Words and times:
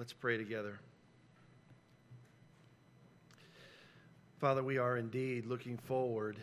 Let's 0.00 0.14
pray 0.14 0.38
together. 0.38 0.80
Father, 4.38 4.62
we 4.64 4.78
are 4.78 4.96
indeed 4.96 5.44
looking 5.44 5.76
forward 5.76 6.38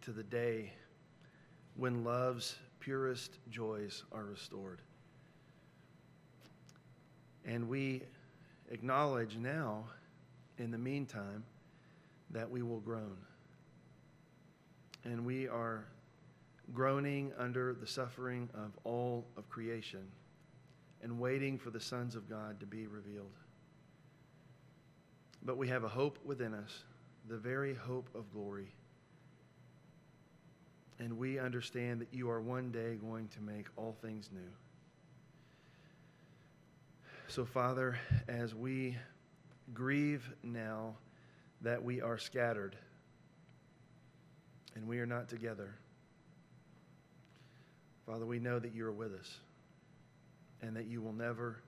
to 0.00 0.10
the 0.10 0.24
day 0.24 0.72
when 1.76 2.02
love's 2.02 2.56
purest 2.80 3.38
joys 3.48 4.02
are 4.10 4.24
restored. 4.24 4.82
And 7.44 7.68
we 7.68 8.02
acknowledge 8.72 9.36
now, 9.36 9.84
in 10.58 10.72
the 10.72 10.78
meantime, 10.78 11.44
that 12.30 12.50
we 12.50 12.62
will 12.62 12.80
groan. 12.80 13.16
And 15.04 15.24
we 15.24 15.46
are 15.46 15.84
groaning 16.74 17.30
under 17.38 17.74
the 17.74 17.86
suffering 17.86 18.48
of 18.54 18.72
all 18.82 19.24
of 19.36 19.48
creation 19.48 20.02
and 21.02 21.18
waiting 21.18 21.58
for 21.58 21.70
the 21.70 21.80
sons 21.80 22.14
of 22.14 22.28
God 22.28 22.60
to 22.60 22.66
be 22.66 22.86
revealed. 22.86 23.36
But 25.44 25.56
we 25.56 25.68
have 25.68 25.82
a 25.82 25.88
hope 25.88 26.18
within 26.24 26.54
us, 26.54 26.84
the 27.28 27.36
very 27.36 27.74
hope 27.74 28.08
of 28.14 28.32
glory. 28.32 28.72
And 31.00 31.18
we 31.18 31.38
understand 31.38 32.00
that 32.00 32.08
you 32.12 32.30
are 32.30 32.40
one 32.40 32.70
day 32.70 32.94
going 32.94 33.26
to 33.28 33.40
make 33.40 33.66
all 33.76 33.96
things 34.00 34.30
new. 34.32 34.40
So, 37.26 37.44
Father, 37.44 37.98
as 38.28 38.54
we 38.54 38.96
grieve 39.74 40.30
now 40.44 40.94
that 41.62 41.82
we 41.82 42.00
are 42.00 42.18
scattered 42.18 42.76
and 44.76 44.86
we 44.86 45.00
are 45.00 45.06
not 45.06 45.28
together, 45.28 45.74
Father, 48.06 48.26
we 48.26 48.38
know 48.38 48.58
that 48.58 48.74
you 48.74 48.86
are 48.86 48.92
with 48.92 49.14
us 49.14 49.38
and 50.62 50.76
that 50.76 50.86
you 50.86 51.02
will 51.02 51.12
never 51.12 51.58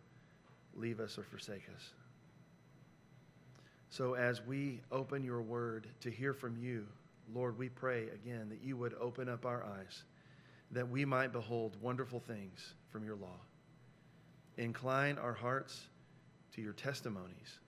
leave 0.75 1.01
us 1.01 1.19
or 1.19 1.23
forsake 1.23 1.65
us. 1.75 1.91
So, 3.91 4.15
as 4.15 4.45
we 4.45 4.81
open 4.91 5.23
your 5.23 5.41
word 5.41 5.87
to 6.01 6.11
hear 6.11 6.33
from 6.33 6.57
you, 6.57 6.87
Lord, 7.33 7.57
we 7.57 7.69
pray 7.69 8.09
again 8.09 8.49
that 8.49 8.63
you 8.63 8.77
would 8.77 8.95
open 9.01 9.29
up 9.29 9.47
our 9.47 9.65
eyes, 9.65 10.03
that 10.73 10.89
we 10.89 11.05
might 11.05 11.33
behold 11.33 11.77
wonderful 11.81 12.21
things 12.21 12.75
from 12.91 13.05
your 13.05 13.17
law. 13.17 13.39
Incline 14.57 15.19
our 15.19 15.33
hearts 15.33 15.89
to 16.55 16.63
your 16.63 16.73
testimonies 16.73 17.61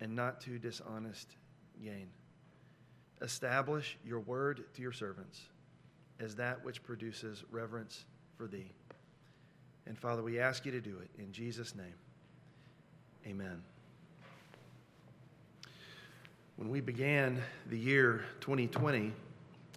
and 0.00 0.14
not 0.14 0.40
to 0.42 0.58
dishonest 0.58 1.36
gain. 1.82 2.08
Establish 3.22 3.98
your 4.04 4.20
word 4.20 4.64
to 4.74 4.82
your 4.82 4.92
servants 4.92 5.40
as 6.18 6.34
that 6.36 6.64
which 6.64 6.82
produces 6.82 7.44
reverence 7.50 8.04
for 8.36 8.46
thee. 8.46 8.72
And 9.90 9.98
Father, 9.98 10.22
we 10.22 10.38
ask 10.38 10.64
you 10.64 10.70
to 10.70 10.80
do 10.80 10.98
it 11.02 11.10
in 11.20 11.32
Jesus' 11.32 11.74
name. 11.74 11.94
Amen. 13.26 13.60
When 16.54 16.68
we 16.68 16.80
began 16.80 17.42
the 17.68 17.76
year 17.76 18.24
2020, 18.38 19.12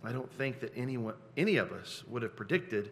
I 0.04 0.12
don't 0.12 0.32
think 0.34 0.60
that 0.60 0.72
anyone, 0.78 1.16
any 1.36 1.56
of 1.56 1.72
us 1.72 2.04
would 2.08 2.22
have 2.22 2.36
predicted 2.36 2.92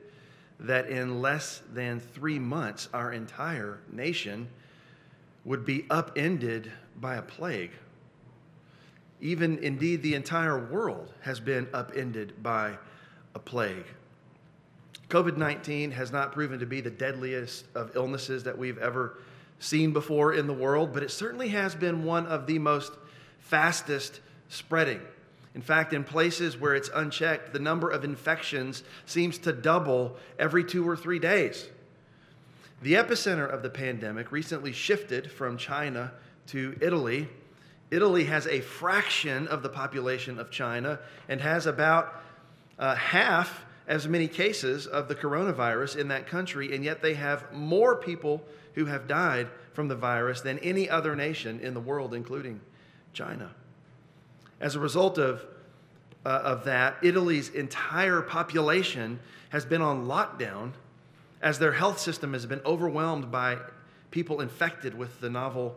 that 0.61 0.89
in 0.89 1.21
less 1.21 1.61
than 1.71 1.99
three 1.99 2.39
months, 2.39 2.89
our 2.91 3.13
entire 3.13 3.81
nation 3.91 4.47
would 5.45 5.63
be 5.63 5.85
upended 5.91 6.71
by 6.99 7.17
a 7.17 7.21
plague. 7.21 7.73
Even 9.19 9.59
indeed, 9.59 10.01
the 10.01 10.15
entire 10.15 10.57
world 10.57 11.13
has 11.21 11.39
been 11.39 11.67
upended 11.71 12.41
by 12.41 12.79
a 13.35 13.39
plague. 13.39 13.85
COVID 15.11 15.35
19 15.35 15.91
has 15.91 16.13
not 16.13 16.31
proven 16.31 16.59
to 16.59 16.65
be 16.65 16.79
the 16.79 16.89
deadliest 16.89 17.65
of 17.75 17.97
illnesses 17.97 18.45
that 18.45 18.57
we've 18.57 18.77
ever 18.77 19.17
seen 19.59 19.91
before 19.91 20.33
in 20.33 20.47
the 20.47 20.53
world, 20.53 20.93
but 20.93 21.03
it 21.03 21.11
certainly 21.11 21.49
has 21.49 21.75
been 21.75 22.05
one 22.05 22.25
of 22.27 22.47
the 22.47 22.57
most 22.57 22.93
fastest 23.39 24.21
spreading. 24.47 25.01
In 25.53 25.61
fact, 25.61 25.91
in 25.91 26.05
places 26.05 26.57
where 26.57 26.75
it's 26.75 26.89
unchecked, 26.95 27.51
the 27.51 27.59
number 27.59 27.89
of 27.89 28.05
infections 28.05 28.83
seems 29.05 29.37
to 29.39 29.51
double 29.51 30.15
every 30.39 30.63
two 30.63 30.87
or 30.87 30.95
three 30.95 31.19
days. 31.19 31.67
The 32.81 32.93
epicenter 32.93 33.51
of 33.51 33.63
the 33.63 33.69
pandemic 33.69 34.31
recently 34.31 34.71
shifted 34.71 35.29
from 35.29 35.57
China 35.57 36.13
to 36.47 36.77
Italy. 36.79 37.27
Italy 37.91 38.23
has 38.23 38.47
a 38.47 38.61
fraction 38.61 39.49
of 39.49 39.61
the 39.61 39.67
population 39.67 40.39
of 40.39 40.51
China 40.51 40.99
and 41.27 41.41
has 41.41 41.65
about 41.65 42.23
uh, 42.79 42.95
half 42.95 43.65
as 43.91 44.07
many 44.07 44.25
cases 44.25 44.87
of 44.87 45.09
the 45.09 45.15
coronavirus 45.15 45.97
in 45.97 46.07
that 46.07 46.25
country, 46.25 46.73
and 46.73 46.81
yet 46.81 47.01
they 47.01 47.13
have 47.13 47.51
more 47.51 47.93
people 47.93 48.41
who 48.73 48.85
have 48.85 49.05
died 49.05 49.49
from 49.73 49.89
the 49.89 49.95
virus 49.95 50.39
than 50.39 50.57
any 50.59 50.89
other 50.89 51.13
nation 51.13 51.59
in 51.59 51.73
the 51.73 51.79
world, 51.81 52.13
including 52.13 52.61
China. 53.11 53.51
As 54.61 54.75
a 54.75 54.79
result 54.79 55.17
of, 55.17 55.43
uh, 56.25 56.29
of 56.29 56.63
that, 56.63 56.95
Italy's 57.01 57.49
entire 57.49 58.21
population 58.21 59.19
has 59.49 59.65
been 59.65 59.81
on 59.81 60.05
lockdown 60.05 60.71
as 61.41 61.59
their 61.59 61.73
health 61.73 61.99
system 61.99 62.31
has 62.31 62.45
been 62.45 62.61
overwhelmed 62.65 63.29
by 63.29 63.57
people 64.09 64.39
infected 64.39 64.97
with 64.97 65.19
the 65.19 65.29
novel 65.29 65.75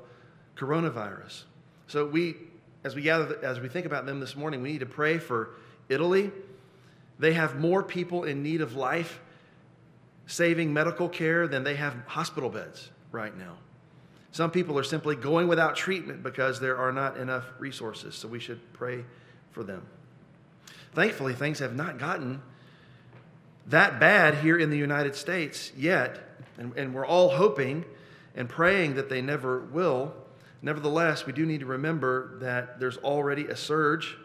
coronavirus. 0.56 1.42
So 1.88 2.06
we, 2.06 2.36
as 2.84 2.94
we 2.94 3.03
gather, 3.03 3.44
as 3.44 3.58
we 3.58 3.69
think 3.69 3.86
about 3.86 4.06
them 4.06 4.20
this 4.20 4.36
morning, 4.36 4.62
we 4.62 4.70
need 4.70 4.80
to 4.80 4.86
pray 4.86 5.19
for 5.19 5.56
Italy 5.88 6.30
they 7.24 7.32
have 7.32 7.58
more 7.58 7.82
people 7.82 8.24
in 8.24 8.42
need 8.42 8.60
of 8.60 8.76
life 8.76 9.18
saving 10.26 10.74
medical 10.74 11.08
care 11.08 11.48
than 11.48 11.64
they 11.64 11.74
have 11.74 11.94
hospital 12.06 12.50
beds 12.50 12.90
right 13.12 13.34
now. 13.36 13.56
Some 14.30 14.50
people 14.50 14.78
are 14.78 14.84
simply 14.84 15.16
going 15.16 15.48
without 15.48 15.74
treatment 15.74 16.22
because 16.22 16.60
there 16.60 16.76
are 16.76 16.92
not 16.92 17.16
enough 17.16 17.44
resources, 17.58 18.14
so 18.14 18.28
we 18.28 18.40
should 18.40 18.60
pray 18.74 19.04
for 19.52 19.62
them. 19.62 19.86
Thankfully, 20.92 21.32
things 21.32 21.60
have 21.60 21.74
not 21.74 21.98
gotten 21.98 22.42
that 23.68 23.98
bad 23.98 24.34
here 24.36 24.58
in 24.58 24.68
the 24.68 24.76
United 24.76 25.14
States 25.14 25.72
yet, 25.74 26.18
and, 26.58 26.76
and 26.76 26.94
we're 26.94 27.06
all 27.06 27.30
hoping 27.30 27.86
and 28.36 28.50
praying 28.50 28.96
that 28.96 29.08
they 29.08 29.22
never 29.22 29.60
will. 29.60 30.12
Nevertheless, 30.60 31.24
we 31.24 31.32
do 31.32 31.46
need 31.46 31.60
to 31.60 31.66
remember 31.66 32.36
that 32.41 32.80
there's 32.80 32.98
already 32.98 33.46
a 33.46 33.56
surge 33.56 34.18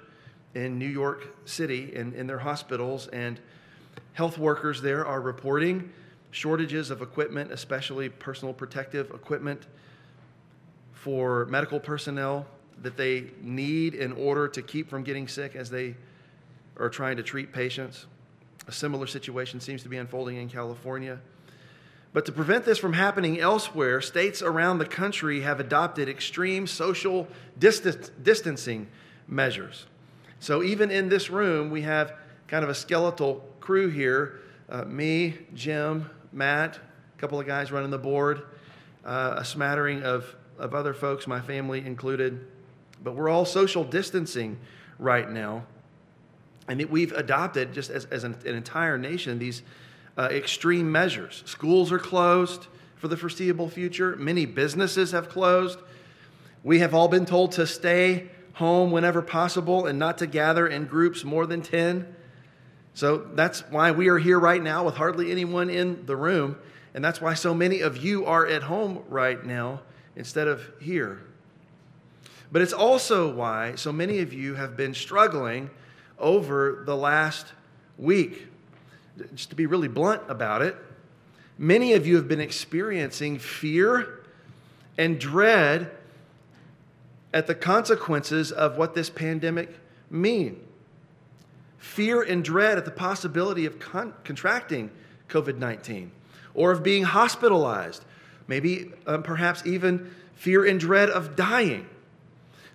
in 0.55 0.79
New 0.79 0.87
York 0.87 1.35
City 1.45 1.93
in, 1.95 2.13
in 2.13 2.27
their 2.27 2.39
hospitals, 2.39 3.07
and 3.07 3.39
health 4.13 4.37
workers 4.37 4.81
there 4.81 5.05
are 5.05 5.21
reporting 5.21 5.91
shortages 6.31 6.91
of 6.91 7.01
equipment, 7.01 7.51
especially 7.51 8.09
personal 8.09 8.53
protective 8.53 9.11
equipment 9.11 9.67
for 10.93 11.45
medical 11.45 11.79
personnel 11.79 12.45
that 12.81 12.97
they 12.97 13.25
need 13.41 13.95
in 13.95 14.11
order 14.13 14.47
to 14.47 14.61
keep 14.61 14.89
from 14.89 15.03
getting 15.03 15.27
sick 15.27 15.55
as 15.55 15.69
they 15.69 15.95
are 16.77 16.89
trying 16.89 17.17
to 17.17 17.23
treat 17.23 17.51
patients. 17.51 18.05
A 18.67 18.71
similar 18.71 19.07
situation 19.07 19.59
seems 19.59 19.83
to 19.83 19.89
be 19.89 19.97
unfolding 19.97 20.37
in 20.37 20.49
California. 20.49 21.19
But 22.13 22.25
to 22.25 22.31
prevent 22.31 22.65
this 22.65 22.77
from 22.77 22.93
happening 22.93 23.39
elsewhere, 23.39 24.01
states 24.01 24.41
around 24.41 24.79
the 24.79 24.85
country 24.85 25.41
have 25.41 25.59
adopted 25.59 26.09
extreme 26.09 26.65
social 26.67 27.27
distance, 27.57 28.11
distancing 28.21 28.87
measures. 29.27 29.85
So 30.39 30.63
even 30.63 30.91
in 30.91 31.09
this 31.09 31.29
room, 31.29 31.69
we 31.69 31.81
have 31.81 32.13
kind 32.47 32.63
of 32.63 32.69
a 32.69 32.75
skeletal 32.75 33.45
crew 33.59 33.89
here 33.89 34.39
uh, 34.69 34.85
me, 34.85 35.35
Jim, 35.55 36.09
Matt, 36.31 36.75
a 36.75 37.19
couple 37.19 37.39
of 37.39 37.47
guys 37.47 37.71
running 37.71 37.89
the 37.89 37.97
board, 37.97 38.43
uh, 39.03 39.35
a 39.37 39.45
smattering 39.45 40.03
of, 40.03 40.35
of 40.59 40.75
other 40.75 40.93
folks, 40.93 41.25
my 41.25 41.41
family 41.41 41.79
included. 41.85 42.45
But 43.03 43.15
we're 43.15 43.29
all 43.29 43.45
social 43.45 43.83
distancing 43.83 44.59
right 44.99 45.29
now. 45.29 45.65
And 46.67 46.83
we've 46.85 47.13
adopted, 47.13 47.73
just 47.73 47.89
as, 47.89 48.05
as 48.05 48.23
an, 48.23 48.37
an 48.45 48.55
entire 48.55 48.97
nation, 48.97 49.39
these 49.39 49.63
uh, 50.17 50.27
extreme 50.31 50.91
measures. 50.91 51.41
Schools 51.47 51.91
are 51.91 51.99
closed 51.99 52.67
for 52.95 53.07
the 53.07 53.17
foreseeable 53.17 53.69
future, 53.69 54.15
many 54.17 54.45
businesses 54.45 55.11
have 55.11 55.29
closed. 55.29 55.79
We 56.63 56.79
have 56.79 56.93
all 56.93 57.07
been 57.07 57.25
told 57.25 57.53
to 57.53 57.65
stay 57.65 58.29
home 58.59 58.91
whenever 58.91 59.21
possible 59.21 59.85
and 59.85 59.97
not 59.97 60.17
to 60.17 60.27
gather 60.27 60.67
in 60.67 60.85
groups 60.85 61.23
more 61.23 61.45
than 61.45 61.61
10. 61.61 62.13
So 62.93 63.29
that's 63.33 63.61
why 63.71 63.91
we 63.91 64.09
are 64.09 64.17
here 64.17 64.37
right 64.37 64.61
now 64.61 64.83
with 64.83 64.95
hardly 64.95 65.31
anyone 65.31 65.69
in 65.69 66.05
the 66.05 66.17
room. 66.17 66.57
And 66.93 67.03
that's 67.03 67.21
why 67.21 67.35
so 67.35 67.53
many 67.53 67.79
of 67.79 67.97
you 67.97 68.25
are 68.25 68.45
at 68.45 68.63
home 68.63 69.03
right 69.07 69.43
now 69.45 69.79
instead 70.17 70.49
of 70.49 70.61
here. 70.81 71.21
But 72.51 72.61
it's 72.61 72.73
also 72.73 73.33
why 73.33 73.75
so 73.75 73.93
many 73.93 74.19
of 74.19 74.33
you 74.33 74.55
have 74.55 74.75
been 74.75 74.93
struggling 74.93 75.69
over 76.17 76.83
the 76.85 76.97
last 76.97 77.53
week. 77.97 78.47
Just 79.35 79.51
to 79.51 79.55
be 79.55 79.67
really 79.67 79.87
blunt 79.87 80.23
about 80.27 80.61
it, 80.61 80.75
many 81.57 81.93
of 81.93 82.05
you 82.05 82.17
have 82.17 82.27
been 82.27 82.41
experiencing 82.41 83.39
fear 83.39 84.19
and 84.97 85.17
dread 85.17 85.91
at 87.33 87.47
the 87.47 87.55
consequences 87.55 88.51
of 88.51 88.77
what 88.77 88.95
this 88.95 89.09
pandemic 89.09 89.75
mean. 90.09 90.59
Fear 91.77 92.23
and 92.23 92.43
dread 92.43 92.77
at 92.77 92.85
the 92.85 92.91
possibility 92.91 93.65
of 93.65 93.79
con- 93.79 94.13
contracting 94.23 94.91
COVID 95.29 95.57
19 95.57 96.11
or 96.53 96.71
of 96.71 96.83
being 96.83 97.03
hospitalized, 97.03 98.03
maybe 98.47 98.91
um, 99.07 99.23
perhaps 99.23 99.65
even 99.65 100.13
fear 100.33 100.65
and 100.65 100.79
dread 100.79 101.09
of 101.09 101.35
dying. 101.35 101.87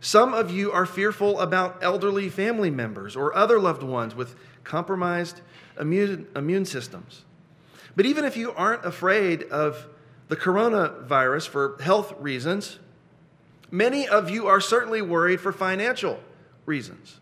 Some 0.00 0.34
of 0.34 0.50
you 0.50 0.70
are 0.70 0.86
fearful 0.86 1.40
about 1.40 1.82
elderly 1.82 2.28
family 2.28 2.70
members 2.70 3.16
or 3.16 3.34
other 3.34 3.58
loved 3.58 3.82
ones 3.82 4.14
with 4.14 4.36
compromised 4.62 5.40
immune, 5.80 6.26
immune 6.36 6.64
systems. 6.64 7.24
But 7.96 8.06
even 8.06 8.24
if 8.24 8.36
you 8.36 8.52
aren't 8.52 8.84
afraid 8.84 9.44
of 9.44 9.86
the 10.28 10.36
coronavirus 10.36 11.48
for 11.48 11.76
health 11.80 12.12
reasons, 12.18 12.78
many 13.70 14.08
of 14.08 14.30
you 14.30 14.46
are 14.46 14.60
certainly 14.60 15.02
worried 15.02 15.40
for 15.40 15.52
financial 15.52 16.20
reasons. 16.66 17.20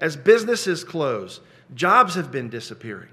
As 0.00 0.16
businesses 0.16 0.84
close, 0.84 1.40
jobs 1.74 2.14
have 2.14 2.30
been 2.32 2.48
disappearing. 2.48 3.08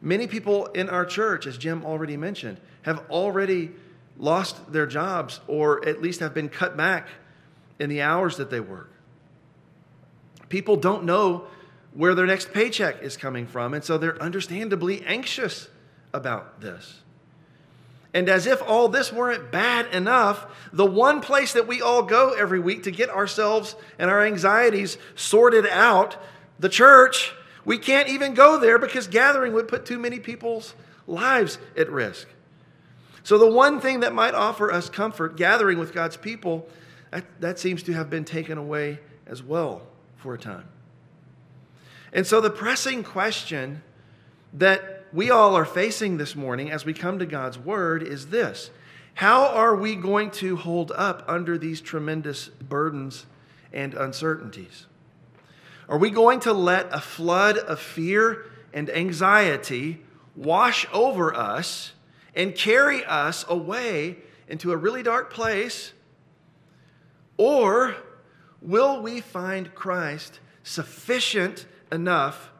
Many 0.00 0.26
people 0.26 0.66
in 0.66 0.90
our 0.90 1.06
church, 1.06 1.46
as 1.46 1.56
Jim 1.56 1.84
already 1.84 2.16
mentioned, 2.16 2.60
have 2.82 3.04
already 3.10 3.72
lost 4.18 4.72
their 4.72 4.86
jobs 4.86 5.40
or 5.46 5.86
at 5.86 6.02
least 6.02 6.20
have 6.20 6.34
been 6.34 6.48
cut 6.48 6.76
back 6.76 7.08
in 7.78 7.88
the 7.88 8.02
hours 8.02 8.36
that 8.36 8.50
they 8.50 8.60
work. 8.60 8.90
People 10.48 10.76
don't 10.76 11.04
know 11.04 11.46
where 11.94 12.14
their 12.14 12.26
next 12.26 12.52
paycheck 12.52 13.02
is 13.02 13.16
coming 13.16 13.46
from, 13.46 13.74
and 13.74 13.82
so 13.82 13.98
they're 13.98 14.20
understandably 14.22 15.04
anxious 15.06 15.68
about 16.12 16.60
this. 16.60 17.00
And 18.14 18.28
as 18.28 18.46
if 18.46 18.62
all 18.62 18.88
this 18.88 19.12
weren't 19.12 19.50
bad 19.50 19.92
enough, 19.92 20.46
the 20.72 20.86
one 20.86 21.20
place 21.20 21.52
that 21.52 21.66
we 21.66 21.82
all 21.82 22.04
go 22.04 22.32
every 22.32 22.60
week 22.60 22.84
to 22.84 22.92
get 22.92 23.10
ourselves 23.10 23.74
and 23.98 24.08
our 24.08 24.24
anxieties 24.24 24.96
sorted 25.16 25.66
out, 25.66 26.16
the 26.60 26.68
church, 26.68 27.34
we 27.64 27.76
can't 27.76 28.08
even 28.08 28.32
go 28.34 28.58
there 28.58 28.78
because 28.78 29.08
gathering 29.08 29.52
would 29.52 29.66
put 29.66 29.84
too 29.84 29.98
many 29.98 30.20
people's 30.20 30.74
lives 31.08 31.58
at 31.76 31.90
risk. 31.90 32.28
So, 33.24 33.36
the 33.36 33.50
one 33.50 33.80
thing 33.80 34.00
that 34.00 34.14
might 34.14 34.34
offer 34.34 34.70
us 34.70 34.88
comfort, 34.88 35.36
gathering 35.36 35.78
with 35.78 35.92
God's 35.92 36.16
people, 36.16 36.68
that, 37.10 37.24
that 37.40 37.58
seems 37.58 37.82
to 37.84 37.92
have 37.94 38.10
been 38.10 38.24
taken 38.24 38.58
away 38.58 39.00
as 39.26 39.42
well 39.42 39.82
for 40.16 40.34
a 40.34 40.38
time. 40.38 40.68
And 42.12 42.26
so, 42.26 42.40
the 42.40 42.50
pressing 42.50 43.02
question 43.02 43.82
that 44.52 44.93
we 45.14 45.30
all 45.30 45.54
are 45.54 45.64
facing 45.64 46.16
this 46.16 46.34
morning 46.34 46.72
as 46.72 46.84
we 46.84 46.92
come 46.92 47.20
to 47.20 47.26
God's 47.26 47.56
Word 47.56 48.02
is 48.02 48.26
this 48.26 48.70
How 49.14 49.46
are 49.46 49.76
we 49.76 49.94
going 49.94 50.32
to 50.32 50.56
hold 50.56 50.90
up 50.90 51.24
under 51.28 51.56
these 51.56 51.80
tremendous 51.80 52.48
burdens 52.48 53.24
and 53.72 53.94
uncertainties? 53.94 54.86
Are 55.88 55.98
we 55.98 56.10
going 56.10 56.40
to 56.40 56.52
let 56.52 56.92
a 56.92 57.00
flood 57.00 57.58
of 57.58 57.78
fear 57.78 58.46
and 58.72 58.90
anxiety 58.90 60.02
wash 60.34 60.84
over 60.92 61.32
us 61.32 61.92
and 62.34 62.52
carry 62.56 63.04
us 63.04 63.44
away 63.48 64.16
into 64.48 64.72
a 64.72 64.76
really 64.76 65.04
dark 65.04 65.32
place? 65.32 65.92
Or 67.36 67.94
will 68.60 69.00
we 69.00 69.20
find 69.20 69.76
Christ 69.76 70.40
sufficient 70.64 71.66
enough 71.92 72.50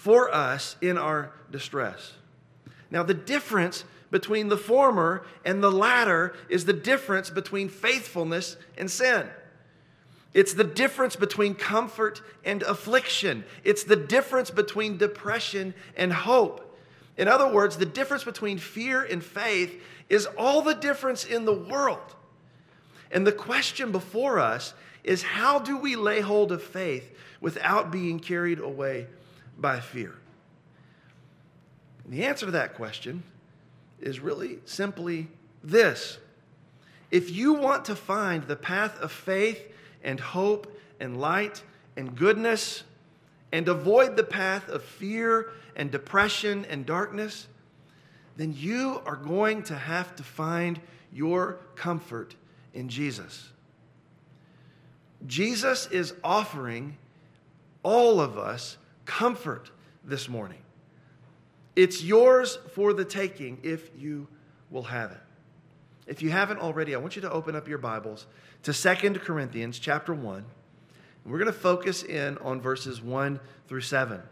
for 0.00 0.34
us 0.34 0.76
in 0.80 0.96
our 0.96 1.30
distress? 1.50 2.14
Now, 2.90 3.02
the 3.02 3.12
difference 3.12 3.84
between 4.10 4.48
the 4.48 4.56
former 4.56 5.26
and 5.44 5.62
the 5.62 5.70
latter 5.70 6.34
is 6.48 6.64
the 6.64 6.72
difference 6.72 7.28
between 7.28 7.68
faithfulness 7.68 8.56
and 8.78 8.90
sin. 8.90 9.28
It's 10.32 10.54
the 10.54 10.64
difference 10.64 11.16
between 11.16 11.54
comfort 11.54 12.22
and 12.46 12.62
affliction. 12.62 13.44
It's 13.62 13.84
the 13.84 13.96
difference 13.96 14.50
between 14.50 14.96
depression 14.96 15.74
and 15.98 16.10
hope. 16.14 16.78
In 17.18 17.28
other 17.28 17.52
words, 17.52 17.76
the 17.76 17.84
difference 17.84 18.24
between 18.24 18.56
fear 18.56 19.02
and 19.02 19.22
faith 19.22 19.82
is 20.08 20.26
all 20.38 20.62
the 20.62 20.74
difference 20.74 21.26
in 21.26 21.44
the 21.44 21.52
world. 21.52 22.16
And 23.12 23.26
the 23.26 23.32
question 23.32 23.92
before 23.92 24.38
us 24.38 24.72
is 25.04 25.22
how 25.22 25.58
do 25.58 25.76
we 25.76 25.94
lay 25.94 26.20
hold 26.20 26.52
of 26.52 26.62
faith 26.62 27.14
without 27.42 27.90
being 27.90 28.18
carried 28.18 28.60
away 28.60 29.06
by 29.60 29.80
fear? 29.80 30.14
And 32.04 32.12
the 32.12 32.24
answer 32.24 32.46
to 32.46 32.52
that 32.52 32.74
question 32.74 33.22
is 34.00 34.20
really 34.20 34.58
simply 34.64 35.28
this. 35.62 36.18
If 37.10 37.30
you 37.30 37.54
want 37.54 37.84
to 37.86 37.96
find 37.96 38.44
the 38.44 38.56
path 38.56 38.98
of 39.00 39.12
faith 39.12 39.60
and 40.02 40.18
hope 40.18 40.76
and 41.00 41.20
light 41.20 41.62
and 41.96 42.16
goodness 42.16 42.84
and 43.52 43.68
avoid 43.68 44.16
the 44.16 44.24
path 44.24 44.68
of 44.68 44.82
fear 44.82 45.50
and 45.76 45.90
depression 45.90 46.64
and 46.70 46.86
darkness, 46.86 47.48
then 48.36 48.54
you 48.56 49.02
are 49.04 49.16
going 49.16 49.62
to 49.64 49.74
have 49.74 50.14
to 50.16 50.22
find 50.22 50.80
your 51.12 51.58
comfort 51.74 52.34
in 52.74 52.88
Jesus. 52.88 53.50
Jesus 55.26 55.86
is 55.88 56.14
offering 56.22 56.96
all 57.82 58.20
of 58.20 58.38
us 58.38 58.76
comfort 59.10 59.72
this 60.04 60.28
morning. 60.28 60.60
It's 61.74 62.00
yours 62.00 62.58
for 62.74 62.92
the 62.92 63.04
taking 63.04 63.58
if 63.64 63.90
you 63.98 64.28
will 64.70 64.84
have 64.84 65.10
it. 65.10 65.18
If 66.06 66.22
you 66.22 66.30
haven't 66.30 66.60
already, 66.60 66.94
I 66.94 66.98
want 66.98 67.16
you 67.16 67.22
to 67.22 67.30
open 67.30 67.56
up 67.56 67.66
your 67.66 67.78
Bibles 67.78 68.28
to 68.62 68.72
2 68.72 69.14
Corinthians 69.18 69.80
chapter 69.80 70.14
1. 70.14 70.44
We're 71.26 71.38
going 71.38 71.52
to 71.52 71.52
focus 71.52 72.04
in 72.04 72.38
on 72.38 72.60
verses 72.60 73.02
1 73.02 73.40
through 73.66 73.80
7. 73.80 74.22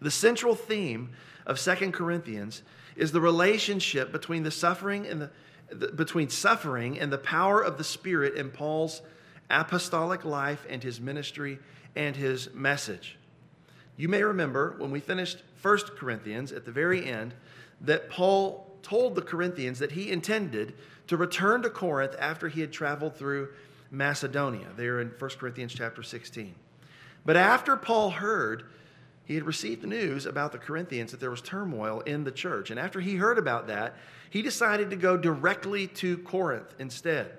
The 0.00 0.10
central 0.10 0.56
theme 0.56 1.10
of 1.46 1.60
2 1.60 1.92
Corinthians 1.92 2.62
is 2.96 3.12
the 3.12 3.20
relationship 3.20 4.10
between 4.10 4.42
the 4.42 4.50
suffering 4.50 5.06
and 5.06 5.22
the, 5.22 5.30
the, 5.70 5.92
between 5.92 6.28
suffering 6.28 6.98
and 6.98 7.12
the 7.12 7.18
power 7.18 7.62
of 7.62 7.78
the 7.78 7.84
Spirit 7.84 8.34
in 8.34 8.50
Paul's 8.50 9.00
apostolic 9.48 10.24
life 10.24 10.66
and 10.68 10.82
his 10.82 11.00
ministry 11.00 11.60
and 11.94 12.16
his 12.16 12.52
message. 12.52 13.16
You 13.96 14.08
may 14.08 14.22
remember 14.22 14.74
when 14.78 14.90
we 14.90 15.00
finished 15.00 15.42
1 15.62 15.78
Corinthians 15.96 16.52
at 16.52 16.64
the 16.64 16.72
very 16.72 17.06
end 17.06 17.34
that 17.80 18.10
Paul 18.10 18.76
told 18.82 19.14
the 19.14 19.22
Corinthians 19.22 19.78
that 19.78 19.92
he 19.92 20.10
intended 20.10 20.74
to 21.06 21.16
return 21.16 21.62
to 21.62 21.70
Corinth 21.70 22.14
after 22.18 22.48
he 22.48 22.60
had 22.60 22.72
traveled 22.72 23.16
through 23.16 23.48
Macedonia, 23.90 24.68
there 24.76 25.00
in 25.00 25.08
1 25.08 25.30
Corinthians 25.38 25.72
chapter 25.74 26.02
16. 26.02 26.54
But 27.24 27.36
after 27.36 27.76
Paul 27.76 28.10
heard, 28.10 28.64
he 29.24 29.34
had 29.34 29.44
received 29.44 29.82
the 29.82 29.86
news 29.86 30.26
about 30.26 30.52
the 30.52 30.58
Corinthians 30.58 31.12
that 31.12 31.20
there 31.20 31.30
was 31.30 31.40
turmoil 31.40 32.00
in 32.00 32.24
the 32.24 32.30
church. 32.30 32.70
And 32.70 32.78
after 32.78 33.00
he 33.00 33.16
heard 33.16 33.38
about 33.38 33.68
that, 33.68 33.94
he 34.28 34.42
decided 34.42 34.90
to 34.90 34.96
go 34.96 35.16
directly 35.16 35.86
to 35.88 36.18
Corinth 36.18 36.74
instead. 36.78 37.32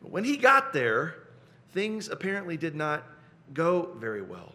But 0.00 0.10
when 0.10 0.24
he 0.24 0.36
got 0.36 0.72
there, 0.72 1.16
things 1.72 2.08
apparently 2.08 2.56
did 2.56 2.74
not 2.74 3.04
go 3.52 3.92
very 3.98 4.22
well. 4.22 4.52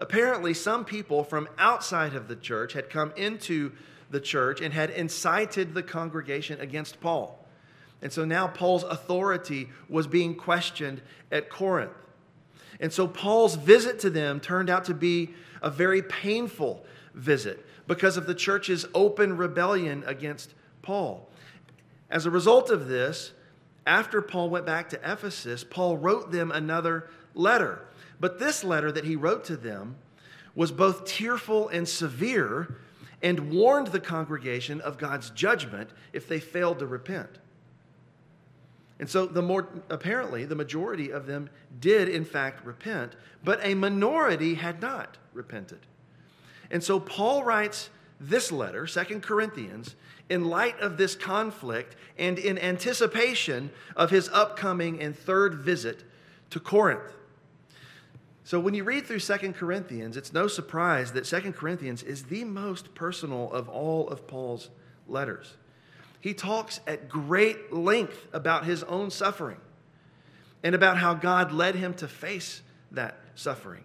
Apparently, 0.00 0.54
some 0.54 0.84
people 0.84 1.24
from 1.24 1.48
outside 1.58 2.14
of 2.14 2.28
the 2.28 2.36
church 2.36 2.72
had 2.72 2.90
come 2.90 3.12
into 3.16 3.72
the 4.10 4.20
church 4.20 4.60
and 4.60 4.72
had 4.72 4.90
incited 4.90 5.74
the 5.74 5.82
congregation 5.82 6.60
against 6.60 7.00
Paul. 7.00 7.44
And 8.02 8.12
so 8.12 8.24
now 8.24 8.46
Paul's 8.46 8.84
authority 8.84 9.70
was 9.88 10.06
being 10.06 10.34
questioned 10.34 11.00
at 11.32 11.48
Corinth. 11.48 11.92
And 12.80 12.92
so 12.92 13.06
Paul's 13.06 13.54
visit 13.54 13.98
to 14.00 14.10
them 14.10 14.40
turned 14.40 14.68
out 14.68 14.84
to 14.86 14.94
be 14.94 15.30
a 15.62 15.70
very 15.70 16.02
painful 16.02 16.84
visit 17.14 17.64
because 17.86 18.16
of 18.16 18.26
the 18.26 18.34
church's 18.34 18.84
open 18.94 19.36
rebellion 19.36 20.04
against 20.06 20.54
Paul. 20.82 21.30
As 22.10 22.26
a 22.26 22.30
result 22.30 22.70
of 22.70 22.88
this, 22.88 23.32
after 23.86 24.20
Paul 24.22 24.50
went 24.50 24.66
back 24.66 24.88
to 24.90 24.96
Ephesus, 24.96 25.64
Paul 25.64 25.96
wrote 25.96 26.30
them 26.30 26.50
another 26.50 27.08
letter. 27.34 27.86
But 28.20 28.38
this 28.38 28.64
letter 28.64 28.90
that 28.92 29.04
he 29.04 29.16
wrote 29.16 29.44
to 29.44 29.56
them 29.56 29.96
was 30.54 30.70
both 30.70 31.04
tearful 31.04 31.68
and 31.68 31.88
severe 31.88 32.76
and 33.22 33.50
warned 33.50 33.88
the 33.88 34.00
congregation 34.00 34.80
of 34.80 34.98
God's 34.98 35.30
judgment 35.30 35.90
if 36.12 36.28
they 36.28 36.38
failed 36.40 36.78
to 36.80 36.86
repent. 36.86 37.38
And 39.00 39.10
so 39.10 39.26
the 39.26 39.42
more 39.42 39.68
apparently 39.90 40.44
the 40.44 40.54
majority 40.54 41.10
of 41.10 41.26
them 41.26 41.50
did 41.80 42.08
in 42.08 42.24
fact 42.24 42.64
repent, 42.64 43.16
but 43.42 43.58
a 43.62 43.74
minority 43.74 44.54
had 44.54 44.80
not 44.80 45.18
repented. 45.32 45.80
And 46.70 46.82
so 46.82 47.00
Paul 47.00 47.44
writes 47.44 47.90
this 48.20 48.52
letter, 48.52 48.86
Second 48.86 49.22
Corinthians, 49.22 49.96
in 50.28 50.44
light 50.44 50.78
of 50.80 50.96
this 50.96 51.14
conflict 51.14 51.96
and 52.18 52.38
in 52.38 52.58
anticipation 52.58 53.70
of 53.96 54.10
his 54.10 54.28
upcoming 54.30 55.00
and 55.00 55.16
third 55.18 55.56
visit 55.56 56.04
to 56.50 56.60
Corinth. 56.60 57.12
So 58.44 58.60
when 58.60 58.74
you 58.74 58.84
read 58.84 59.06
through 59.06 59.20
Second 59.20 59.54
Corinthians, 59.54 60.18
it's 60.18 60.34
no 60.34 60.48
surprise 60.48 61.12
that 61.12 61.26
Second 61.26 61.54
Corinthians 61.54 62.02
is 62.02 62.24
the 62.24 62.44
most 62.44 62.94
personal 62.94 63.50
of 63.50 63.70
all 63.70 64.06
of 64.08 64.26
Paul's 64.26 64.68
letters. 65.08 65.54
He 66.20 66.34
talks 66.34 66.80
at 66.86 67.08
great 67.08 67.72
length 67.72 68.26
about 68.34 68.66
his 68.66 68.82
own 68.82 69.10
suffering 69.10 69.56
and 70.62 70.74
about 70.74 70.98
how 70.98 71.14
God 71.14 71.52
led 71.52 71.74
him 71.74 71.94
to 71.94 72.08
face 72.08 72.60
that 72.90 73.18
suffering. 73.34 73.84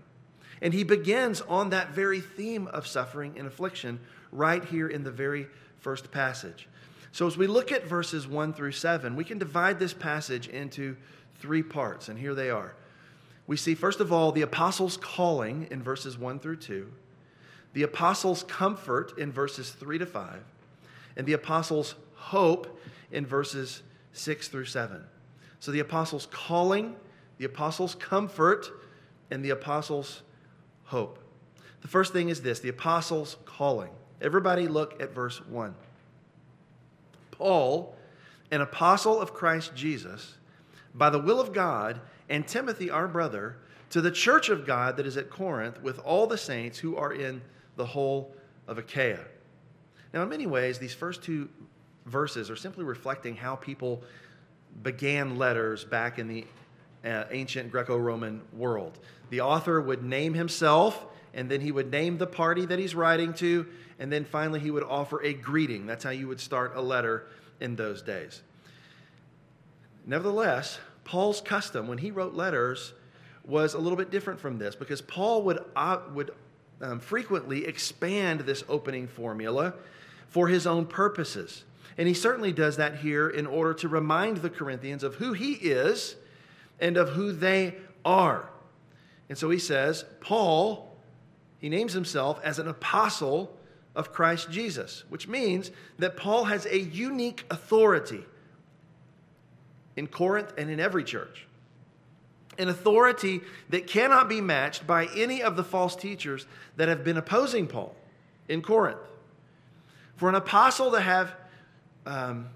And 0.61 0.73
he 0.73 0.83
begins 0.83 1.39
on 1.41 1.69
that 1.69 1.91
very 1.91 2.19
theme 2.19 2.67
of 2.67 2.85
suffering 2.85 3.35
and 3.37 3.47
affliction 3.47 4.01
right 4.31 4.63
here 4.63 4.89
in 4.89 5.03
the 5.03 5.11
very 5.11 5.47
first 5.79 6.11
passage. 6.11 6.67
So, 7.13 7.25
as 7.25 7.37
we 7.37 7.47
look 7.47 7.71
at 7.71 7.87
verses 7.87 8.27
1 8.27 8.53
through 8.53 8.73
7, 8.73 9.15
we 9.15 9.23
can 9.23 9.37
divide 9.39 9.79
this 9.79 9.93
passage 9.93 10.47
into 10.47 10.97
three 11.35 11.63
parts, 11.63 12.09
and 12.09 12.19
here 12.19 12.35
they 12.35 12.49
are. 12.49 12.75
We 13.49 13.57
see, 13.57 13.73
first 13.73 13.99
of 13.99 14.13
all, 14.13 14.31
the 14.31 14.43
apostles' 14.43 14.95
calling 14.95 15.67
in 15.71 15.81
verses 15.81 16.19
1 16.19 16.39
through 16.39 16.57
2, 16.57 16.87
the 17.73 17.81
apostles' 17.81 18.43
comfort 18.43 19.17
in 19.17 19.31
verses 19.31 19.71
3 19.71 19.97
to 19.97 20.05
5, 20.05 20.43
and 21.17 21.25
the 21.25 21.33
apostles' 21.33 21.95
hope 22.13 22.79
in 23.11 23.25
verses 23.25 23.81
6 24.13 24.49
through 24.49 24.65
7. 24.65 25.03
So, 25.59 25.71
the 25.71 25.79
apostles' 25.79 26.27
calling, 26.29 26.95
the 27.39 27.45
apostles' 27.45 27.95
comfort, 27.95 28.69
and 29.31 29.43
the 29.43 29.49
apostles' 29.49 30.21
hope. 30.83 31.17
The 31.81 31.87
first 31.87 32.13
thing 32.13 32.29
is 32.29 32.43
this 32.43 32.59
the 32.59 32.69
apostles' 32.69 33.35
calling. 33.45 33.89
Everybody 34.21 34.67
look 34.67 35.01
at 35.01 35.15
verse 35.15 35.43
1. 35.47 35.73
Paul, 37.31 37.95
an 38.51 38.61
apostle 38.61 39.19
of 39.19 39.33
Christ 39.33 39.73
Jesus, 39.73 40.35
by 40.93 41.09
the 41.09 41.17
will 41.19 41.41
of 41.41 41.51
God, 41.51 41.99
and 42.29 42.47
Timothy, 42.47 42.89
our 42.89 43.07
brother, 43.07 43.57
to 43.89 44.01
the 44.01 44.11
church 44.11 44.49
of 44.49 44.65
God 44.65 44.97
that 44.97 45.05
is 45.05 45.17
at 45.17 45.29
Corinth 45.29 45.81
with 45.81 45.99
all 45.99 46.27
the 46.27 46.37
saints 46.37 46.77
who 46.77 46.95
are 46.95 47.11
in 47.11 47.41
the 47.75 47.85
whole 47.85 48.33
of 48.67 48.77
Achaia. 48.77 49.19
Now, 50.13 50.23
in 50.23 50.29
many 50.29 50.47
ways, 50.47 50.77
these 50.77 50.93
first 50.93 51.23
two 51.23 51.49
verses 52.05 52.49
are 52.49 52.55
simply 52.55 52.83
reflecting 52.83 53.35
how 53.35 53.55
people 53.55 54.03
began 54.83 55.37
letters 55.37 55.83
back 55.83 56.19
in 56.19 56.27
the 56.27 56.45
uh, 57.03 57.25
ancient 57.31 57.71
Greco 57.71 57.97
Roman 57.97 58.41
world. 58.53 58.99
The 59.29 59.41
author 59.41 59.81
would 59.81 60.03
name 60.03 60.33
himself, 60.33 61.05
and 61.33 61.49
then 61.49 61.61
he 61.61 61.71
would 61.71 61.91
name 61.91 62.17
the 62.17 62.27
party 62.27 62.65
that 62.65 62.79
he's 62.79 62.95
writing 62.95 63.33
to, 63.35 63.65
and 63.99 64.11
then 64.11 64.25
finally 64.25 64.59
he 64.59 64.71
would 64.71 64.83
offer 64.83 65.21
a 65.23 65.33
greeting. 65.33 65.85
That's 65.85 66.03
how 66.03 66.09
you 66.11 66.27
would 66.27 66.39
start 66.39 66.73
a 66.75 66.81
letter 66.81 67.27
in 67.59 67.75
those 67.75 68.01
days. 68.01 68.41
Nevertheless, 70.05 70.79
Paul's 71.09 71.41
custom 71.41 71.87
when 71.87 71.97
he 71.97 72.11
wrote 72.11 72.35
letters 72.35 72.93
was 73.43 73.73
a 73.73 73.79
little 73.79 73.97
bit 73.97 74.11
different 74.11 74.39
from 74.39 74.59
this 74.59 74.75
because 74.75 75.01
Paul 75.01 75.41
would, 75.41 75.57
uh, 75.75 76.01
would 76.13 76.29
um, 76.81 76.99
frequently 76.99 77.65
expand 77.65 78.41
this 78.41 78.63
opening 78.69 79.07
formula 79.07 79.73
for 80.27 80.49
his 80.49 80.67
own 80.67 80.85
purposes. 80.85 81.63
And 81.97 82.07
he 82.07 82.13
certainly 82.13 82.51
does 82.51 82.77
that 82.77 82.97
here 82.97 83.27
in 83.27 83.47
order 83.47 83.73
to 83.73 83.87
remind 83.87 84.37
the 84.37 84.51
Corinthians 84.51 85.01
of 85.01 85.15
who 85.15 85.33
he 85.33 85.53
is 85.53 86.15
and 86.79 86.95
of 86.95 87.09
who 87.09 87.31
they 87.31 87.77
are. 88.05 88.47
And 89.29 89.37
so 89.37 89.49
he 89.49 89.57
says, 89.57 90.05
Paul, 90.21 90.95
he 91.57 91.69
names 91.69 91.93
himself 91.93 92.39
as 92.43 92.59
an 92.59 92.67
apostle 92.67 93.57
of 93.95 94.13
Christ 94.13 94.51
Jesus, 94.51 95.05
which 95.09 95.27
means 95.27 95.71
that 95.97 96.17
Paul 96.17 96.43
has 96.43 96.67
a 96.67 96.79
unique 96.79 97.45
authority 97.49 98.25
in 99.99 100.07
Corinth 100.07 100.53
and 100.57 100.69
in 100.69 100.79
every 100.79 101.03
church. 101.03 101.45
An 102.57 102.69
authority 102.69 103.41
that 103.69 103.85
cannot 103.85 104.29
be 104.29 104.39
matched 104.39 104.87
by 104.87 105.07
any 105.15 105.43
of 105.43 105.57
the 105.57 105.63
false 105.63 105.93
teachers 105.93 106.47
that 106.77 106.87
have 106.87 107.03
been 107.03 107.17
opposing 107.17 107.67
Paul 107.67 107.93
in 108.47 108.61
Corinth. 108.61 108.97
For 110.15 110.29
an 110.29 110.35
apostle 110.35 110.91
to 110.91 111.01
have 111.01 111.35
um, 112.05 112.47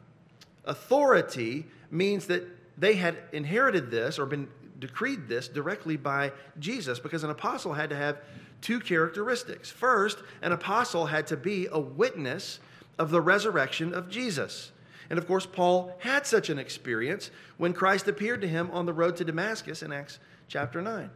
authority 0.63 1.65
means 1.91 2.27
that 2.27 2.47
they 2.77 2.95
had 2.95 3.17
inherited 3.33 3.91
this 3.91 4.17
or 4.17 4.25
been 4.25 4.47
decreed 4.79 5.27
this 5.27 5.49
directly 5.49 5.97
by 5.97 6.31
Jesus 6.59 6.97
because 6.97 7.25
an 7.25 7.29
apostle 7.29 7.73
had 7.73 7.89
to 7.89 7.95
have 7.97 8.19
two 8.61 8.79
characteristics. 8.79 9.69
First, 9.69 10.17
an 10.41 10.53
apostle 10.53 11.07
had 11.07 11.27
to 11.27 11.35
be 11.35 11.67
a 11.69 11.79
witness 11.79 12.61
of 12.97 13.11
the 13.11 13.19
resurrection 13.19 13.93
of 13.93 14.09
Jesus. 14.09 14.71
And 15.09 15.19
of 15.19 15.27
course, 15.27 15.45
Paul 15.45 15.95
had 15.99 16.25
such 16.25 16.49
an 16.49 16.59
experience 16.59 17.29
when 17.57 17.73
Christ 17.73 18.07
appeared 18.07 18.41
to 18.41 18.47
him 18.47 18.69
on 18.71 18.85
the 18.85 18.93
road 18.93 19.15
to 19.17 19.25
Damascus 19.25 19.83
in 19.83 19.91
Acts 19.91 20.19
chapter 20.47 20.81
9. 20.81 21.09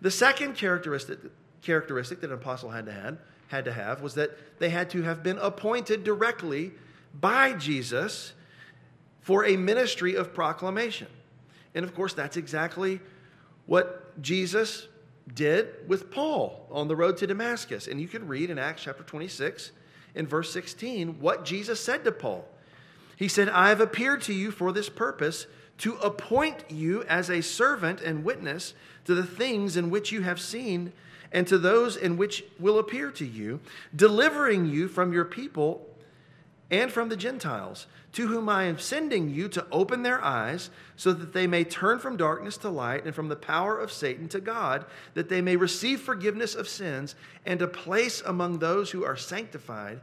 The 0.00 0.10
second 0.10 0.54
characteristic, 0.54 1.18
characteristic 1.62 2.20
that 2.20 2.30
an 2.30 2.34
apostle 2.34 2.70
had 2.70 2.86
to, 2.86 2.92
have, 2.92 3.18
had 3.48 3.64
to 3.66 3.72
have 3.72 4.02
was 4.02 4.14
that 4.14 4.58
they 4.58 4.70
had 4.70 4.90
to 4.90 5.02
have 5.02 5.22
been 5.22 5.38
appointed 5.38 6.04
directly 6.04 6.72
by 7.20 7.52
Jesus 7.52 8.32
for 9.20 9.44
a 9.44 9.56
ministry 9.56 10.14
of 10.14 10.34
proclamation. 10.34 11.06
And 11.74 11.84
of 11.84 11.94
course, 11.94 12.14
that's 12.14 12.36
exactly 12.36 13.00
what 13.66 14.20
Jesus 14.20 14.88
did 15.32 15.88
with 15.88 16.10
Paul 16.10 16.66
on 16.70 16.88
the 16.88 16.96
road 16.96 17.16
to 17.18 17.26
Damascus. 17.26 17.86
And 17.86 18.00
you 18.00 18.08
can 18.08 18.26
read 18.26 18.50
in 18.50 18.58
Acts 18.58 18.82
chapter 18.82 19.02
26, 19.02 19.72
in 20.14 20.26
verse 20.26 20.52
16, 20.52 21.20
what 21.20 21.44
Jesus 21.44 21.80
said 21.80 22.04
to 22.04 22.12
Paul. 22.12 22.46
He 23.22 23.28
said, 23.28 23.48
I 23.50 23.68
have 23.68 23.80
appeared 23.80 24.22
to 24.22 24.34
you 24.34 24.50
for 24.50 24.72
this 24.72 24.88
purpose, 24.88 25.46
to 25.78 25.94
appoint 25.98 26.68
you 26.68 27.04
as 27.04 27.30
a 27.30 27.40
servant 27.40 28.00
and 28.00 28.24
witness 28.24 28.74
to 29.04 29.14
the 29.14 29.22
things 29.22 29.76
in 29.76 29.90
which 29.90 30.10
you 30.10 30.22
have 30.22 30.40
seen 30.40 30.92
and 31.30 31.46
to 31.46 31.56
those 31.56 31.96
in 31.96 32.16
which 32.16 32.42
will 32.58 32.80
appear 32.80 33.12
to 33.12 33.24
you, 33.24 33.60
delivering 33.94 34.66
you 34.66 34.88
from 34.88 35.12
your 35.12 35.24
people 35.24 35.88
and 36.68 36.90
from 36.90 37.10
the 37.10 37.16
Gentiles, 37.16 37.86
to 38.14 38.26
whom 38.26 38.48
I 38.48 38.64
am 38.64 38.80
sending 38.80 39.30
you 39.30 39.46
to 39.50 39.68
open 39.70 40.02
their 40.02 40.20
eyes, 40.20 40.70
so 40.96 41.12
that 41.12 41.32
they 41.32 41.46
may 41.46 41.62
turn 41.62 42.00
from 42.00 42.16
darkness 42.16 42.56
to 42.56 42.70
light 42.70 43.04
and 43.04 43.14
from 43.14 43.28
the 43.28 43.36
power 43.36 43.78
of 43.78 43.92
Satan 43.92 44.28
to 44.30 44.40
God, 44.40 44.84
that 45.14 45.28
they 45.28 45.40
may 45.40 45.54
receive 45.54 46.00
forgiveness 46.00 46.56
of 46.56 46.68
sins 46.68 47.14
and 47.46 47.62
a 47.62 47.68
place 47.68 48.20
among 48.26 48.58
those 48.58 48.90
who 48.90 49.04
are 49.04 49.16
sanctified 49.16 50.00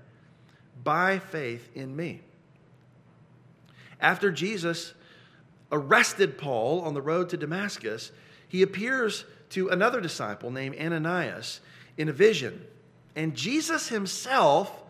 by 0.86 1.20
faith 1.20 1.68
in 1.76 1.94
me. 1.98 2.22
After 4.00 4.32
Jesus 4.32 4.94
arrested 5.72 6.38
Paul 6.38 6.82
on 6.82 6.94
the 6.94 7.02
road 7.02 7.30
to 7.30 7.38
Damascus, 7.38 8.12
he 8.48 8.62
appears 8.62 9.26
to 9.52 9.70
another 9.70 10.02
disciple 10.02 10.52
named 10.52 10.78
Ananias 10.80 11.62
in 11.98 12.10
a 12.10 12.14
vision. 12.14 12.66
And 13.16 13.36
Jesus 13.36 13.90
himself 13.90 14.84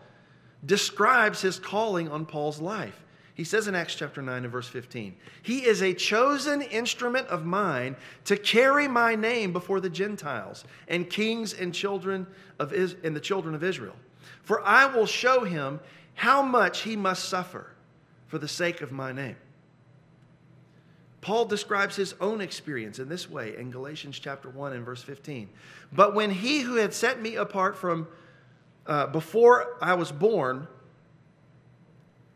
describes 0.64 1.40
his 1.40 1.58
calling 1.58 2.08
on 2.08 2.26
Paul's 2.26 2.60
life. 2.60 3.04
He 3.34 3.44
says 3.44 3.68
in 3.68 3.74
Acts 3.74 3.94
chapter 3.94 4.20
9 4.20 4.44
and 4.44 4.52
verse 4.52 4.68
15, 4.68 5.16
He 5.42 5.64
is 5.64 5.82
a 5.82 5.94
chosen 5.94 6.60
instrument 6.60 7.26
of 7.28 7.46
mine 7.46 7.96
to 8.26 8.36
carry 8.36 8.86
my 8.86 9.14
name 9.14 9.52
before 9.52 9.80
the 9.80 9.88
Gentiles 9.88 10.64
and 10.88 11.08
kings 11.08 11.54
and 11.54 11.72
children 11.72 12.26
of 12.58 12.74
Is- 12.74 12.96
and 13.02 13.16
the 13.16 13.20
children 13.20 13.54
of 13.54 13.64
Israel. 13.64 13.96
For 14.42 14.62
I 14.62 14.86
will 14.86 15.06
show 15.06 15.44
him 15.44 15.80
how 16.14 16.42
much 16.42 16.82
he 16.82 16.96
must 16.96 17.30
suffer 17.30 17.66
for 18.30 18.38
the 18.38 18.48
sake 18.48 18.80
of 18.80 18.92
my 18.92 19.10
name. 19.10 19.34
Paul 21.20 21.46
describes 21.46 21.96
his 21.96 22.14
own 22.20 22.40
experience 22.40 23.00
in 23.00 23.08
this 23.08 23.28
way 23.28 23.56
in 23.56 23.72
Galatians 23.72 24.20
chapter 24.20 24.48
1 24.48 24.72
and 24.72 24.84
verse 24.84 25.02
15. 25.02 25.50
But 25.92 26.14
when 26.14 26.30
he 26.30 26.60
who 26.60 26.76
had 26.76 26.94
set 26.94 27.20
me 27.20 27.34
apart 27.34 27.76
from 27.76 28.06
uh, 28.86 29.08
before 29.08 29.76
I 29.82 29.94
was 29.94 30.12
born 30.12 30.68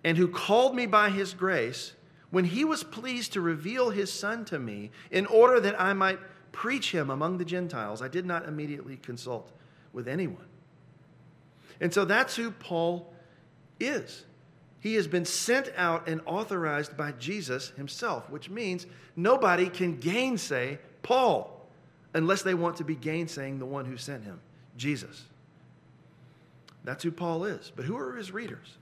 and 0.02 0.18
who 0.18 0.26
called 0.26 0.74
me 0.74 0.86
by 0.86 1.10
his 1.10 1.32
grace, 1.32 1.92
when 2.30 2.44
he 2.44 2.64
was 2.64 2.82
pleased 2.82 3.32
to 3.34 3.40
reveal 3.40 3.90
his 3.90 4.12
son 4.12 4.44
to 4.46 4.58
me 4.58 4.90
in 5.12 5.26
order 5.26 5.60
that 5.60 5.80
I 5.80 5.92
might 5.92 6.18
preach 6.50 6.90
him 6.90 7.08
among 7.08 7.38
the 7.38 7.44
Gentiles, 7.44 8.02
I 8.02 8.08
did 8.08 8.26
not 8.26 8.48
immediately 8.48 8.96
consult 8.96 9.52
with 9.92 10.08
anyone. 10.08 10.48
And 11.80 11.94
so 11.94 12.04
that's 12.04 12.34
who 12.34 12.50
Paul 12.50 13.14
is. 13.78 14.24
He 14.84 14.96
has 14.96 15.06
been 15.06 15.24
sent 15.24 15.72
out 15.78 16.08
and 16.08 16.20
authorized 16.26 16.94
by 16.94 17.12
Jesus 17.12 17.70
himself, 17.70 18.28
which 18.28 18.50
means 18.50 18.84
nobody 19.16 19.70
can 19.70 19.96
gainsay 19.96 20.78
Paul 21.02 21.66
unless 22.12 22.42
they 22.42 22.52
want 22.52 22.76
to 22.76 22.84
be 22.84 22.94
gainsaying 22.94 23.58
the 23.58 23.64
one 23.64 23.86
who 23.86 23.96
sent 23.96 24.24
him, 24.24 24.42
Jesus. 24.76 25.24
That's 26.84 27.02
who 27.02 27.10
Paul 27.12 27.44
is. 27.44 27.72
But 27.74 27.86
who 27.86 27.96
are 27.96 28.14
his 28.14 28.30
readers? 28.30 28.76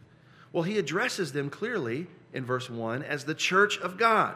Well, 0.52 0.64
he 0.64 0.76
addresses 0.76 1.30
them 1.30 1.49
clearly 1.49 2.09
in 2.32 2.44
verse 2.44 2.68
1 2.68 3.04
as 3.04 3.25
the 3.25 3.32
church 3.32 3.78
of 3.78 3.97
God, 3.97 4.35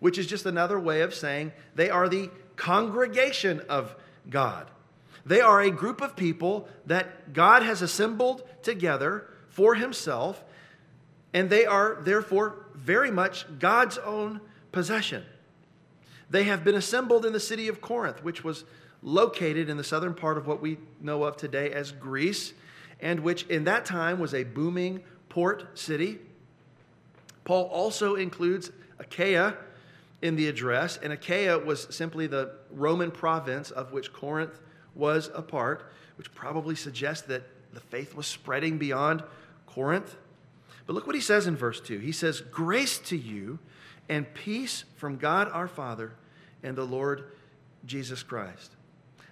which 0.00 0.18
is 0.18 0.26
just 0.26 0.44
another 0.44 0.78
way 0.78 1.00
of 1.00 1.14
saying 1.14 1.52
they 1.74 1.88
are 1.88 2.10
the 2.10 2.28
congregation 2.56 3.62
of 3.70 3.96
God. 4.28 4.70
They 5.24 5.40
are 5.40 5.62
a 5.62 5.70
group 5.70 6.02
of 6.02 6.16
people 6.16 6.68
that 6.84 7.32
God 7.32 7.62
has 7.62 7.80
assembled 7.80 8.46
together 8.62 9.24
for 9.48 9.74
himself, 9.74 10.44
and 11.32 11.50
they 11.50 11.66
are 11.66 11.98
therefore 12.00 12.66
very 12.74 13.10
much 13.10 13.46
God's 13.58 13.98
own 13.98 14.40
possession. 14.72 15.24
They 16.30 16.44
have 16.44 16.64
been 16.64 16.74
assembled 16.74 17.24
in 17.24 17.32
the 17.32 17.40
city 17.40 17.68
of 17.68 17.80
Corinth, 17.80 18.22
which 18.22 18.44
was 18.44 18.64
located 19.02 19.68
in 19.68 19.76
the 19.76 19.84
southern 19.84 20.14
part 20.14 20.36
of 20.36 20.46
what 20.46 20.60
we 20.60 20.78
know 21.00 21.24
of 21.24 21.36
today 21.36 21.72
as 21.72 21.92
Greece 21.92 22.52
and 23.00 23.20
which 23.20 23.44
in 23.44 23.64
that 23.64 23.84
time 23.84 24.18
was 24.18 24.34
a 24.34 24.44
booming 24.44 25.02
port 25.28 25.78
city. 25.78 26.18
Paul 27.44 27.64
also 27.64 28.16
includes 28.16 28.70
Achaia 28.98 29.56
in 30.20 30.34
the 30.36 30.48
address, 30.48 30.98
and 31.00 31.12
Achaia 31.12 31.58
was 31.58 31.86
simply 31.90 32.26
the 32.26 32.52
Roman 32.72 33.10
province 33.10 33.70
of 33.70 33.92
which 33.92 34.12
Corinth 34.12 34.60
was 34.94 35.30
a 35.32 35.42
part, 35.42 35.92
which 36.16 36.34
probably 36.34 36.74
suggests 36.74 37.26
that 37.28 37.44
the 37.72 37.80
faith 37.80 38.14
was 38.16 38.26
spreading 38.26 38.78
beyond 38.78 39.22
Corinth. 39.66 40.16
But 40.88 40.94
look 40.94 41.06
what 41.06 41.14
he 41.14 41.20
says 41.20 41.46
in 41.46 41.54
verse 41.54 41.82
2. 41.82 41.98
He 41.98 42.12
says, 42.12 42.40
Grace 42.40 42.98
to 43.00 43.16
you 43.16 43.58
and 44.08 44.32
peace 44.32 44.84
from 44.96 45.18
God 45.18 45.50
our 45.52 45.68
Father 45.68 46.14
and 46.62 46.74
the 46.74 46.84
Lord 46.84 47.24
Jesus 47.84 48.22
Christ. 48.22 48.72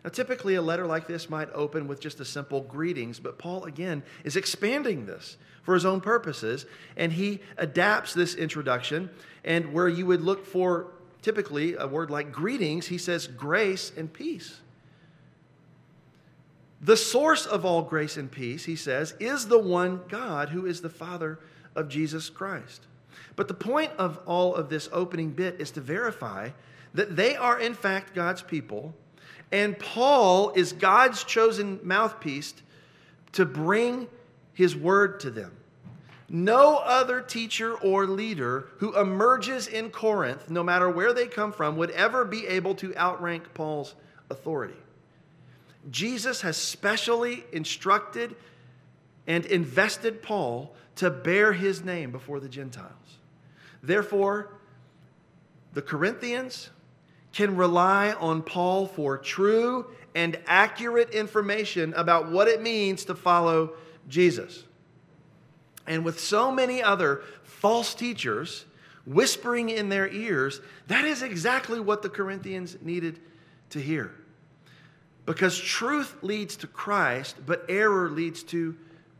Now, 0.04 0.10
typically, 0.10 0.56
a 0.56 0.60
letter 0.62 0.86
like 0.86 1.06
this 1.06 1.30
might 1.30 1.48
open 1.54 1.88
with 1.88 1.98
just 1.98 2.20
a 2.20 2.26
simple 2.26 2.60
greetings, 2.60 3.18
but 3.18 3.38
Paul, 3.38 3.64
again, 3.64 4.02
is 4.22 4.36
expanding 4.36 5.06
this 5.06 5.38
for 5.62 5.72
his 5.72 5.86
own 5.86 6.02
purposes, 6.02 6.66
and 6.94 7.10
he 7.10 7.40
adapts 7.56 8.12
this 8.12 8.34
introduction. 8.34 9.08
And 9.42 9.72
where 9.72 9.88
you 9.88 10.04
would 10.04 10.20
look 10.20 10.44
for 10.44 10.88
typically 11.22 11.74
a 11.74 11.86
word 11.86 12.10
like 12.10 12.32
greetings, 12.32 12.88
he 12.88 12.98
says 12.98 13.26
grace 13.26 13.92
and 13.96 14.12
peace. 14.12 14.60
The 16.86 16.96
source 16.96 17.46
of 17.46 17.64
all 17.64 17.82
grace 17.82 18.16
and 18.16 18.30
peace, 18.30 18.64
he 18.64 18.76
says, 18.76 19.14
is 19.18 19.48
the 19.48 19.58
one 19.58 20.02
God 20.08 20.50
who 20.50 20.66
is 20.66 20.80
the 20.80 20.88
Father 20.88 21.40
of 21.74 21.88
Jesus 21.88 22.30
Christ. 22.30 22.86
But 23.34 23.48
the 23.48 23.54
point 23.54 23.90
of 23.98 24.20
all 24.24 24.54
of 24.54 24.68
this 24.68 24.88
opening 24.92 25.30
bit 25.30 25.60
is 25.60 25.72
to 25.72 25.80
verify 25.80 26.50
that 26.94 27.16
they 27.16 27.34
are, 27.34 27.58
in 27.58 27.74
fact, 27.74 28.14
God's 28.14 28.40
people 28.40 28.94
and 29.50 29.76
Paul 29.76 30.52
is 30.52 30.72
God's 30.72 31.24
chosen 31.24 31.80
mouthpiece 31.82 32.54
to 33.32 33.44
bring 33.44 34.06
his 34.52 34.76
word 34.76 35.18
to 35.20 35.30
them. 35.30 35.56
No 36.28 36.76
other 36.76 37.20
teacher 37.20 37.74
or 37.74 38.06
leader 38.06 38.68
who 38.78 38.96
emerges 38.96 39.66
in 39.66 39.90
Corinth, 39.90 40.50
no 40.50 40.62
matter 40.62 40.88
where 40.88 41.12
they 41.12 41.26
come 41.26 41.50
from, 41.50 41.76
would 41.78 41.90
ever 41.90 42.24
be 42.24 42.46
able 42.46 42.76
to 42.76 42.96
outrank 42.96 43.54
Paul's 43.54 43.96
authority. 44.30 44.78
Jesus 45.90 46.40
has 46.40 46.56
specially 46.56 47.44
instructed 47.52 48.36
and 49.26 49.44
invested 49.46 50.22
Paul 50.22 50.74
to 50.96 51.10
bear 51.10 51.52
his 51.52 51.84
name 51.84 52.10
before 52.10 52.40
the 52.40 52.48
Gentiles. 52.48 53.18
Therefore, 53.82 54.54
the 55.74 55.82
Corinthians, 55.82 56.70
can 57.36 57.54
rely 57.54 58.12
on 58.12 58.40
Paul 58.40 58.86
for 58.86 59.18
true 59.18 59.84
and 60.14 60.38
accurate 60.46 61.10
information 61.10 61.92
about 61.92 62.30
what 62.30 62.48
it 62.48 62.62
means 62.62 63.04
to 63.04 63.14
follow 63.14 63.74
Jesus. 64.08 64.64
And 65.86 66.02
with 66.02 66.18
so 66.18 66.50
many 66.50 66.82
other 66.82 67.22
false 67.42 67.94
teachers 67.94 68.64
whispering 69.04 69.68
in 69.68 69.90
their 69.90 70.08
ears, 70.08 70.62
that 70.86 71.04
is 71.04 71.20
exactly 71.20 71.78
what 71.78 72.00
the 72.00 72.08
Corinthians 72.08 72.78
needed 72.80 73.20
to 73.68 73.80
hear. 73.80 74.14
Because 75.26 75.58
truth 75.58 76.16
leads 76.22 76.56
to 76.56 76.66
Christ, 76.66 77.36
but 77.44 77.64
error 77.68 78.08
leads 78.08 78.42
to 78.44 78.76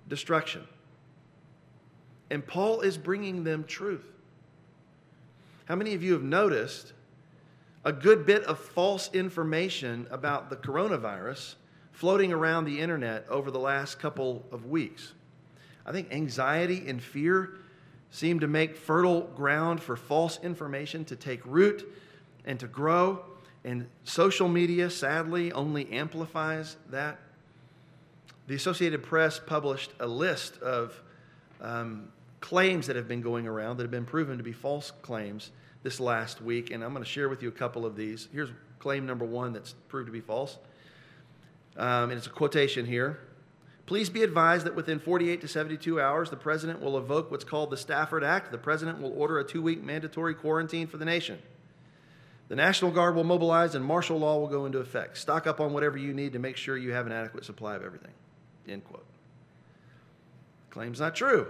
destruction. 0.09 0.63
And 2.31 2.47
Paul 2.47 2.81
is 2.81 2.97
bringing 2.97 3.45
them 3.45 3.65
truth. 3.65 4.05
How 5.67 5.75
many 5.75 5.95
of 5.95 6.03
you 6.03 6.13
have 6.13 6.23
noticed 6.23 6.93
a 7.87 7.93
good 7.93 8.27
bit 8.27 8.43
of 8.45 8.59
false 8.59 9.09
information 9.13 10.09
about 10.11 10.51
the 10.51 10.57
coronavirus 10.57 11.55
floating 11.93 12.33
around 12.33 12.65
the 12.65 12.81
internet 12.81 13.25
over 13.31 13.53
the 13.53 13.61
last 13.61 14.01
couple 14.01 14.45
of 14.51 14.67
weeks. 14.67 15.15
I 15.87 15.93
think 15.93 16.13
anxiety 16.13 16.83
and 16.89 17.01
fear 17.01 17.55
seem 18.11 18.41
to 18.41 18.49
make 18.49 18.77
fertile 18.77 19.23
ground 19.37 19.81
for 19.81 19.97
false 19.97 20.41
information 20.43 21.05
to 21.05 21.15
take 21.15 21.41
root 21.47 21.89
and 22.45 22.59
to 22.59 22.67
grow. 22.67 23.25
And 23.67 23.89
social 24.05 24.49
media, 24.49 24.89
sadly, 24.89 25.51
only 25.51 25.91
amplifies 25.93 26.77
that. 26.91 27.19
The 28.47 28.55
Associated 28.55 29.03
Press 29.03 29.41
published 29.45 29.91
a 29.99 30.07
list 30.07 30.63
of 30.63 31.03
um, 31.61 32.13
claims 32.41 32.87
that 32.87 32.95
have 32.95 33.09
been 33.09 33.23
going 33.23 33.49
around 33.49 33.79
that 33.79 33.83
have 33.83 33.91
been 33.91 34.05
proven 34.05 34.39
to 34.39 34.45
be 34.45 34.53
false 34.53 34.93
claims 35.03 35.51
this 35.83 35.99
last 35.99 36.41
week, 36.41 36.71
and 36.71 36.85
I'm 36.85 36.93
going 36.93 37.03
to 37.03 37.11
share 37.11 37.29
with 37.29 37.43
you 37.43 37.49
a 37.49 37.53
couple 37.53 37.85
of 37.85 37.97
these. 37.97 38.29
Here's 38.33 38.51
claim 38.79 39.05
number 39.05 39.25
one 39.25 39.53
that's 39.53 39.75
proved 39.89 40.07
to 40.07 40.13
be 40.13 40.21
false. 40.21 40.59
Um, 41.77 42.11
and 42.11 42.13
it's 42.13 42.29
a 42.29 42.31
quotation 42.31 42.87
here. 42.87 43.19
Please 43.85 44.09
be 44.09 44.23
advised 44.23 44.65
that 44.67 44.77
within 44.77 45.01
48 45.01 45.41
to 45.41 45.49
72 45.49 46.01
hours, 46.01 46.31
the 46.31 46.37
president 46.37 46.81
will 46.81 46.99
evoke 46.99 47.33
what's 47.33 47.45
called 47.45 47.71
the 47.71 47.77
Stafford 47.77 48.23
Act. 48.23 48.53
The 48.53 48.59
president 48.59 49.01
will 49.01 49.13
order 49.13 49.41
a 49.41 49.45
two 49.45 49.61
week 49.61 49.83
mandatory 49.83 50.35
quarantine 50.35 50.87
for 50.87 50.99
the 50.99 51.05
nation. 51.05 51.41
The 52.49 52.57
National 52.57 52.91
Guard 52.91 53.17
will 53.17 53.25
mobilize 53.25 53.75
and 53.75 53.85
martial 53.85 54.19
law 54.19 54.39
will 54.39 54.47
go 54.47 54.67
into 54.67 54.79
effect. 54.79 55.19
Stock 55.19 55.47
up 55.47 55.61
on 55.61 55.73
whatever 55.73 55.99
you 55.99 56.13
need 56.15 56.33
to 56.35 56.39
make 56.39 56.57
sure 56.57 56.77
you 56.77 56.93
have 56.93 57.07
an 57.07 57.13
adequate 57.13 57.45
supply 57.45 57.75
of 57.75 57.83
everything. 57.83 58.13
End 58.69 58.85
quote. 58.85 59.07
Claim's 60.71 61.01
not 61.01 61.17
true. 61.17 61.49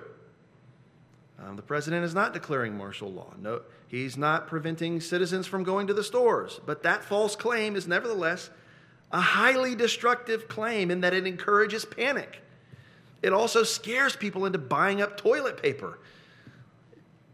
Um, 1.39 1.57
the 1.57 1.63
president 1.63 2.05
is 2.05 2.15
not 2.15 2.33
declaring 2.33 2.77
martial 2.77 3.13
law. 3.13 3.35
No, 3.39 3.63
he's 3.89 4.17
not 4.17 4.47
preventing 4.47 5.01
citizens 5.01 5.47
from 5.47 5.65
going 5.65 5.87
to 5.89 5.95
the 5.95 6.05
stores. 6.05 6.61
But 6.65 6.83
that 6.85 7.05
false 7.05 7.37
claim 7.37 7.77
is 7.77 7.87
nevertheless 7.87 8.49
a 9.13 9.21
highly 9.21 9.75
destructive 9.75 10.49
claim 10.49 10.91
in 10.91 11.03
that 11.03 11.13
it 11.13 11.27
encourages 11.27 11.85
panic. 11.85 12.41
It 13.23 13.33
also 13.33 13.65
scares 13.65 14.17
people 14.17 14.47
into 14.47 14.59
buying 14.59 15.03
up 15.03 15.17
toilet 15.17 15.63
paper, 15.63 15.99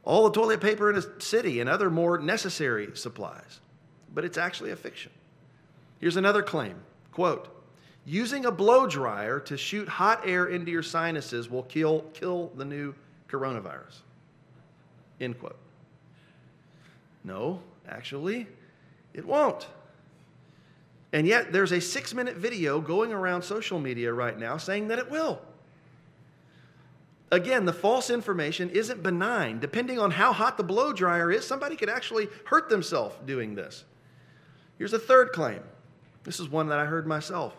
all 0.05 0.25
the 0.25 0.33
toilet 0.33 0.61
paper 0.61 0.91
in 0.91 0.97
a 0.97 1.21
city, 1.21 1.61
and 1.61 1.69
other 1.69 1.91
more 1.91 2.19
necessary 2.19 2.91
supplies. 2.95 3.61
But 4.13 4.25
it's 4.25 4.39
actually 4.39 4.71
a 4.71 4.77
fiction. 4.77 5.13
Here's 6.01 6.17
another 6.17 6.43
claim 6.43 6.77
quote, 7.13 7.49
using 8.05 8.47
a 8.47 8.51
blow 8.51 8.87
dryer 8.87 9.39
to 9.41 9.57
shoot 9.57 9.89
hot 9.89 10.23
air 10.27 10.47
into 10.47 10.71
your 10.71 10.83
sinuses 10.83 11.49
will 11.49 11.63
kill, 11.65 12.01
kill 12.15 12.51
the 12.57 12.65
new 12.65 12.95
coronavirus. 13.29 14.01
End 15.21 15.39
quote. 15.39 15.59
No, 17.25 17.61
actually, 17.89 18.49
it 19.15 19.25
won't. 19.25 19.69
And 21.13 21.27
yet, 21.27 21.53
there's 21.53 21.73
a 21.73 21.81
six 21.81 22.15
minute 22.15 22.37
video 22.37 22.81
going 22.81 23.13
around 23.13 23.43
social 23.43 23.79
media 23.79 24.13
right 24.13 24.39
now 24.39 24.57
saying 24.57 24.89
that 24.89 24.99
it 24.99 25.11
will. 25.11 25.41
Again, 27.33 27.65
the 27.65 27.73
false 27.73 28.11
information 28.11 28.69
isn't 28.69 29.03
benign. 29.03 29.59
Depending 29.59 29.99
on 29.99 30.11
how 30.11 30.35
hot 30.35 30.59
the 30.59 30.63
blow 30.63 30.93
dryer 30.93 31.33
is, 31.33 31.47
somebody 31.47 31.77
could 31.77 31.89
actually 31.89 32.29
hurt 32.45 32.69
themselves 32.69 33.17
doing 33.25 33.55
this. 33.55 33.85
Here's 34.77 34.93
a 34.93 34.99
third 34.99 35.33
claim. 35.33 35.63
This 36.25 36.39
is 36.39 36.51
one 36.51 36.69
that 36.69 36.79
I 36.79 36.85
heard 36.85 37.07
myself 37.07 37.57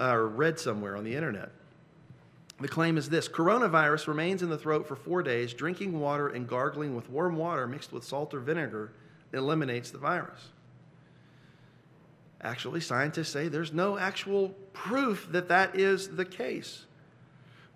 uh, 0.00 0.12
or 0.12 0.28
read 0.28 0.60
somewhere 0.60 0.96
on 0.96 1.02
the 1.02 1.16
internet. 1.16 1.50
The 2.60 2.68
claim 2.68 2.96
is 2.96 3.08
this 3.08 3.28
coronavirus 3.28 4.06
remains 4.06 4.42
in 4.42 4.50
the 4.50 4.58
throat 4.58 4.86
for 4.86 4.94
four 4.94 5.24
days. 5.24 5.52
Drinking 5.52 5.98
water 5.98 6.28
and 6.28 6.48
gargling 6.48 6.94
with 6.94 7.10
warm 7.10 7.36
water 7.36 7.66
mixed 7.66 7.92
with 7.92 8.04
salt 8.04 8.34
or 8.34 8.40
vinegar 8.40 8.92
eliminates 9.32 9.90
the 9.90 9.98
virus. 9.98 10.50
Actually, 12.40 12.80
scientists 12.80 13.30
say 13.30 13.48
there's 13.48 13.72
no 13.72 13.98
actual 13.98 14.50
proof 14.72 15.26
that 15.32 15.48
that 15.48 15.74
is 15.74 16.14
the 16.14 16.24
case. 16.24 16.84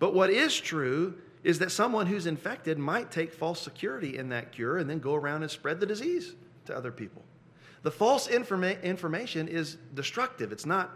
But 0.03 0.13
what 0.13 0.31
is 0.31 0.59
true 0.59 1.13
is 1.45 1.59
that 1.59 1.71
someone 1.71 2.07
who's 2.07 2.25
infected 2.25 2.77
might 2.77 3.09
take 3.09 3.31
false 3.31 3.61
security 3.61 4.17
in 4.17 4.27
that 4.31 4.51
cure 4.51 4.79
and 4.79 4.89
then 4.89 4.99
go 4.99 5.15
around 5.15 5.43
and 5.43 5.49
spread 5.49 5.79
the 5.79 5.85
disease 5.85 6.35
to 6.65 6.75
other 6.75 6.91
people. 6.91 7.21
The 7.83 7.91
false 7.91 8.27
informa- 8.27 8.83
information 8.83 9.47
is 9.47 9.77
destructive, 9.93 10.51
it's 10.51 10.65
not 10.65 10.91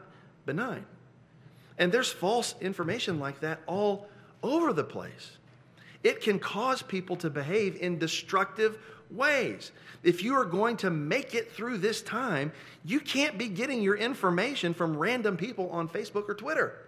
benign. 0.45 0.85
And 1.77 1.89
there's 1.89 2.11
false 2.11 2.55
information 2.59 3.17
like 3.17 3.39
that 3.39 3.61
all 3.65 4.09
over 4.43 4.73
the 4.73 4.83
place. 4.83 5.37
It 6.03 6.19
can 6.19 6.37
cause 6.37 6.81
people 6.81 7.15
to 7.15 7.29
behave 7.29 7.77
in 7.77 7.99
destructive 7.99 8.77
ways. 9.09 9.71
If 10.03 10.21
you 10.21 10.35
are 10.35 10.43
going 10.43 10.75
to 10.77 10.89
make 10.89 11.33
it 11.33 11.53
through 11.53 11.77
this 11.77 12.01
time, 12.01 12.51
you 12.83 12.99
can't 12.99 13.37
be 13.37 13.47
getting 13.47 13.81
your 13.81 13.95
information 13.95 14.73
from 14.73 14.97
random 14.97 15.37
people 15.37 15.69
on 15.69 15.87
Facebook 15.87 16.27
or 16.27 16.35
Twitter. 16.35 16.86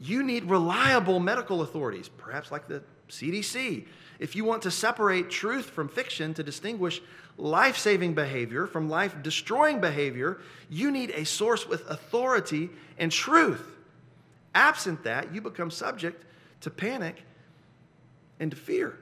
You 0.00 0.22
need 0.22 0.44
reliable 0.44 1.20
medical 1.20 1.60
authorities, 1.60 2.08
perhaps 2.08 2.50
like 2.50 2.66
the 2.66 2.82
CDC. 3.10 3.86
If 4.18 4.34
you 4.34 4.44
want 4.44 4.62
to 4.62 4.70
separate 4.70 5.30
truth 5.30 5.66
from 5.66 5.88
fiction 5.88 6.32
to 6.34 6.42
distinguish 6.42 7.02
life 7.36 7.76
saving 7.78 8.14
behavior 8.14 8.66
from 8.66 8.88
life 8.88 9.22
destroying 9.22 9.80
behavior, 9.80 10.40
you 10.68 10.90
need 10.90 11.10
a 11.10 11.24
source 11.24 11.66
with 11.66 11.88
authority 11.88 12.70
and 12.98 13.12
truth. 13.12 13.76
Absent 14.54 15.04
that, 15.04 15.34
you 15.34 15.40
become 15.40 15.70
subject 15.70 16.24
to 16.62 16.70
panic 16.70 17.22
and 18.38 18.50
to 18.50 18.56
fear. 18.56 18.98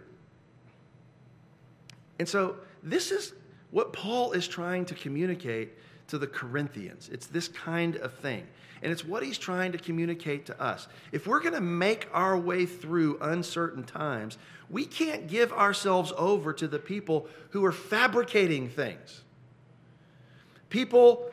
And 2.18 2.28
so, 2.28 2.56
this 2.82 3.10
is 3.10 3.32
what 3.70 3.92
Paul 3.92 4.32
is 4.32 4.48
trying 4.48 4.84
to 4.86 4.94
communicate 4.94 5.70
to 6.08 6.18
the 6.18 6.26
Corinthians. 6.26 7.08
It's 7.12 7.26
this 7.26 7.48
kind 7.48 7.96
of 7.96 8.14
thing. 8.14 8.46
And 8.82 8.92
it's 8.92 9.04
what 9.04 9.22
he's 9.22 9.38
trying 9.38 9.72
to 9.72 9.78
communicate 9.78 10.46
to 10.46 10.60
us. 10.60 10.86
If 11.12 11.26
we're 11.26 11.40
going 11.40 11.54
to 11.54 11.60
make 11.60 12.08
our 12.12 12.36
way 12.36 12.66
through 12.66 13.18
uncertain 13.20 13.84
times, 13.84 14.38
we 14.70 14.84
can't 14.84 15.26
give 15.26 15.52
ourselves 15.52 16.12
over 16.16 16.52
to 16.52 16.68
the 16.68 16.78
people 16.78 17.26
who 17.50 17.64
are 17.64 17.72
fabricating 17.72 18.68
things. 18.68 19.22
People 20.68 21.30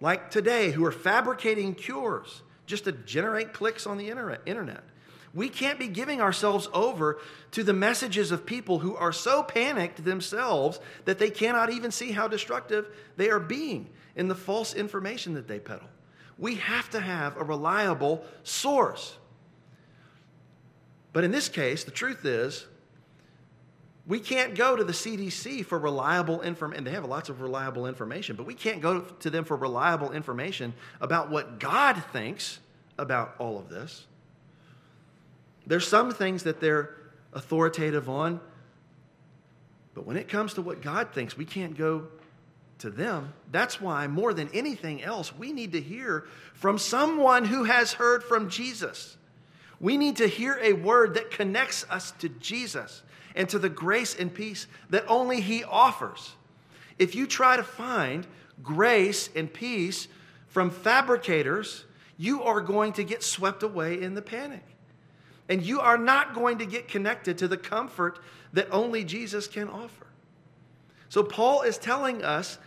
like 0.00 0.30
today 0.30 0.70
who 0.70 0.84
are 0.84 0.92
fabricating 0.92 1.74
cures 1.74 2.42
just 2.66 2.84
to 2.84 2.92
generate 2.92 3.52
clicks 3.52 3.86
on 3.86 3.96
the 3.96 4.08
internet. 4.08 4.82
We 5.34 5.48
can't 5.48 5.78
be 5.78 5.88
giving 5.88 6.20
ourselves 6.20 6.68
over 6.72 7.18
to 7.52 7.62
the 7.62 7.72
messages 7.72 8.30
of 8.30 8.46
people 8.46 8.78
who 8.78 8.96
are 8.96 9.12
so 9.12 9.42
panicked 9.42 10.04
themselves 10.04 10.80
that 11.04 11.18
they 11.18 11.30
cannot 11.30 11.70
even 11.70 11.90
see 11.90 12.12
how 12.12 12.26
destructive 12.26 12.88
they 13.16 13.28
are 13.30 13.40
being 13.40 13.90
in 14.14 14.28
the 14.28 14.34
false 14.34 14.74
information 14.74 15.34
that 15.34 15.46
they 15.46 15.58
peddle. 15.58 15.88
We 16.38 16.56
have 16.56 16.90
to 16.90 17.00
have 17.00 17.36
a 17.36 17.44
reliable 17.44 18.24
source. 18.42 19.16
But 21.12 21.24
in 21.24 21.30
this 21.30 21.48
case, 21.48 21.84
the 21.84 21.90
truth 21.90 22.24
is, 22.24 22.66
we 24.06 24.20
can't 24.20 24.54
go 24.54 24.76
to 24.76 24.84
the 24.84 24.92
CDC 24.92 25.64
for 25.64 25.78
reliable 25.78 26.42
information. 26.42 26.84
They 26.84 26.92
have 26.92 27.04
lots 27.04 27.28
of 27.28 27.40
reliable 27.40 27.86
information, 27.86 28.36
but 28.36 28.46
we 28.46 28.54
can't 28.54 28.80
go 28.80 29.00
to 29.00 29.30
them 29.30 29.44
for 29.44 29.56
reliable 29.56 30.12
information 30.12 30.74
about 31.00 31.30
what 31.30 31.58
God 31.58 32.02
thinks 32.12 32.60
about 32.98 33.34
all 33.38 33.58
of 33.58 33.68
this. 33.68 34.06
There's 35.66 35.88
some 35.88 36.12
things 36.12 36.44
that 36.44 36.60
they're 36.60 36.94
authoritative 37.32 38.08
on, 38.08 38.40
but 39.94 40.06
when 40.06 40.16
it 40.16 40.28
comes 40.28 40.54
to 40.54 40.62
what 40.62 40.82
God 40.82 41.12
thinks, 41.12 41.36
we 41.36 41.44
can't 41.44 41.76
go 41.76 42.06
to 42.78 42.90
them. 42.90 43.32
That's 43.50 43.80
why, 43.80 44.06
more 44.06 44.34
than 44.34 44.50
anything 44.52 45.02
else, 45.02 45.34
we 45.34 45.52
need 45.52 45.72
to 45.72 45.80
hear 45.80 46.26
from 46.54 46.78
someone 46.78 47.44
who 47.44 47.64
has 47.64 47.94
heard 47.94 48.22
from 48.22 48.50
Jesus. 48.50 49.16
We 49.80 49.96
need 49.96 50.16
to 50.16 50.26
hear 50.26 50.58
a 50.62 50.72
word 50.72 51.14
that 51.14 51.30
connects 51.30 51.84
us 51.90 52.12
to 52.18 52.28
Jesus 52.28 53.02
and 53.34 53.48
to 53.50 53.58
the 53.58 53.68
grace 53.68 54.14
and 54.14 54.32
peace 54.32 54.66
that 54.90 55.04
only 55.08 55.40
He 55.40 55.64
offers. 55.64 56.34
If 56.98 57.14
you 57.14 57.26
try 57.26 57.56
to 57.56 57.62
find 57.62 58.26
grace 58.62 59.28
and 59.34 59.52
peace 59.52 60.08
from 60.48 60.70
fabricators, 60.70 61.84
you 62.16 62.42
are 62.42 62.60
going 62.60 62.94
to 62.94 63.04
get 63.04 63.22
swept 63.22 63.62
away 63.62 64.00
in 64.00 64.14
the 64.14 64.22
panic. 64.22 64.64
And 65.48 65.62
you 65.62 65.80
are 65.80 65.98
not 65.98 66.34
going 66.34 66.58
to 66.58 66.66
get 66.66 66.88
connected 66.88 67.38
to 67.38 67.48
the 67.48 67.56
comfort 67.56 68.18
that 68.52 68.68
only 68.72 69.04
Jesus 69.04 69.46
can 69.46 69.68
offer. 69.68 70.06
So, 71.08 71.22
Paul 71.22 71.62
is 71.62 71.78
telling 71.78 72.24
us 72.24 72.58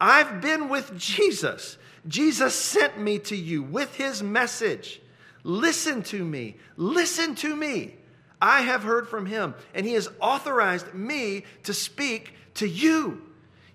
I've 0.00 0.40
been 0.40 0.68
with 0.68 0.96
Jesus. 0.98 1.78
Jesus 2.06 2.54
sent 2.54 2.98
me 2.98 3.18
to 3.20 3.36
you 3.36 3.62
with 3.62 3.94
his 3.94 4.22
message. 4.22 5.00
Listen 5.42 6.02
to 6.04 6.24
me. 6.24 6.56
Listen 6.76 7.34
to 7.36 7.54
me. 7.54 7.94
I 8.40 8.62
have 8.62 8.82
heard 8.82 9.08
from 9.08 9.26
him, 9.26 9.54
and 9.74 9.86
he 9.86 9.94
has 9.94 10.08
authorized 10.20 10.92
me 10.92 11.44
to 11.62 11.72
speak 11.72 12.34
to 12.54 12.68
you. 12.68 13.22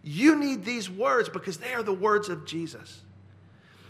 You 0.03 0.35
need 0.35 0.63
these 0.63 0.89
words 0.89 1.29
because 1.29 1.57
they 1.57 1.73
are 1.73 1.83
the 1.83 1.93
words 1.93 2.29
of 2.29 2.45
Jesus. 2.45 3.01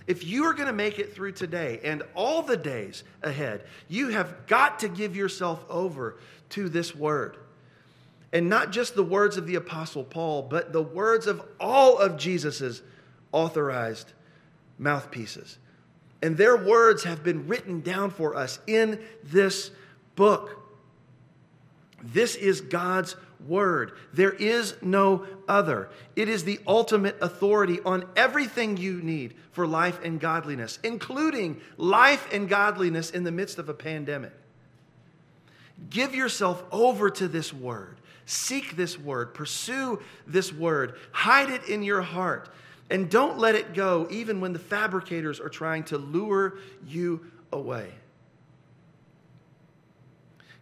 If 0.08 0.26
you 0.26 0.46
are 0.46 0.54
going 0.54 0.68
to 0.68 0.74
make 0.74 0.98
it 0.98 1.14
through 1.14 1.34
today 1.34 1.80
and 1.84 2.02
all 2.16 2.42
the 2.42 2.58
days 2.58 3.04
ahead, 3.22 3.66
you 3.88 4.10
have 4.10 4.48
got 4.48 4.80
to 4.80 4.88
give 4.90 5.16
yourself 5.16 5.64
over 5.70 6.18
to 6.50 6.68
this 6.68 6.96
word. 6.96 7.38
And 8.32 8.50
not 8.50 8.72
just 8.72 8.96
the 8.96 9.04
words 9.04 9.38
of 9.38 9.48
the 9.48 9.56
Apostle 9.56 10.04
Paul, 10.04 10.44
but 10.44 10.72
the 10.72 10.82
words 10.82 11.26
of 11.26 11.42
all 11.60 11.98
of 11.98 12.18
Jesus's 12.18 12.82
authorized 13.32 14.14
mouthpieces. 14.78 15.58
And 16.22 16.38
their 16.38 16.58
words 16.58 17.04
have 17.06 17.24
been 17.24 17.48
written 17.48 17.82
down 17.82 18.12
for 18.12 18.36
us 18.36 18.60
in 18.68 19.00
this 19.24 19.72
book. 20.16 20.56
This 22.04 22.36
is 22.36 22.62
God's 22.62 23.16
word. 23.48 23.94
There 24.14 24.32
is 24.32 24.76
no 24.82 25.26
other. 25.48 25.90
It 26.16 26.30
is 26.30 26.44
the 26.44 26.60
ultimate 26.68 27.18
authority 27.22 27.80
on 27.86 28.06
everything 28.16 28.78
you 28.78 29.02
need 29.02 29.34
for 29.52 29.66
life 29.66 30.00
and 30.04 30.20
godliness, 30.20 30.80
including 30.84 31.62
life 31.78 32.28
and 32.34 32.50
godliness 32.50 33.12
in 33.12 33.24
the 33.24 33.32
midst 33.32 33.58
of 33.58 33.70
a 33.70 33.74
pandemic. 33.74 34.34
Give 35.90 36.14
yourself 36.14 36.64
over 36.72 37.10
to 37.10 37.28
this 37.28 37.54
word. 37.54 37.99
Seek 38.30 38.76
this 38.76 38.96
word. 38.96 39.34
Pursue 39.34 40.00
this 40.28 40.54
word. 40.54 41.00
Hide 41.12 41.50
it 41.50 41.68
in 41.68 41.82
your 41.82 42.04
heart. 42.04 42.54
And 42.92 43.10
don't 43.10 43.40
let 43.40 43.56
it 43.56 43.74
go, 43.74 44.08
even 44.12 44.40
when 44.40 44.54
the 44.54 44.60
fabricators 44.60 45.40
are 45.40 45.50
trying 45.50 45.84
to 45.86 45.98
lure 45.98 46.60
you 46.86 47.26
away. 47.52 47.92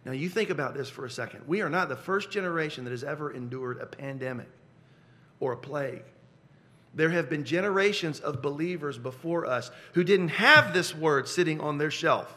Now, 0.06 0.12
you 0.12 0.30
think 0.30 0.48
about 0.48 0.72
this 0.72 0.88
for 0.88 1.04
a 1.04 1.10
second. 1.10 1.46
We 1.46 1.60
are 1.60 1.68
not 1.68 1.90
the 1.90 1.96
first 1.96 2.30
generation 2.30 2.84
that 2.84 2.90
has 2.90 3.04
ever 3.04 3.32
endured 3.32 3.82
a 3.82 3.86
pandemic 3.86 4.48
or 5.38 5.52
a 5.52 5.56
plague. 5.58 6.04
There 6.94 7.10
have 7.10 7.28
been 7.28 7.44
generations 7.44 8.18
of 8.18 8.40
believers 8.40 8.96
before 8.96 9.44
us 9.44 9.70
who 9.92 10.04
didn't 10.04 10.28
have 10.28 10.72
this 10.72 10.94
word 10.94 11.28
sitting 11.28 11.60
on 11.60 11.76
their 11.76 11.90
shelf. 11.90 12.34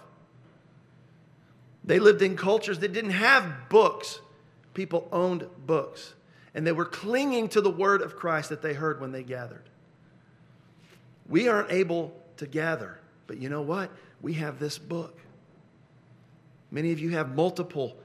They 1.86 2.00
lived 2.00 2.22
in 2.22 2.36
cultures 2.36 2.80
that 2.80 2.91
didn't 2.91 3.12
have 3.12 3.70
books. 3.70 4.20
People 4.73 5.07
owned 5.12 5.47
books, 5.65 6.13
and 6.53 6.65
they 6.65 6.71
were 6.71 6.86
clinging 6.86 7.49
to 7.49 7.62
the 7.62 7.69
word 7.69 8.01
of 8.01 8.15
Christ 8.15 8.49
that 8.49 8.62
they 8.62 8.73
heard 8.73 9.01
when 9.01 9.12
they 9.12 9.23
gathered. 9.23 9.63
We 11.27 11.47
aren't 11.47 11.71
able 11.71 12.13
to 12.38 12.47
gather, 12.47 12.99
but 13.27 13.38
you 13.38 13.49
know 13.49 13.62
what? 13.62 13.91
We 14.21 14.34
have 14.34 14.60
this 14.60 14.77
book. 14.77 15.17
Many 16.71 16.91
of 16.91 16.99
you 16.99 17.10
have 17.12 17.36
multiple 17.36 17.97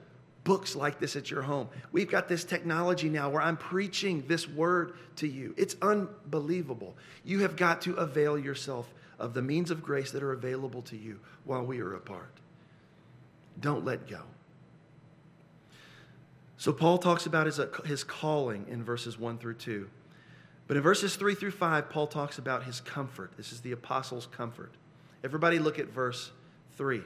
books 0.46 0.76
like 0.76 1.00
this 1.00 1.16
at 1.16 1.30
your 1.30 1.42
home. 1.42 1.68
We've 1.90 2.10
got 2.10 2.28
this 2.28 2.44
technology 2.44 3.08
now 3.08 3.30
where 3.30 3.42
I'm 3.42 3.56
preaching 3.56 4.24
this 4.28 4.48
word 4.48 4.94
to 5.16 5.26
you. 5.26 5.54
It's 5.56 5.74
unbelievable. 5.82 6.94
You 7.24 7.40
have 7.40 7.56
got 7.56 7.82
to 7.82 7.94
avail 7.94 8.38
yourself 8.38 8.92
of 9.18 9.34
the 9.34 9.42
means 9.42 9.70
of 9.70 9.82
grace 9.82 10.12
that 10.12 10.22
are 10.22 10.32
available 10.32 10.82
to 10.82 10.96
you 10.96 11.18
while 11.44 11.64
we 11.64 11.80
are 11.80 11.94
apart. 11.94 12.32
Don't 13.60 13.84
let 13.84 14.08
go. 14.08 14.20
So, 16.58 16.72
Paul 16.72 16.98
talks 16.98 17.26
about 17.26 17.46
his, 17.46 17.60
uh, 17.60 17.68
his 17.84 18.02
calling 18.02 18.66
in 18.68 18.82
verses 18.82 19.18
1 19.18 19.38
through 19.38 19.54
2. 19.54 19.88
But 20.66 20.76
in 20.76 20.82
verses 20.82 21.16
3 21.16 21.34
through 21.34 21.52
5, 21.52 21.90
Paul 21.90 22.06
talks 22.06 22.38
about 22.38 22.64
his 22.64 22.80
comfort. 22.80 23.32
This 23.36 23.52
is 23.52 23.60
the 23.60 23.72
apostles' 23.72 24.26
comfort. 24.26 24.72
Everybody, 25.22 25.58
look 25.58 25.78
at 25.78 25.88
verse 25.88 26.30
3. 26.76 27.02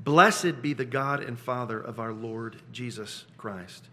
Blessed 0.00 0.62
be 0.62 0.72
the 0.72 0.84
God 0.84 1.22
and 1.22 1.38
Father 1.38 1.78
of 1.78 2.00
our 2.00 2.12
Lord 2.12 2.56
Jesus 2.72 3.24
Christ, 3.36 3.84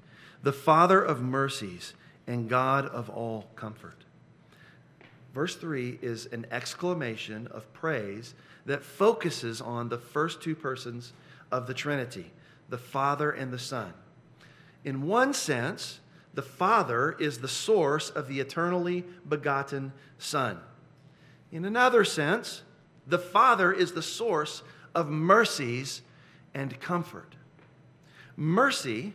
the 0.42 0.54
Father 0.54 1.02
of 1.02 1.22
mercies 1.22 1.94
and 2.26 2.50
God 2.50 2.86
of 2.88 3.10
all 3.10 3.48
comfort. 3.56 4.06
Verse 5.34 5.56
3 5.56 6.00
is 6.02 6.26
an 6.28 6.48
exclamation 6.50 7.48
of 7.48 7.72
praise 7.74 8.34
that 8.66 8.84
focuses 8.84 9.62
on 9.62 9.90
the 9.90 9.98
first 9.98 10.42
two 10.42 10.56
persons 10.56 11.14
of 11.52 11.68
the 11.68 11.74
Trinity, 11.74 12.32
the 12.70 12.78
Father 12.78 13.32
and 13.32 13.52
the 13.52 13.60
Son. 13.60 13.94
In 14.84 15.04
one 15.04 15.34
sense, 15.34 16.00
the 16.34 16.42
Father 16.42 17.16
is 17.20 17.40
the 17.40 17.48
source 17.48 18.10
of 18.10 18.28
the 18.28 18.40
eternally 18.40 19.04
begotten 19.28 19.92
Son. 20.18 20.60
In 21.52 21.66
another 21.66 22.06
sense, 22.06 22.62
the 23.08 23.20
Father 23.20 23.74
is 23.74 23.94
the 23.94 24.02
source 24.02 24.62
of 24.94 25.10
mercies 25.10 26.02
and 26.54 26.80
comfort. 26.80 27.36
Mercy 28.36 29.14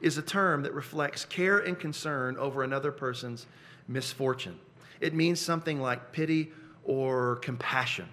is 0.00 0.18
a 0.18 0.22
term 0.22 0.62
that 0.62 0.74
reflects 0.74 1.24
care 1.24 1.58
and 1.58 1.78
concern 1.78 2.36
over 2.36 2.62
another 2.62 2.92
person's 2.92 3.46
misfortune. 3.88 4.58
It 5.00 5.14
means 5.14 5.40
something 5.40 5.80
like 5.80 6.12
pity 6.12 6.52
or 6.84 7.36
compassion. 7.36 8.08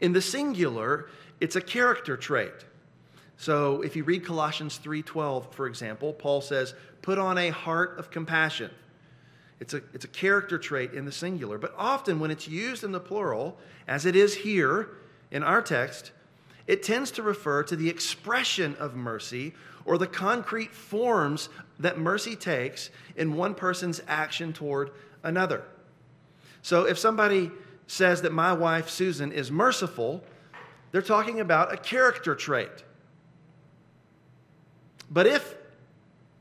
In 0.00 0.12
the 0.12 0.22
singular, 0.22 1.08
it's 1.40 1.56
a 1.56 1.60
character 1.60 2.16
trait. 2.16 2.52
So 3.42 3.82
if 3.82 3.96
you 3.96 4.04
read 4.04 4.24
Colossians 4.24 4.78
3:12, 4.78 5.52
for 5.52 5.66
example, 5.66 6.12
Paul 6.12 6.42
says, 6.42 6.74
"Put 7.02 7.18
on 7.18 7.38
a 7.38 7.48
heart 7.48 7.98
of 7.98 8.08
compassion." 8.08 8.70
It's 9.58 9.74
a, 9.74 9.82
it's 9.92 10.04
a 10.04 10.08
character 10.08 10.58
trait 10.58 10.92
in 10.92 11.06
the 11.06 11.10
singular. 11.10 11.58
But 11.58 11.74
often 11.76 12.20
when 12.20 12.30
it's 12.30 12.46
used 12.46 12.84
in 12.84 12.92
the 12.92 13.00
plural, 13.00 13.58
as 13.88 14.06
it 14.06 14.14
is 14.14 14.32
here 14.32 14.90
in 15.32 15.42
our 15.42 15.60
text, 15.60 16.12
it 16.68 16.84
tends 16.84 17.10
to 17.12 17.24
refer 17.24 17.64
to 17.64 17.74
the 17.74 17.88
expression 17.88 18.76
of 18.78 18.94
mercy 18.94 19.54
or 19.84 19.98
the 19.98 20.06
concrete 20.06 20.72
forms 20.72 21.48
that 21.80 21.98
mercy 21.98 22.36
takes 22.36 22.90
in 23.16 23.34
one 23.34 23.56
person's 23.56 24.00
action 24.06 24.52
toward 24.52 24.92
another. 25.24 25.64
So 26.62 26.84
if 26.84 26.96
somebody 26.96 27.50
says 27.88 28.22
that 28.22 28.30
my 28.30 28.52
wife 28.52 28.88
Susan 28.88 29.32
is 29.32 29.50
merciful, 29.50 30.22
they're 30.92 31.02
talking 31.02 31.40
about 31.40 31.72
a 31.72 31.76
character 31.76 32.36
trait. 32.36 32.84
But 35.12 35.26
if 35.26 35.54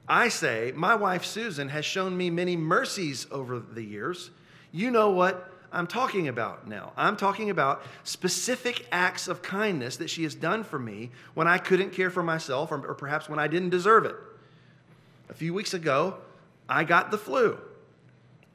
I 0.08 0.30
say, 0.30 0.72
my 0.76 0.96
wife 0.96 1.26
Susan 1.26 1.70
has 1.70 1.84
shown 1.84 2.16
me 2.16 2.30
many 2.30 2.56
mercies 2.56 3.28
over 3.30 3.60
the 3.60 3.84
years, 3.84 4.32
you 4.72 4.90
know 4.92 5.10
what 5.12 5.52
I'm 5.74 5.88
talking 5.88 6.28
about 6.28 6.68
now. 6.68 6.94
I'm 6.96 7.18
talking 7.18 7.50
about 7.50 7.84
specific 8.04 8.88
acts 8.92 9.28
of 9.28 9.42
kindness 9.42 9.98
that 9.98 10.10
she 10.10 10.24
has 10.24 10.36
done 10.36 10.64
for 10.64 10.80
me 10.80 11.12
when 11.34 11.48
I 11.48 11.58
couldn't 11.58 11.92
care 11.92 12.10
for 12.10 12.24
myself 12.24 12.72
or, 12.72 12.86
or 12.86 12.94
perhaps 12.94 13.28
when 13.28 13.40
I 13.40 13.48
didn't 13.48 13.70
deserve 13.70 14.06
it. 14.06 14.16
A 15.30 15.34
few 15.34 15.54
weeks 15.54 15.74
ago, 15.74 16.18
I 16.68 16.84
got 16.84 17.12
the 17.12 17.18
flu, 17.18 17.58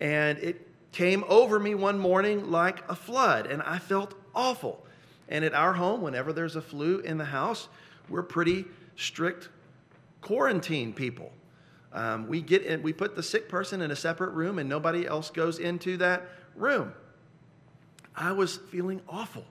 and 0.00 0.38
it 0.38 0.66
came 0.92 1.24
over 1.28 1.58
me 1.58 1.74
one 1.74 1.98
morning 1.98 2.50
like 2.50 2.88
a 2.90 2.94
flood, 2.94 3.46
and 3.46 3.62
I 3.62 3.78
felt 3.78 4.14
awful. 4.34 4.84
And 5.28 5.44
at 5.44 5.54
our 5.54 5.74
home, 5.74 6.02
whenever 6.02 6.32
there's 6.32 6.56
a 6.56 6.62
flu 6.62 7.00
in 7.00 7.18
the 7.18 7.24
house, 7.24 7.68
we're 8.08 8.22
pretty 8.22 8.66
strict 8.96 9.48
quarantine 10.20 10.92
people. 10.92 11.32
Um, 11.92 12.28
we 12.28 12.42
get 12.42 12.62
in, 12.62 12.82
we 12.82 12.92
put 12.92 13.16
the 13.16 13.22
sick 13.22 13.48
person 13.48 13.80
in 13.80 13.90
a 13.90 13.96
separate 13.96 14.30
room, 14.30 14.58
and 14.58 14.68
nobody 14.68 15.06
else 15.06 15.30
goes 15.30 15.58
into 15.58 15.96
that 15.98 16.28
room. 16.54 16.92
I 18.14 18.32
was 18.32 18.56
feeling 18.56 19.00
awful. 19.08 19.44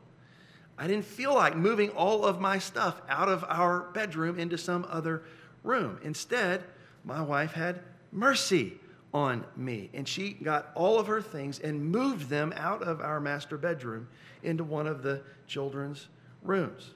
I 0.78 0.88
didn't 0.88 1.06
feel 1.06 1.34
like 1.34 1.56
moving 1.56 1.90
all 1.92 2.26
of 2.26 2.42
my 2.42 2.60
stuff 2.60 3.02
out 3.08 3.30
of 3.30 3.44
our 3.48 3.92
bedroom 3.94 4.38
into 4.38 4.58
some 4.58 4.86
other 4.90 5.24
room. 5.64 6.00
Instead, 6.04 6.64
my 7.04 7.22
wife 7.22 7.54
had 7.54 7.82
mercy 8.12 8.74
on 9.14 9.46
me, 9.56 9.90
and 9.94 10.08
she 10.08 10.34
got 10.34 10.72
all 10.76 11.00
of 11.00 11.08
her 11.08 11.22
things 11.22 11.60
and 11.60 11.82
moved 11.82 12.30
them 12.30 12.54
out 12.58 12.84
of 12.84 13.00
our 13.00 13.22
master 13.22 13.58
bedroom 13.58 14.08
into 14.44 14.64
one 14.64 14.88
of 14.88 15.04
the 15.04 15.22
children's 15.48 16.10
rooms. 16.42 16.92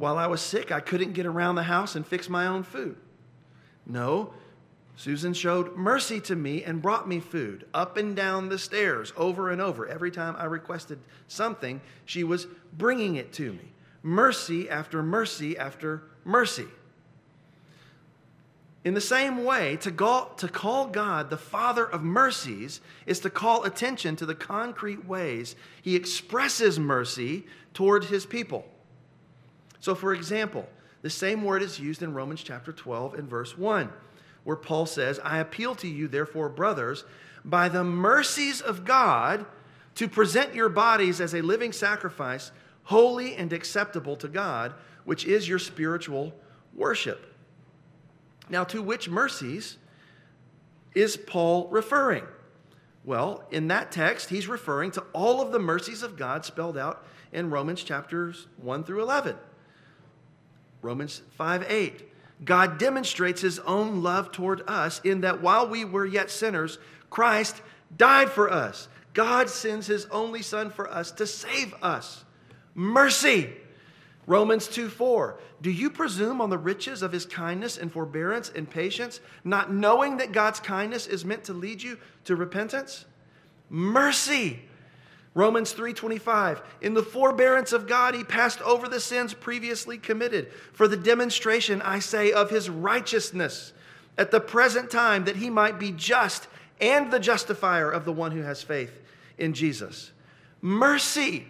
While 0.00 0.16
I 0.16 0.28
was 0.28 0.40
sick, 0.40 0.72
I 0.72 0.80
couldn't 0.80 1.12
get 1.12 1.26
around 1.26 1.56
the 1.56 1.64
house 1.64 1.94
and 1.94 2.06
fix 2.06 2.30
my 2.30 2.46
own 2.46 2.62
food. 2.62 2.96
No, 3.84 4.32
Susan 4.96 5.34
showed 5.34 5.76
mercy 5.76 6.22
to 6.22 6.34
me 6.34 6.64
and 6.64 6.80
brought 6.80 7.06
me 7.06 7.20
food 7.20 7.66
up 7.74 7.98
and 7.98 8.16
down 8.16 8.48
the 8.48 8.58
stairs 8.58 9.12
over 9.14 9.50
and 9.50 9.60
over. 9.60 9.86
Every 9.86 10.10
time 10.10 10.36
I 10.38 10.46
requested 10.46 11.00
something, 11.28 11.82
she 12.06 12.24
was 12.24 12.46
bringing 12.72 13.16
it 13.16 13.30
to 13.34 13.52
me. 13.52 13.72
Mercy 14.02 14.70
after 14.70 15.02
mercy 15.02 15.58
after 15.58 16.04
mercy. 16.24 16.68
In 18.82 18.94
the 18.94 19.02
same 19.02 19.44
way, 19.44 19.76
to 19.82 19.92
call, 19.92 20.30
to 20.36 20.48
call 20.48 20.86
God 20.86 21.28
the 21.28 21.36
Father 21.36 21.84
of 21.84 22.02
mercies 22.02 22.80
is 23.04 23.20
to 23.20 23.28
call 23.28 23.64
attention 23.64 24.16
to 24.16 24.24
the 24.24 24.34
concrete 24.34 25.04
ways 25.04 25.56
He 25.82 25.94
expresses 25.94 26.78
mercy 26.78 27.44
toward 27.74 28.04
His 28.04 28.24
people. 28.24 28.64
So, 29.80 29.94
for 29.94 30.14
example, 30.14 30.68
the 31.02 31.10
same 31.10 31.44
word 31.44 31.62
is 31.62 31.80
used 31.80 32.02
in 32.02 32.14
Romans 32.14 32.42
chapter 32.42 32.72
12 32.72 33.14
and 33.14 33.28
verse 33.28 33.56
1 33.56 33.90
where 34.44 34.56
Paul 34.56 34.86
says, 34.86 35.20
I 35.22 35.38
appeal 35.38 35.74
to 35.76 35.88
you, 35.88 36.08
therefore, 36.08 36.48
brothers, 36.48 37.04
by 37.44 37.68
the 37.68 37.84
mercies 37.84 38.60
of 38.60 38.84
God, 38.84 39.46
to 39.96 40.08
present 40.08 40.54
your 40.54 40.68
bodies 40.68 41.20
as 41.20 41.34
a 41.34 41.42
living 41.42 41.72
sacrifice, 41.72 42.52
holy 42.84 43.34
and 43.34 43.52
acceptable 43.52 44.16
to 44.16 44.28
God, 44.28 44.74
which 45.04 45.24
is 45.24 45.48
your 45.48 45.58
spiritual 45.58 46.32
worship. 46.74 47.34
Now, 48.48 48.64
to 48.64 48.82
which 48.82 49.08
mercies 49.08 49.78
is 50.94 51.16
Paul 51.16 51.68
referring? 51.68 52.24
Well, 53.04 53.44
in 53.50 53.68
that 53.68 53.92
text, 53.92 54.28
he's 54.28 54.48
referring 54.48 54.90
to 54.92 55.04
all 55.12 55.40
of 55.40 55.52
the 55.52 55.58
mercies 55.58 56.02
of 56.02 56.16
God 56.16 56.44
spelled 56.44 56.76
out 56.76 57.04
in 57.32 57.50
Romans 57.50 57.82
chapters 57.82 58.46
1 58.58 58.84
through 58.84 59.02
11. 59.02 59.36
Romans 60.82 61.22
5 61.36 61.70
8. 61.70 62.08
God 62.44 62.78
demonstrates 62.78 63.42
his 63.42 63.58
own 63.60 64.02
love 64.02 64.32
toward 64.32 64.62
us 64.66 65.00
in 65.04 65.20
that 65.20 65.42
while 65.42 65.68
we 65.68 65.84
were 65.84 66.06
yet 66.06 66.30
sinners, 66.30 66.78
Christ 67.10 67.60
died 67.96 68.30
for 68.30 68.50
us. 68.50 68.88
God 69.12 69.50
sends 69.50 69.86
his 69.86 70.06
only 70.06 70.42
Son 70.42 70.70
for 70.70 70.90
us 70.90 71.10
to 71.12 71.26
save 71.26 71.74
us. 71.82 72.24
Mercy. 72.74 73.50
Romans 74.26 74.68
2 74.68 74.88
4. 74.88 75.38
Do 75.60 75.70
you 75.70 75.90
presume 75.90 76.40
on 76.40 76.50
the 76.50 76.58
riches 76.58 77.02
of 77.02 77.12
his 77.12 77.26
kindness 77.26 77.76
and 77.76 77.92
forbearance 77.92 78.50
and 78.54 78.70
patience, 78.70 79.20
not 79.44 79.72
knowing 79.72 80.16
that 80.18 80.32
God's 80.32 80.60
kindness 80.60 81.06
is 81.06 81.24
meant 81.24 81.44
to 81.44 81.52
lead 81.52 81.82
you 81.82 81.98
to 82.24 82.36
repentance? 82.36 83.04
Mercy. 83.68 84.60
Romans 85.34 85.72
3:25 85.72 86.60
In 86.80 86.94
the 86.94 87.02
forbearance 87.02 87.72
of 87.72 87.86
God 87.86 88.14
he 88.14 88.24
passed 88.24 88.60
over 88.62 88.88
the 88.88 89.00
sins 89.00 89.32
previously 89.32 89.96
committed 89.96 90.50
for 90.72 90.88
the 90.88 90.96
demonstration 90.96 91.80
I 91.82 92.00
say 92.00 92.32
of 92.32 92.50
his 92.50 92.68
righteousness 92.68 93.72
at 94.18 94.32
the 94.32 94.40
present 94.40 94.90
time 94.90 95.24
that 95.24 95.36
he 95.36 95.48
might 95.48 95.78
be 95.78 95.92
just 95.92 96.48
and 96.80 97.12
the 97.12 97.20
justifier 97.20 97.90
of 97.90 98.04
the 98.04 98.12
one 98.12 98.32
who 98.32 98.42
has 98.42 98.62
faith 98.62 99.00
in 99.38 99.54
Jesus. 99.54 100.10
Mercy 100.60 101.46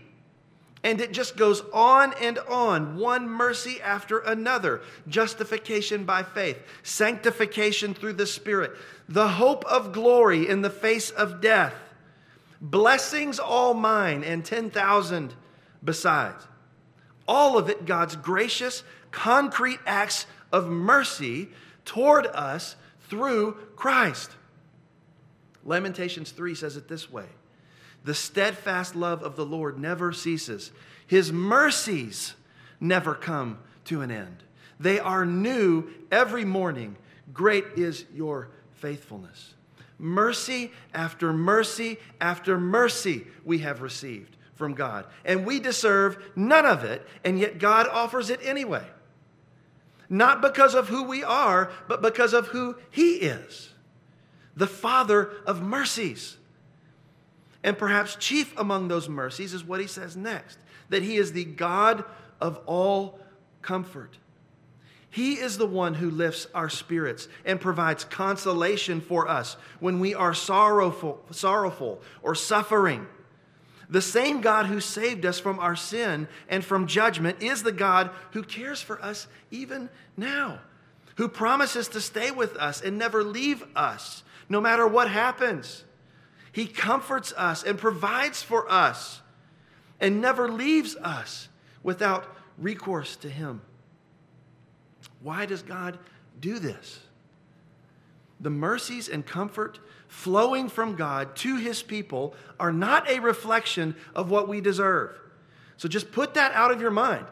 and 0.83 1.01
it 1.01 1.13
just 1.13 1.37
goes 1.37 1.63
on 1.75 2.15
and 2.23 2.39
on, 2.39 2.97
one 2.97 3.29
mercy 3.29 3.83
after 3.83 4.21
another. 4.21 4.81
Justification 5.09 6.05
by 6.05 6.23
faith, 6.23 6.57
sanctification 6.83 7.93
through 7.93 8.15
the 8.15 8.27
Spirit, 8.27 8.73
the 9.07 9.29
hope 9.29 9.63
of 9.67 9.93
glory 9.93 10.49
in 10.49 10.63
the 10.63 10.71
face 10.71 11.11
of 11.11 11.43
death 11.43 11.75
blessings 12.61 13.39
all 13.39 13.75
mine, 13.75 14.23
and 14.23 14.45
10,000 14.45 15.35
besides. 15.83 16.47
All 17.27 17.57
of 17.57 17.69
it 17.69 17.87
God's 17.87 18.17
gracious, 18.17 18.83
concrete 19.11 19.81
acts 19.87 20.27
of 20.53 20.69
mercy 20.69 21.49
toward 21.85 22.27
us 22.27 22.77
through 23.09 23.53
Christ. 23.77 24.31
Lamentations 25.65 26.31
3 26.33 26.55
says 26.55 26.77
it 26.77 26.89
this 26.89 27.11
way 27.11 27.27
The 28.05 28.15
steadfast 28.15 28.97
love 28.97 29.23
of 29.23 29.37
the 29.37 29.47
Lord 29.47 29.79
never 29.79 30.13
ceases, 30.13 30.71
his 31.07 31.33
mercies 31.33 32.35
never 32.81 33.15
come 33.15 33.59
to 33.87 34.03
an 34.03 34.11
end. 34.11 34.43
They 34.79 34.99
are 34.99 35.27
new 35.27 35.91
every 36.11 36.45
morning. 36.45 36.97
Great 37.33 37.65
is 37.77 38.07
your 38.15 38.49
faithfulness. 38.75 39.55
Mercy 40.01 40.73
after 40.95 41.33
mercy 41.33 41.99
after 42.21 42.59
mercy 42.59 43.27
we 43.45 43.59
have 43.59 43.83
received 43.83 44.37
from 44.55 44.75
God. 44.75 45.07
And 45.25 45.47
we 45.47 45.61
deserve 45.61 46.23
none 46.35 46.67
of 46.67 46.85
it, 46.85 47.07
and 47.25 47.39
yet 47.39 47.59
God 47.59 47.87
offers 47.87 48.31
it 48.31 48.41
anyway. 48.43 48.85
Not 50.09 50.43
because 50.43 50.75
of 50.75 50.89
who 50.89 51.05
we 51.05 51.23
are, 51.23 51.71
but 51.87 52.03
because 52.03 52.33
of 52.33 52.49
who 52.49 52.77
He 52.91 53.17
is 53.17 53.71
the 54.57 54.67
Father 54.67 55.31
of 55.47 55.63
mercies. 55.63 56.37
And 57.63 57.79
perhaps 57.79 58.17
chief 58.17 58.53
among 58.59 58.89
those 58.89 59.09
mercies 59.09 59.55
is 59.55 59.65
what 59.65 59.81
He 59.81 59.87
says 59.87 60.17
next 60.17 60.59
that 60.89 61.03
He 61.03 61.17
is 61.17 61.33
the 61.33 61.45
God 61.45 62.05
of 62.41 62.61
all 62.67 63.21
comfort. 63.63 64.19
He 65.11 65.35
is 65.35 65.59
the 65.59 65.67
one 65.67 65.95
who 65.95 66.09
lifts 66.09 66.47
our 66.55 66.69
spirits 66.69 67.27
and 67.45 67.61
provides 67.61 68.05
consolation 68.05 69.01
for 69.01 69.29
us 69.29 69.57
when 69.81 69.99
we 69.99 70.15
are 70.15 70.33
sorrowful, 70.33 71.21
sorrowful 71.33 72.01
or 72.23 72.37
suffering. 72.37 73.07
The 73.89 74.01
same 74.01 74.41
God 74.41 74.67
who 74.67 74.79
saved 74.79 75.27
us 75.27 75.41
from 75.41 75.59
our 75.59 75.75
sin 75.75 76.29
and 76.49 76.65
from 76.65 76.87
judgment 76.87 77.43
is 77.43 77.65
the 77.65 77.73
God 77.73 78.11
who 78.31 78.45
cares 78.45 78.81
for 78.81 79.03
us 79.03 79.27
even 79.51 79.91
now, 80.17 80.61
who 81.17 81.29
promises 81.29 81.89
to 81.89 82.01
stay 82.01 82.31
with 82.31 82.57
us 82.57 82.81
and 82.81 82.97
never 82.97 83.25
leave 83.25 83.65
us, 83.75 84.23
no 84.49 84.61
matter 84.61 84.87
what 84.87 85.11
happens. 85.11 85.85
He 86.53 86.69
comforts 86.69 87.33
us 87.37 87.65
and 87.65 87.77
provides 87.77 88.45
for 88.45 88.71
us 88.71 89.23
and 89.99 90.21
never 90.21 90.49
leaves 90.49 90.95
us 90.95 91.49
without 91.83 92.37
recourse 92.59 93.17
to 93.17 93.29
Him. 93.29 93.61
Why 95.23 95.47
does 95.47 95.63
God 95.63 95.99
do 96.41 96.59
this? 96.59 97.01
The 98.41 98.51
mercies 98.51 99.09
and 99.09 99.25
comfort 99.25 99.79
flowing 100.09 100.69
from 100.69 100.97
God 100.97 101.37
to 101.37 101.57
his 101.57 101.83
people 101.83 102.35
are 102.59 102.73
not 102.73 103.09
a 103.09 103.21
reflection 103.21 103.95
of 104.15 104.31
what 104.31 104.49
we 104.49 104.61
deserve. 104.61 105.19
So 105.77 105.89
just 105.89 106.11
put 106.11 106.35
that 106.35 106.53
out 106.53 106.71
of 106.71 106.81
your 106.81 106.91
mind. 106.91 107.27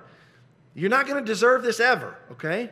You're 0.75 0.91
not 0.91 1.07
going 1.07 1.23
to 1.23 1.27
deserve 1.27 1.63
this 1.63 1.81
ever, 1.81 2.17
okay? 2.33 2.71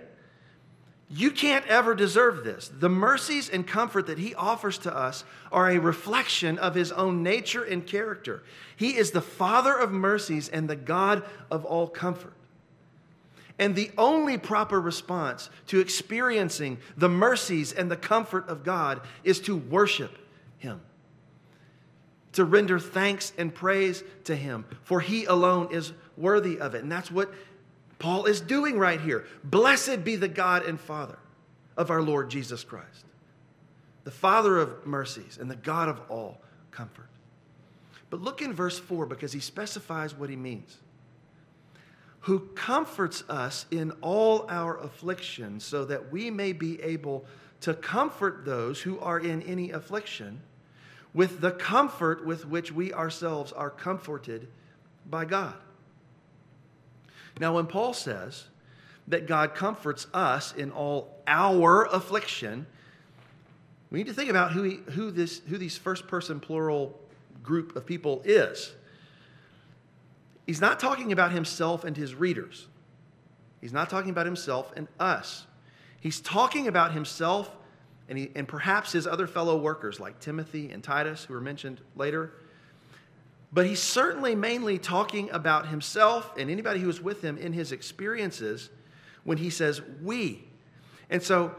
You 1.08 1.30
can't 1.30 1.66
ever 1.66 1.94
deserve 1.94 2.44
this. 2.44 2.70
The 2.72 2.88
mercies 2.88 3.48
and 3.48 3.66
comfort 3.66 4.06
that 4.08 4.18
he 4.18 4.34
offers 4.34 4.78
to 4.78 4.94
us 4.94 5.24
are 5.50 5.70
a 5.70 5.78
reflection 5.78 6.58
of 6.58 6.74
his 6.74 6.92
own 6.92 7.22
nature 7.22 7.62
and 7.64 7.86
character. 7.86 8.42
He 8.76 8.96
is 8.96 9.12
the 9.12 9.20
Father 9.20 9.74
of 9.74 9.92
mercies 9.92 10.48
and 10.48 10.68
the 10.68 10.76
God 10.76 11.22
of 11.50 11.64
all 11.64 11.88
comfort. 11.88 12.35
And 13.58 13.74
the 13.74 13.90
only 13.96 14.36
proper 14.36 14.80
response 14.80 15.48
to 15.68 15.80
experiencing 15.80 16.78
the 16.96 17.08
mercies 17.08 17.72
and 17.72 17.90
the 17.90 17.96
comfort 17.96 18.48
of 18.48 18.64
God 18.64 19.00
is 19.24 19.40
to 19.40 19.56
worship 19.56 20.16
Him, 20.58 20.80
to 22.32 22.44
render 22.44 22.78
thanks 22.78 23.32
and 23.38 23.54
praise 23.54 24.04
to 24.24 24.36
Him, 24.36 24.66
for 24.82 25.00
He 25.00 25.24
alone 25.24 25.68
is 25.70 25.92
worthy 26.16 26.58
of 26.58 26.74
it. 26.74 26.82
And 26.82 26.92
that's 26.92 27.10
what 27.10 27.32
Paul 27.98 28.26
is 28.26 28.42
doing 28.42 28.78
right 28.78 29.00
here. 29.00 29.24
Blessed 29.42 30.04
be 30.04 30.16
the 30.16 30.28
God 30.28 30.66
and 30.66 30.78
Father 30.78 31.18
of 31.78 31.90
our 31.90 32.02
Lord 32.02 32.28
Jesus 32.28 32.62
Christ, 32.62 33.06
the 34.04 34.10
Father 34.10 34.58
of 34.58 34.86
mercies 34.86 35.38
and 35.40 35.50
the 35.50 35.56
God 35.56 35.88
of 35.88 36.00
all 36.10 36.42
comfort. 36.70 37.08
But 38.10 38.20
look 38.20 38.42
in 38.42 38.52
verse 38.52 38.78
4 38.78 39.06
because 39.06 39.32
he 39.32 39.40
specifies 39.40 40.14
what 40.14 40.30
he 40.30 40.36
means 40.36 40.78
who 42.26 42.40
comforts 42.56 43.22
us 43.28 43.66
in 43.70 43.92
all 44.00 44.46
our 44.48 44.78
affliction, 44.78 45.60
so 45.60 45.84
that 45.84 46.10
we 46.10 46.28
may 46.28 46.52
be 46.52 46.82
able 46.82 47.24
to 47.60 47.72
comfort 47.72 48.44
those 48.44 48.80
who 48.80 48.98
are 48.98 49.20
in 49.20 49.40
any 49.42 49.70
affliction 49.70 50.40
with 51.14 51.40
the 51.40 51.52
comfort 51.52 52.26
with 52.26 52.44
which 52.44 52.72
we 52.72 52.92
ourselves 52.92 53.52
are 53.52 53.70
comforted 53.70 54.48
by 55.08 55.24
God. 55.24 55.54
Now, 57.38 57.54
when 57.54 57.66
Paul 57.66 57.94
says 57.94 58.46
that 59.06 59.28
God 59.28 59.54
comforts 59.54 60.08
us 60.12 60.52
in 60.52 60.72
all 60.72 61.22
our 61.28 61.84
affliction, 61.84 62.66
we 63.92 64.00
need 64.00 64.08
to 64.08 64.14
think 64.14 64.30
about 64.30 64.50
who, 64.50 64.64
he, 64.64 64.80
who, 64.90 65.12
this, 65.12 65.42
who 65.48 65.58
these 65.58 65.78
first 65.78 66.08
person 66.08 66.40
plural 66.40 66.98
group 67.44 67.76
of 67.76 67.86
people 67.86 68.20
is. 68.24 68.72
He's 70.46 70.60
not 70.60 70.78
talking 70.78 71.12
about 71.12 71.32
himself 71.32 71.84
and 71.84 71.96
his 71.96 72.14
readers. 72.14 72.68
He's 73.60 73.72
not 73.72 73.90
talking 73.90 74.10
about 74.10 74.26
himself 74.26 74.72
and 74.76 74.86
us. 75.00 75.46
He's 76.00 76.20
talking 76.20 76.68
about 76.68 76.92
himself 76.92 77.50
and, 78.08 78.16
he, 78.16 78.30
and 78.36 78.46
perhaps 78.46 78.92
his 78.92 79.06
other 79.06 79.26
fellow 79.26 79.56
workers 79.56 79.98
like 79.98 80.20
Timothy 80.20 80.70
and 80.70 80.84
Titus, 80.84 81.24
who 81.24 81.34
are 81.34 81.40
mentioned 81.40 81.80
later. 81.96 82.32
But 83.52 83.66
he's 83.66 83.80
certainly 83.80 84.36
mainly 84.36 84.78
talking 84.78 85.30
about 85.30 85.68
himself 85.68 86.32
and 86.36 86.48
anybody 86.48 86.78
who 86.78 86.86
was 86.86 87.00
with 87.00 87.22
him 87.22 87.36
in 87.38 87.52
his 87.52 87.72
experiences 87.72 88.70
when 89.24 89.38
he 89.38 89.50
says 89.50 89.80
we. 90.02 90.44
And 91.10 91.22
so 91.22 91.54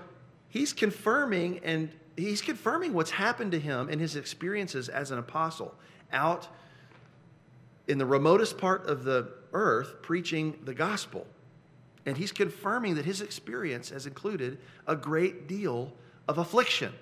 he's 0.47 0.71
confirming 0.71 1.59
and 1.63 1.89
he's 2.15 2.41
confirming 2.41 2.93
what's 2.93 3.11
happened 3.11 3.51
to 3.51 3.59
him 3.59 3.89
in 3.89 3.99
his 3.99 4.15
experiences 4.15 4.87
as 4.87 5.11
an 5.11 5.19
apostle 5.19 5.75
out 6.13 6.47
in 7.87 7.97
the 7.97 8.05
remotest 8.05 8.57
part 8.57 8.87
of 8.87 9.03
the 9.03 9.29
earth 9.53 10.01
preaching 10.01 10.57
the 10.63 10.73
gospel. 10.73 11.25
And 12.05 12.17
he's 12.17 12.31
confirming 12.31 12.95
that 12.95 13.05
his 13.05 13.21
experience 13.21 13.89
has 13.89 14.05
included 14.05 14.57
a 14.85 14.95
great 14.95 15.47
deal 15.47 15.93
of 16.27 16.37
affliction. 16.37 16.93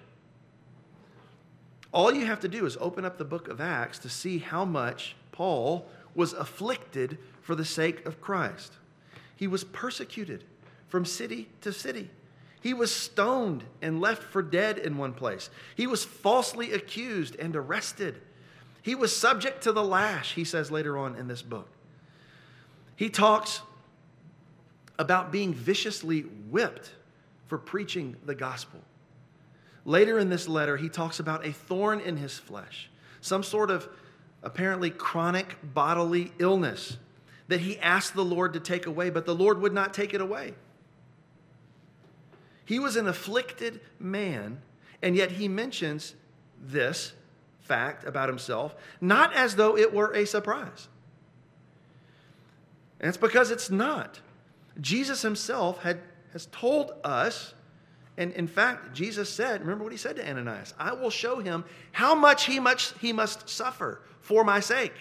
All 1.92 2.14
you 2.14 2.26
have 2.26 2.42
to 2.42 2.48
do 2.48 2.66
is 2.66 2.78
open 2.82 3.06
up 3.06 3.18
the 3.18 3.26
book 3.26 3.48
of 3.48 3.62
Acts 3.62 4.00
to 4.00 4.10
see 4.10 4.40
how 4.40 4.66
much 4.66 5.16
Paul 5.32 5.88
was 6.14 6.34
afflicted 6.34 7.18
for 7.42 7.56
the 7.56 7.66
sake 7.66 8.06
of 8.06 8.20
Christ. 8.20 8.74
He 9.36 9.48
was 9.48 9.64
persecuted 9.64 10.44
from 10.88 11.06
city 11.06 11.50
to 11.62 11.72
city. 11.72 12.10
He 12.62 12.74
was 12.74 12.94
stoned 12.94 13.64
and 13.82 14.02
left 14.02 14.24
for 14.24 14.42
dead 14.42 14.78
in 14.80 14.98
one 14.98 15.14
place. 15.14 15.50
He 15.76 15.86
was 15.86 16.04
falsely 16.04 16.74
accused 16.74 17.36
and 17.36 17.56
arrested. 17.56 18.22
He 18.86 18.94
was 18.94 19.18
subject 19.18 19.64
to 19.64 19.72
the 19.72 19.84
lash, 19.84 20.36
he 20.36 20.44
says 20.44 20.70
later 20.70 20.96
on 20.96 21.16
in 21.16 21.28
this 21.28 21.42
book. 21.42 21.68
He 22.96 23.10
talks 23.10 23.64
about 25.00 25.32
being 25.32 25.56
viciously 25.56 26.22
whipped 26.22 26.94
for 27.48 27.58
preaching 27.58 28.16
the 28.28 28.36
gospel. 28.36 28.80
Later 29.86 30.20
in 30.20 30.30
this 30.30 30.48
letter, 30.48 30.78
he 30.78 30.88
talks 30.88 31.20
about 31.20 31.48
a 31.48 31.52
thorn 31.52 32.00
in 32.00 32.18
his 32.18 32.38
flesh, 32.38 32.92
some 33.22 33.42
sort 33.42 33.72
of 33.72 33.90
apparently 34.44 34.92
chronic 34.92 35.58
bodily 35.64 36.32
illness 36.38 36.98
that 37.48 37.62
he 37.62 37.80
asked 37.80 38.14
the 38.14 38.24
Lord 38.24 38.54
to 38.54 38.60
take 38.60 38.86
away, 38.86 39.10
but 39.10 39.26
the 39.26 39.34
Lord 39.34 39.60
would 39.62 39.74
not 39.74 39.96
take 39.96 40.14
it 40.14 40.22
away. 40.22 40.54
He 42.66 42.78
was 42.78 42.98
an 42.98 43.08
afflicted 43.08 43.82
man, 43.98 44.62
and 45.02 45.16
yet 45.16 45.32
he 45.32 45.48
mentions 45.48 46.14
this 46.62 47.14
fact 47.66 48.06
about 48.06 48.30
himself, 48.30 48.76
not 49.02 49.34
as 49.34 49.56
though 49.56 49.78
it 49.78 49.94
were 49.94 50.14
a 50.14 50.26
surprise. 50.26 50.88
And 53.00 53.10
it's 53.10 53.18
because 53.18 53.52
it's 53.52 53.70
not. 53.70 54.20
Jesus 54.80 55.22
himself 55.22 55.82
had, 55.82 56.00
has 56.32 56.48
told 56.48 56.92
us 57.04 57.54
and 58.18 58.32
in 58.34 58.48
fact, 58.48 58.94
Jesus 58.94 59.30
said, 59.30 59.62
remember 59.62 59.84
what 59.84 59.92
he 59.92 59.98
said 59.98 60.16
to 60.16 60.28
Ananias 60.30 60.74
I 60.80 60.94
will 60.94 61.10
show 61.10 61.40
him 61.40 61.66
how 61.92 62.16
much 62.16 62.46
he, 62.46 62.60
much 62.60 62.94
he 63.00 63.12
must 63.12 63.50
suffer 63.50 64.02
for 64.22 64.44
my 64.44 64.60
sake. 64.60 64.94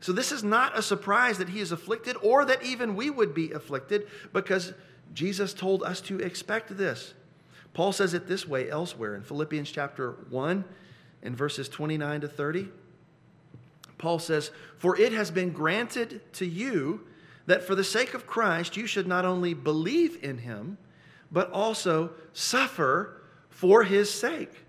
So, 0.00 0.12
this 0.12 0.32
is 0.32 0.42
not 0.42 0.76
a 0.76 0.82
surprise 0.82 1.38
that 1.38 1.48
he 1.48 1.60
is 1.60 1.70
afflicted 1.70 2.16
or 2.22 2.44
that 2.44 2.64
even 2.64 2.96
we 2.96 3.10
would 3.10 3.34
be 3.34 3.52
afflicted 3.52 4.08
because 4.32 4.72
Jesus 5.14 5.54
told 5.54 5.82
us 5.82 6.00
to 6.02 6.18
expect 6.18 6.76
this. 6.76 7.14
Paul 7.74 7.92
says 7.92 8.12
it 8.12 8.26
this 8.26 8.46
way 8.46 8.68
elsewhere 8.68 9.14
in 9.14 9.22
Philippians 9.22 9.70
chapter 9.70 10.12
1 10.30 10.64
and 11.22 11.36
verses 11.36 11.68
29 11.68 12.22
to 12.22 12.28
30. 12.28 12.68
Paul 13.98 14.18
says, 14.18 14.50
For 14.78 14.98
it 14.98 15.12
has 15.12 15.30
been 15.30 15.50
granted 15.50 16.20
to 16.34 16.46
you 16.46 17.06
that 17.46 17.62
for 17.62 17.74
the 17.74 17.84
sake 17.84 18.14
of 18.14 18.26
Christ 18.26 18.76
you 18.76 18.86
should 18.86 19.06
not 19.06 19.24
only 19.24 19.54
believe 19.54 20.22
in 20.22 20.38
him, 20.38 20.78
but 21.30 21.50
also 21.50 22.10
suffer 22.32 23.20
for 23.48 23.84
his 23.84 24.12
sake. 24.12 24.64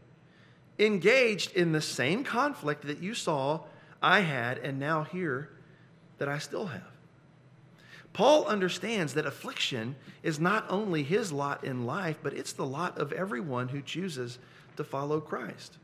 Engaged 0.80 1.54
in 1.54 1.72
the 1.72 1.82
same 1.82 2.24
conflict 2.24 2.86
that 2.88 3.02
you 3.02 3.14
saw 3.14 3.62
I 4.02 4.22
had 4.22 4.58
and 4.60 4.80
now 4.80 5.04
hear 5.04 5.50
that 6.18 6.28
I 6.28 6.38
still 6.38 6.68
have. 6.68 6.82
Paul 8.12 8.46
understands 8.46 9.16
that 9.16 9.26
affliction 9.26 9.96
is 10.22 10.40
not 10.40 10.66
only 10.70 11.02
his 11.02 11.32
lot 11.32 11.64
in 11.64 11.86
life, 11.86 12.18
but 12.22 12.34
it's 12.34 12.54
the 12.54 12.66
lot 12.66 13.00
of 13.00 13.12
everyone 13.12 13.70
who 13.70 13.82
chooses 13.82 14.38
to 14.78 14.84
follow 14.84 15.20
Christ. 15.20 15.78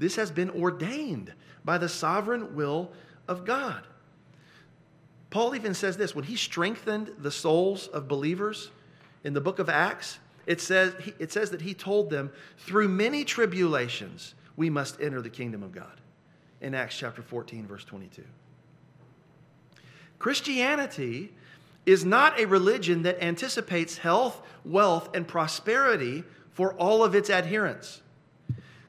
This 0.00 0.16
has 0.16 0.30
been 0.30 0.48
ordained 0.50 1.34
by 1.62 1.76
the 1.76 1.88
sovereign 1.88 2.56
will 2.56 2.90
of 3.28 3.44
God. 3.44 3.86
Paul 5.28 5.54
even 5.54 5.74
says 5.74 5.98
this 5.98 6.14
when 6.14 6.24
he 6.24 6.36
strengthened 6.36 7.12
the 7.18 7.30
souls 7.30 7.86
of 7.86 8.08
believers, 8.08 8.70
in 9.24 9.34
the 9.34 9.42
book 9.42 9.58
of 9.58 9.68
Acts, 9.68 10.18
it 10.46 10.62
says, 10.62 10.94
it 11.18 11.30
says 11.30 11.50
that 11.50 11.60
he 11.60 11.74
told 11.74 12.08
them, 12.08 12.32
through 12.56 12.88
many 12.88 13.24
tribulations, 13.24 14.34
we 14.56 14.70
must 14.70 14.98
enter 15.02 15.20
the 15.20 15.28
kingdom 15.28 15.62
of 15.62 15.70
God. 15.70 16.00
In 16.62 16.74
Acts 16.74 16.96
chapter 16.96 17.20
14, 17.20 17.66
verse 17.66 17.84
22. 17.84 18.24
Christianity 20.18 21.32
is 21.84 22.06
not 22.06 22.40
a 22.40 22.46
religion 22.46 23.02
that 23.02 23.22
anticipates 23.22 23.98
health, 23.98 24.40
wealth, 24.64 25.14
and 25.14 25.28
prosperity 25.28 26.24
for 26.52 26.72
all 26.74 27.04
of 27.04 27.14
its 27.14 27.28
adherents. 27.28 28.00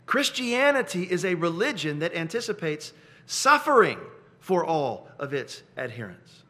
Christianity 0.05 1.03
is 1.03 1.23
a 1.23 1.35
religion 1.35 1.99
that 1.99 2.15
anticipates 2.15 2.93
suffering 3.25 3.99
for 4.39 4.65
all 4.65 5.07
of 5.19 5.33
its 5.33 5.63
adherents. 5.77 6.43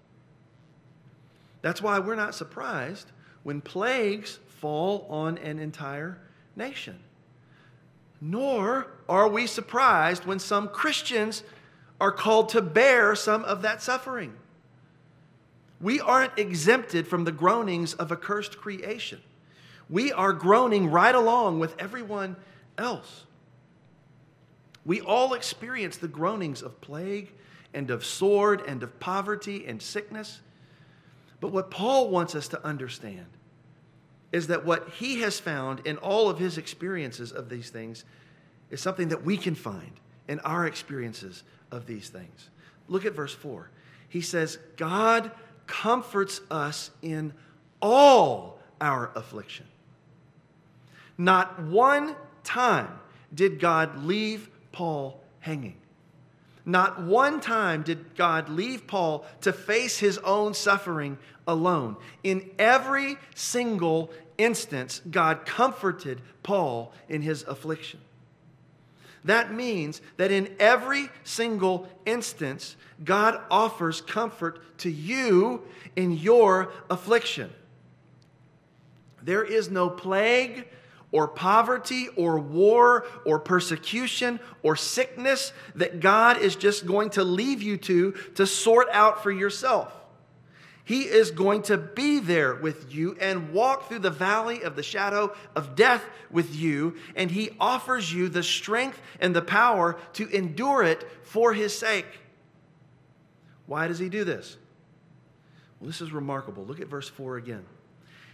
That's 1.62 1.82
why 1.82 2.00
we're 2.00 2.16
not 2.16 2.34
surprised 2.34 3.12
when 3.44 3.62
plagues 3.62 4.40
fall 4.60 5.06
on 5.10 5.38
an 5.40 5.60
entire 5.60 6.18
nation. 6.56 7.00
Nor 8.20 8.88
are 9.10 9.28
we 9.28 9.48
surprised 9.48 10.26
when 10.26 10.40
some 10.40 10.68
Christians 10.68 11.44
are 12.00 12.12
called 12.12 12.50
to 12.50 12.62
bear 12.62 13.16
some 13.16 13.44
of 13.46 13.62
that 13.62 13.82
suffering. 13.82 14.34
We 15.80 16.00
aren't 16.00 16.38
exempted 16.38 17.08
from 17.08 17.24
the 17.24 17.32
groanings 17.32 17.94
of 17.96 18.12
a 18.12 18.16
cursed 18.16 18.58
creation. 18.58 19.22
We 19.90 20.12
are 20.12 20.34
groaning 20.34 20.90
right 20.90 21.14
along 21.14 21.60
with 21.60 21.76
everyone 21.80 22.36
else. 22.78 23.26
We 24.86 25.02
all 25.02 25.34
experience 25.34 25.98
the 25.98 26.08
groanings 26.08 26.62
of 26.62 26.80
plague 26.82 27.32
and 27.74 27.90
of 27.92 28.06
sword 28.06 28.62
and 28.68 28.82
of 28.84 29.00
poverty 29.00 29.66
and 29.66 29.82
sickness. 29.82 30.42
But 31.40 31.52
what 31.52 31.72
Paul 31.72 32.10
wants 32.10 32.36
us 32.36 32.48
to 32.50 32.66
understand 32.66 33.26
is 34.32 34.48
that 34.48 34.66
what 34.66 34.90
he 34.90 35.22
has 35.22 35.40
found 35.40 35.86
in 35.86 35.98
all 35.98 36.30
of 36.30 36.40
his 36.40 36.58
experiences 36.58 37.32
of 37.32 37.50
these 37.50 37.70
things 37.70 38.06
is 38.70 38.80
something 38.80 39.10
that 39.10 39.26
we 39.26 39.38
can 39.38 39.56
find 39.56 39.92
in 40.28 40.40
our 40.42 40.66
experiences 40.66 41.44
of 41.72 41.86
these 41.86 42.10
things. 42.10 42.50
Look 42.88 43.06
at 43.06 43.14
verse 43.14 43.34
4. 43.34 43.70
He 44.08 44.22
says, 44.22 44.58
God 44.78 45.32
comforts 45.68 46.42
us 46.50 46.92
in 47.02 47.34
all 47.82 48.60
our 48.80 49.12
affliction. 49.16 49.66
Not 51.18 51.62
one 51.64 52.16
time 52.44 53.00
did 53.34 53.60
God 53.60 54.04
leave 54.04 54.50
Paul 54.72 55.20
hanging. 55.40 55.76
Not 56.66 57.02
one 57.02 57.42
time 57.42 57.82
did 57.82 58.16
God 58.16 58.50
leave 58.50 58.86
Paul 58.86 59.26
to 59.42 59.52
face 59.52 59.98
his 59.98 60.18
own 60.20 60.54
suffering 60.54 61.18
alone. 61.48 61.98
In 62.24 62.50
every 62.60 63.18
single 63.34 64.12
instance, 64.38 65.02
God 65.10 65.46
comforted 65.46 66.22
Paul 66.44 66.94
in 67.10 67.22
his 67.22 67.44
affliction. 67.44 68.00
That 69.24 69.54
means 69.54 70.02
that 70.18 70.32
in 70.32 70.54
every 70.60 71.10
single 71.24 71.88
instance, 72.06 72.76
God 73.04 73.40
offers 73.52 74.02
comfort 74.02 74.78
to 74.80 74.90
you 74.90 75.62
in 75.96 76.12
your 76.18 76.72
affliction. 76.90 77.52
There 79.24 79.44
is 79.44 79.70
no 79.70 79.90
plague 79.90 80.68
or 81.12 81.28
poverty 81.28 82.08
or 82.16 82.40
war 82.40 83.06
or 83.26 83.40
persecution 83.40 84.40
or 84.64 84.76
sickness 84.76 85.54
that 85.76 86.00
God 86.00 86.38
is 86.38 86.56
just 86.56 86.86
going 86.86 87.10
to 87.12 87.24
leave 87.24 87.62
you 87.62 87.78
to 87.78 88.12
to 88.36 88.48
sort 88.48 88.88
out 88.92 89.24
for 89.24 89.32
yourself. 89.32 89.94
He 90.84 91.04
is 91.04 91.32
going 91.32 91.62
to 91.64 91.78
be 91.78 92.20
there 92.20 92.56
with 92.56 92.94
you 92.94 93.16
and 93.22 93.54
walk 93.54 93.88
through 93.88 94.00
the 94.00 94.10
valley 94.10 94.64
of 94.64 94.76
the 94.76 94.84
shadow 94.84 95.34
of 95.56 95.76
death 95.76 96.04
with 96.32 96.56
you, 96.56 96.96
and 97.16 97.30
He 97.30 97.52
offers 97.60 98.12
you 98.12 98.30
the 98.30 98.44
strength 98.44 99.00
and 99.20 99.36
the 99.36 99.42
power 99.42 99.98
to 100.14 100.28
endure 100.30 100.84
it 100.84 101.08
for 101.24 101.54
His 101.54 101.78
sake. 101.78 102.08
Why 103.72 103.88
does 103.88 104.00
he 104.00 104.10
do 104.10 104.26
this? 104.26 104.58
Well, 105.80 105.88
this 105.88 106.02
is 106.02 106.12
remarkable. 106.12 106.66
Look 106.66 106.82
at 106.82 106.88
verse 106.88 107.08
4 107.08 107.38
again. 107.38 107.64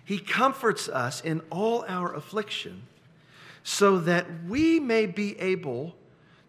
He 0.08 0.20
comforts 0.20 0.88
us 0.88 1.20
in 1.20 1.41
all 1.49 1.84
our 1.86 2.14
affliction 2.14 2.84
so 3.62 3.99
that 3.99 4.26
we 4.47 4.80
may 4.80 5.05
be 5.05 5.38
able 5.38 5.97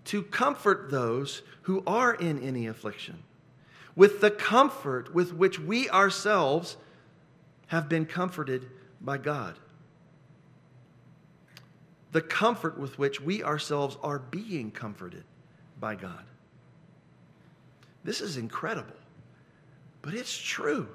to 0.04 0.22
comfort 0.22 0.92
those 0.92 1.42
who 1.62 1.82
are 1.84 2.14
in 2.14 2.40
any 2.40 2.68
affliction 2.68 3.24
with 3.96 4.20
the 4.20 4.30
comfort 4.30 5.12
with 5.12 5.34
which 5.34 5.59
we 5.59 5.90
ourselves 5.90 6.76
have 7.66 7.88
been 7.88 8.06
comforted 8.06 8.64
by 9.00 9.18
God. 9.18 9.56
The 12.12 12.20
comfort 12.20 12.78
with 12.78 12.96
which 12.96 13.20
we 13.20 13.42
ourselves 13.42 13.96
are 14.04 14.20
being 14.20 14.70
comforted 14.70 15.24
by 15.80 15.96
God. 15.96 16.22
This 18.04 18.20
is 18.20 18.36
incredible, 18.36 18.94
but 20.00 20.14
it's 20.14 20.38
true. 20.38 20.86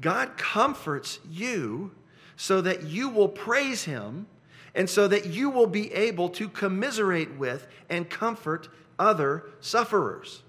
God 0.00 0.36
comforts 0.36 1.20
you 1.30 1.92
so 2.36 2.60
that 2.60 2.84
you 2.84 3.08
will 3.08 3.28
praise 3.28 3.84
Him 3.84 4.26
and 4.74 4.88
so 4.88 5.08
that 5.08 5.26
you 5.26 5.50
will 5.50 5.66
be 5.66 5.92
able 5.92 6.28
to 6.30 6.48
commiserate 6.48 7.36
with 7.36 7.66
and 7.88 8.08
comfort 8.08 8.68
other 8.98 9.44
sufferers. 9.60 10.42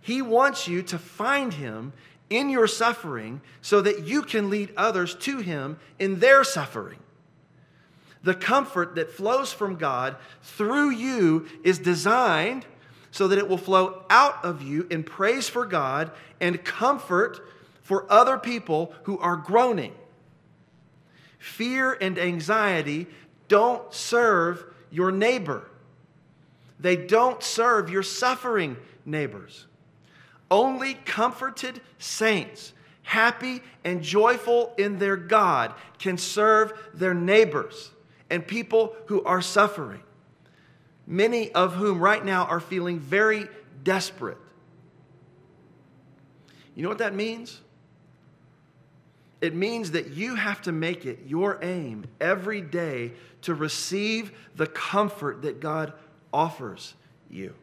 He 0.00 0.22
wants 0.22 0.66
you 0.66 0.82
to 0.82 0.98
find 0.98 1.54
Him 1.54 1.92
in 2.28 2.48
your 2.48 2.66
suffering 2.66 3.40
so 3.60 3.80
that 3.80 4.04
you 4.04 4.22
can 4.22 4.50
lead 4.50 4.72
others 4.76 5.14
to 5.16 5.38
Him 5.38 5.78
in 5.98 6.20
their 6.20 6.44
suffering. 6.44 6.98
The 8.22 8.34
comfort 8.34 8.94
that 8.96 9.10
flows 9.10 9.52
from 9.52 9.76
God 9.76 10.16
through 10.42 10.90
you 10.90 11.46
is 11.64 11.78
designed 11.78 12.66
so 13.10 13.28
that 13.28 13.38
it 13.38 13.48
will 13.48 13.58
flow 13.58 14.04
out 14.10 14.44
of 14.44 14.62
you 14.62 14.86
in 14.90 15.02
praise 15.02 15.48
for 15.48 15.66
God 15.66 16.10
and 16.40 16.62
comfort 16.64 17.40
for 17.90 18.06
other 18.08 18.38
people 18.38 18.94
who 19.02 19.18
are 19.18 19.34
groaning. 19.34 19.92
Fear 21.40 21.98
and 22.00 22.20
anxiety 22.20 23.08
don't 23.48 23.92
serve 23.92 24.64
your 24.92 25.10
neighbor, 25.10 25.68
they 26.78 26.94
don't 26.94 27.42
serve 27.42 27.90
your 27.90 28.04
suffering 28.04 28.76
neighbors. 29.04 29.66
Only 30.52 30.94
comforted 30.94 31.80
saints, 31.98 32.74
happy 33.02 33.60
and 33.82 34.04
joyful 34.04 34.72
in 34.78 35.00
their 35.00 35.16
God, 35.16 35.74
can 35.98 36.16
serve 36.16 36.72
their 36.94 37.12
neighbors 37.12 37.90
and 38.30 38.46
people 38.46 38.94
who 39.06 39.24
are 39.24 39.42
suffering, 39.42 40.02
many 41.08 41.50
of 41.50 41.74
whom 41.74 41.98
right 41.98 42.24
now 42.24 42.44
are 42.44 42.60
feeling 42.60 43.00
very 43.00 43.48
desperate. 43.82 44.38
You 46.76 46.84
know 46.84 46.88
what 46.88 46.98
that 46.98 47.16
means? 47.16 47.62
It 49.40 49.54
means 49.54 49.92
that 49.92 50.08
you 50.08 50.34
have 50.34 50.60
to 50.62 50.72
make 50.72 51.06
it 51.06 51.20
your 51.26 51.58
aim 51.62 52.04
every 52.20 52.60
day 52.60 53.12
to 53.42 53.54
receive 53.54 54.32
the 54.54 54.66
comfort 54.66 55.42
that 55.42 55.60
God 55.60 55.92
offers 56.32 56.94
you. 57.30 57.54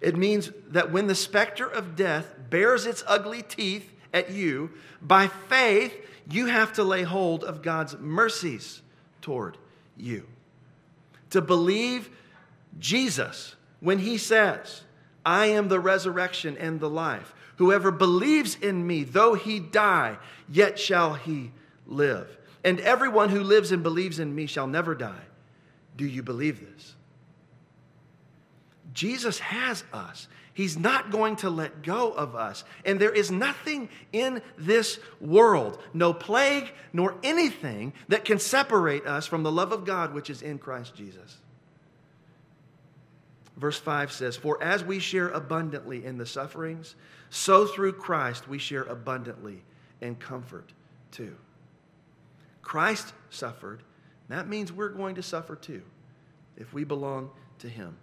It 0.00 0.16
means 0.16 0.52
that 0.68 0.92
when 0.92 1.08
the 1.08 1.14
specter 1.14 1.66
of 1.66 1.96
death 1.96 2.34
bears 2.50 2.86
its 2.86 3.02
ugly 3.06 3.42
teeth 3.42 3.92
at 4.14 4.30
you, 4.30 4.70
by 5.02 5.26
faith, 5.26 5.92
you 6.30 6.46
have 6.46 6.72
to 6.74 6.84
lay 6.84 7.02
hold 7.02 7.42
of 7.42 7.62
God's 7.62 7.96
mercies 7.98 8.82
toward 9.20 9.58
you. 9.96 10.26
To 11.30 11.40
believe 11.40 12.10
Jesus 12.78 13.56
when 13.80 13.98
he 13.98 14.16
says, 14.18 14.82
I 15.26 15.46
am 15.46 15.68
the 15.68 15.80
resurrection 15.80 16.56
and 16.56 16.78
the 16.78 16.88
life. 16.88 17.34
Whoever 17.58 17.90
believes 17.90 18.56
in 18.56 18.86
me, 18.86 19.04
though 19.04 19.34
he 19.34 19.58
die, 19.58 20.16
yet 20.48 20.78
shall 20.78 21.14
he 21.14 21.50
live. 21.86 22.38
And 22.64 22.80
everyone 22.80 23.28
who 23.28 23.42
lives 23.42 23.72
and 23.72 23.82
believes 23.82 24.18
in 24.18 24.34
me 24.34 24.46
shall 24.46 24.66
never 24.66 24.94
die. 24.94 25.24
Do 25.96 26.06
you 26.06 26.22
believe 26.22 26.60
this? 26.60 26.94
Jesus 28.92 29.38
has 29.40 29.84
us. 29.92 30.28
He's 30.54 30.76
not 30.76 31.10
going 31.10 31.36
to 31.36 31.50
let 31.50 31.82
go 31.82 32.12
of 32.12 32.34
us. 32.34 32.64
And 32.84 32.98
there 33.00 33.12
is 33.12 33.30
nothing 33.30 33.88
in 34.12 34.42
this 34.56 34.98
world, 35.20 35.78
no 35.92 36.12
plague 36.12 36.72
nor 36.92 37.14
anything, 37.22 37.92
that 38.08 38.24
can 38.24 38.38
separate 38.38 39.06
us 39.06 39.26
from 39.26 39.42
the 39.42 39.52
love 39.52 39.72
of 39.72 39.84
God 39.84 40.14
which 40.14 40.30
is 40.30 40.42
in 40.42 40.58
Christ 40.58 40.94
Jesus. 40.94 41.36
Verse 43.56 43.78
5 43.78 44.12
says, 44.12 44.36
For 44.36 44.62
as 44.62 44.84
we 44.84 45.00
share 45.00 45.28
abundantly 45.28 46.04
in 46.04 46.18
the 46.18 46.26
sufferings, 46.26 46.94
so 47.30 47.66
through 47.66 47.92
Christ 47.92 48.48
we 48.48 48.58
share 48.58 48.84
abundantly 48.84 49.62
in 50.00 50.16
comfort 50.16 50.72
too. 51.10 51.36
Christ 52.62 53.12
suffered. 53.30 53.82
That 54.28 54.48
means 54.48 54.72
we're 54.72 54.90
going 54.90 55.14
to 55.14 55.22
suffer 55.22 55.56
too 55.56 55.82
if 56.56 56.72
we 56.72 56.84
belong 56.84 57.30
to 57.60 57.68
Him. 57.68 57.96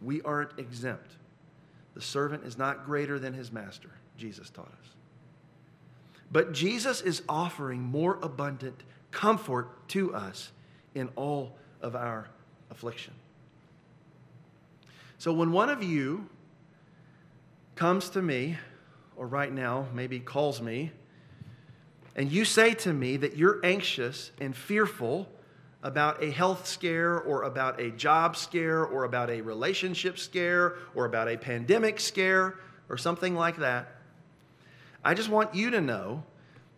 We 0.00 0.20
aren't 0.22 0.58
exempt. 0.58 1.16
The 1.94 2.00
servant 2.00 2.44
is 2.44 2.56
not 2.56 2.84
greater 2.84 3.18
than 3.18 3.34
his 3.34 3.52
master, 3.52 3.90
Jesus 4.16 4.50
taught 4.50 4.66
us. 4.66 4.88
But 6.30 6.52
Jesus 6.52 7.02
is 7.02 7.22
offering 7.28 7.82
more 7.82 8.18
abundant 8.22 8.82
comfort 9.10 9.88
to 9.88 10.14
us 10.14 10.52
in 10.94 11.10
all 11.16 11.56
of 11.82 11.94
our 11.94 12.28
affliction. 12.70 13.12
So 15.18 15.32
when 15.32 15.52
one 15.52 15.68
of 15.68 15.82
you 15.82 16.28
comes 17.74 18.10
to 18.10 18.22
me, 18.22 18.58
or 19.16 19.26
right 19.26 19.52
now 19.52 19.86
maybe 19.92 20.20
calls 20.20 20.60
me, 20.60 20.92
and 22.14 22.30
you 22.30 22.44
say 22.44 22.74
to 22.74 22.92
me 22.92 23.16
that 23.16 23.36
you're 23.36 23.64
anxious 23.64 24.30
and 24.40 24.54
fearful 24.54 25.28
about 25.82 26.22
a 26.22 26.30
health 26.30 26.66
scare 26.66 27.20
or 27.20 27.42
about 27.42 27.80
a 27.80 27.90
job 27.90 28.36
scare 28.36 28.84
or 28.84 29.04
about 29.04 29.30
a 29.30 29.40
relationship 29.40 30.18
scare 30.18 30.76
or 30.94 31.06
about 31.06 31.28
a 31.28 31.36
pandemic 31.36 31.98
scare 31.98 32.60
or 32.88 32.96
something 32.96 33.34
like 33.34 33.56
that, 33.56 33.96
I 35.04 35.14
just 35.14 35.28
want 35.28 35.54
you 35.54 35.70
to 35.70 35.80
know 35.80 36.22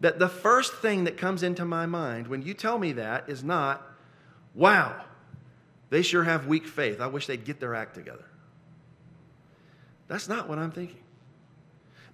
that 0.00 0.18
the 0.18 0.28
first 0.28 0.74
thing 0.74 1.04
that 1.04 1.16
comes 1.16 1.42
into 1.42 1.64
my 1.64 1.86
mind 1.86 2.28
when 2.28 2.42
you 2.42 2.54
tell 2.54 2.78
me 2.78 2.92
that 2.92 3.28
is 3.28 3.44
not, 3.44 3.82
wow, 4.54 5.04
they 5.90 6.02
sure 6.02 6.24
have 6.24 6.46
weak 6.46 6.66
faith. 6.66 7.00
I 7.00 7.06
wish 7.08 7.26
they'd 7.26 7.44
get 7.44 7.60
their 7.60 7.74
act 7.74 7.94
together. 7.94 8.24
That's 10.08 10.28
not 10.28 10.48
what 10.48 10.58
I'm 10.58 10.70
thinking. 10.70 11.00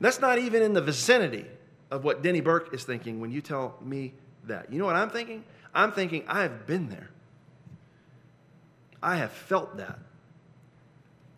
That's 0.01 0.21
not 0.21 0.39
even 0.39 0.63
in 0.63 0.73
the 0.73 0.81
vicinity 0.81 1.45
of 1.91 2.05
what 2.05 2.23
Denny 2.23 2.41
Burk 2.41 2.73
is 2.73 2.85
thinking 2.85 3.21
when 3.21 3.31
you 3.31 3.41
tell 3.41 3.77
me 3.83 4.15
that. 4.45 4.73
You 4.73 4.79
know 4.79 4.87
what 4.87 4.97
I'm 4.97 5.11
thinking? 5.11 5.45
I'm 5.75 5.93
thinking, 5.93 6.25
I 6.27 6.43
have 6.43 6.67
been 6.67 6.89
there. 6.89 7.11
I 9.03 9.17
have 9.17 9.33
felt 9.33 9.77
that. 9.77 9.99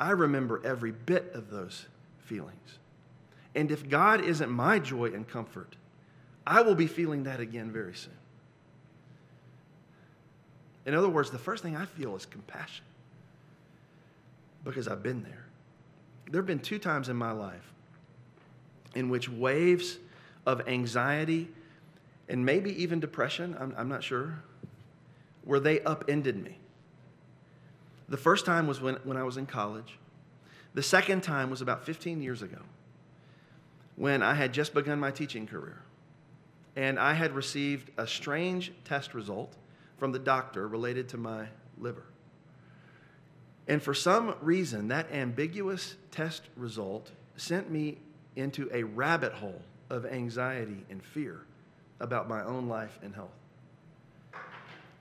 I 0.00 0.11
remember 0.11 0.61
every 0.64 0.92
bit 0.92 1.32
of 1.34 1.50
those 1.50 1.86
feelings. 2.18 2.78
And 3.55 3.70
if 3.70 3.88
God 3.88 4.24
isn't 4.24 4.50
my 4.50 4.78
joy 4.78 5.07
and 5.07 5.28
comfort, 5.28 5.76
I 6.46 6.62
will 6.62 6.74
be 6.74 6.86
feeling 6.86 7.24
that 7.24 7.40
again 7.40 7.70
very 7.70 7.94
soon. 7.94 8.12
In 10.86 10.94
other 10.94 11.09
words, 11.09 11.30
the 11.30 11.38
first 11.38 11.62
thing 11.62 11.76
I 11.76 11.84
feel 11.84 12.16
is 12.16 12.26
compassion 12.26 12.84
because 14.64 14.88
I've 14.88 15.03
been 15.03 15.22
there. 15.22 15.46
There 16.32 16.40
have 16.40 16.46
been 16.46 16.60
two 16.60 16.78
times 16.78 17.10
in 17.10 17.16
my 17.16 17.32
life 17.32 17.74
in 18.94 19.10
which 19.10 19.28
waves 19.28 19.98
of 20.46 20.66
anxiety 20.66 21.48
and 22.26 22.46
maybe 22.46 22.82
even 22.82 23.00
depression, 23.00 23.54
I'm, 23.60 23.74
I'm 23.76 23.88
not 23.90 24.02
sure, 24.02 24.42
where 25.44 25.60
they 25.60 25.80
upended 25.80 26.42
me. 26.42 26.56
The 28.08 28.16
first 28.16 28.46
time 28.46 28.66
was 28.66 28.80
when, 28.80 28.94
when 29.04 29.18
I 29.18 29.24
was 29.24 29.36
in 29.36 29.44
college. 29.44 29.98
The 30.72 30.82
second 30.82 31.22
time 31.22 31.50
was 31.50 31.60
about 31.60 31.84
15 31.84 32.22
years 32.22 32.40
ago 32.40 32.60
when 33.96 34.22
I 34.22 34.32
had 34.32 34.54
just 34.54 34.72
begun 34.72 34.98
my 34.98 35.10
teaching 35.10 35.46
career. 35.46 35.82
And 36.76 36.98
I 36.98 37.12
had 37.12 37.32
received 37.32 37.90
a 37.98 38.06
strange 38.06 38.72
test 38.86 39.12
result 39.12 39.54
from 39.98 40.12
the 40.12 40.18
doctor 40.18 40.66
related 40.66 41.10
to 41.10 41.18
my 41.18 41.48
liver. 41.76 42.04
And 43.72 43.82
for 43.82 43.94
some 43.94 44.34
reason, 44.42 44.88
that 44.88 45.10
ambiguous 45.10 45.94
test 46.10 46.42
result 46.58 47.10
sent 47.38 47.70
me 47.70 47.96
into 48.36 48.68
a 48.70 48.82
rabbit 48.82 49.32
hole 49.32 49.62
of 49.88 50.04
anxiety 50.04 50.84
and 50.90 51.02
fear 51.02 51.40
about 51.98 52.28
my 52.28 52.44
own 52.44 52.68
life 52.68 52.98
and 53.02 53.14
health. 53.14 53.32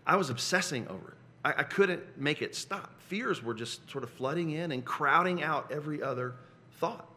I 0.08 0.16
was 0.16 0.30
obsessing 0.30 0.88
over 0.88 1.10
it. 1.10 1.18
I, 1.44 1.50
I 1.58 1.64
couldn't 1.64 2.18
make 2.18 2.42
it 2.42 2.56
stop. 2.56 2.90
Fears 3.10 3.44
were 3.44 3.54
just 3.54 3.90
sort 3.92 4.06
of 4.06 4.10
flooding 4.12 4.52
in 4.52 4.72
and 4.72 4.86
crowding 4.86 5.44
out 5.44 5.70
every 5.70 6.02
other 6.02 6.36
thought. 6.80 7.10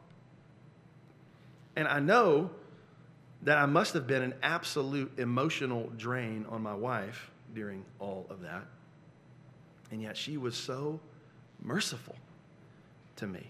And 1.77 1.87
I 1.87 2.01
know 2.01 2.51
that 3.43 3.59
I 3.59 3.67
must 3.67 3.95
have 3.95 4.09
been 4.09 4.23
an 4.23 4.35
absolute 4.43 5.21
emotional 5.21 5.89
drain 5.97 6.47
on 6.49 6.63
my 6.63 6.75
wife 6.75 7.31
during 7.55 7.85
all 8.01 8.27
of 8.29 8.41
that. 8.41 8.65
And 9.93 10.03
yet 10.03 10.17
she 10.17 10.37
was 10.37 10.57
so 10.57 10.99
merciful 11.65 12.15
to 13.17 13.27
me. 13.27 13.49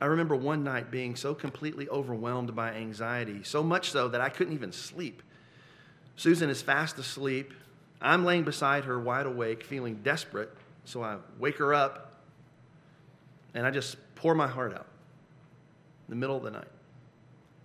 I 0.00 0.06
remember 0.06 0.34
one 0.34 0.64
night 0.64 0.90
being 0.90 1.16
so 1.16 1.34
completely 1.34 1.88
overwhelmed 1.88 2.54
by 2.54 2.72
anxiety, 2.72 3.42
so 3.44 3.62
much 3.62 3.90
so 3.90 4.08
that 4.08 4.20
I 4.20 4.28
couldn't 4.28 4.54
even 4.54 4.72
sleep. 4.72 5.22
Susan 6.16 6.50
is 6.50 6.60
fast 6.60 6.98
asleep. 6.98 7.52
I'm 8.00 8.24
laying 8.24 8.44
beside 8.44 8.84
her, 8.84 8.98
wide 8.98 9.26
awake, 9.26 9.62
feeling 9.62 10.00
desperate. 10.02 10.50
So 10.84 11.02
I 11.02 11.16
wake 11.38 11.58
her 11.58 11.72
up 11.72 12.20
and 13.54 13.66
I 13.66 13.70
just 13.70 13.96
pour 14.14 14.34
my 14.34 14.46
heart 14.46 14.74
out 14.74 14.86
in 16.06 16.10
the 16.10 16.16
middle 16.16 16.36
of 16.36 16.42
the 16.42 16.50
night. 16.50 16.68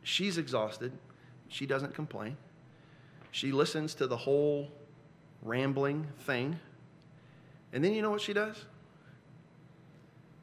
She's 0.04 0.38
exhausted. 0.38 0.92
She 1.50 1.66
doesn't 1.66 1.94
complain. 1.94 2.38
She 3.32 3.52
listens 3.52 3.94
to 3.96 4.08
the 4.08 4.18
whole 4.18 4.70
rambling 5.42 6.08
thing. 6.20 6.60
And 7.74 7.84
then 7.84 7.94
you 7.94 8.02
know 8.02 8.10
what 8.10 8.22
she 8.22 8.34
does? 8.34 8.66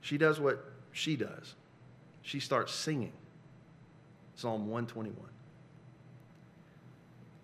She 0.01 0.19
does 0.19 0.41
what 0.41 0.65
she 0.93 1.17
does. 1.17 1.55
She 2.23 2.41
starts 2.41 2.75
singing 2.75 3.13
Psalm 4.35 4.69
121. 4.69 5.17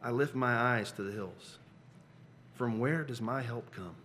I 0.02 0.10
lift 0.10 0.34
my 0.34 0.54
eyes 0.54 0.92
to 0.92 1.02
the 1.02 1.12
hills. 1.12 1.58
From 2.54 2.78
where 2.78 3.02
does 3.02 3.20
my 3.20 3.42
help 3.42 3.74
come? 3.74 3.96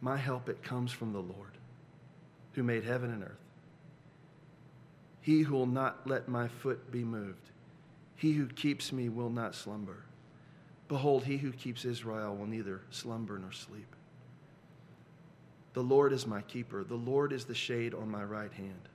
My 0.00 0.16
help, 0.16 0.48
it 0.48 0.62
comes 0.62 0.90
from 0.90 1.12
the 1.12 1.20
Lord, 1.20 1.56
who 2.54 2.62
made 2.62 2.82
heaven 2.82 3.12
and 3.12 3.22
earth. 3.22 3.36
He 5.20 5.42
who 5.42 5.54
will 5.54 5.66
not 5.66 6.04
let 6.06 6.28
my 6.28 6.48
foot 6.48 6.90
be 6.90 7.04
moved, 7.04 7.50
he 8.16 8.32
who 8.32 8.46
keeps 8.46 8.92
me 8.92 9.08
will 9.08 9.30
not 9.30 9.54
slumber. 9.54 10.04
Behold, 10.88 11.24
he 11.24 11.36
who 11.36 11.52
keeps 11.52 11.84
Israel 11.84 12.36
will 12.36 12.46
neither 12.46 12.80
slumber 12.90 13.38
nor 13.38 13.52
sleep. 13.52 13.94
The 15.74 15.82
Lord 15.82 16.12
is 16.12 16.26
my 16.26 16.42
keeper. 16.42 16.84
The 16.84 16.94
Lord 16.94 17.32
is 17.32 17.44
the 17.44 17.54
shade 17.54 17.94
on 17.94 18.10
my 18.10 18.22
right 18.24 18.52
hand. 18.52 18.88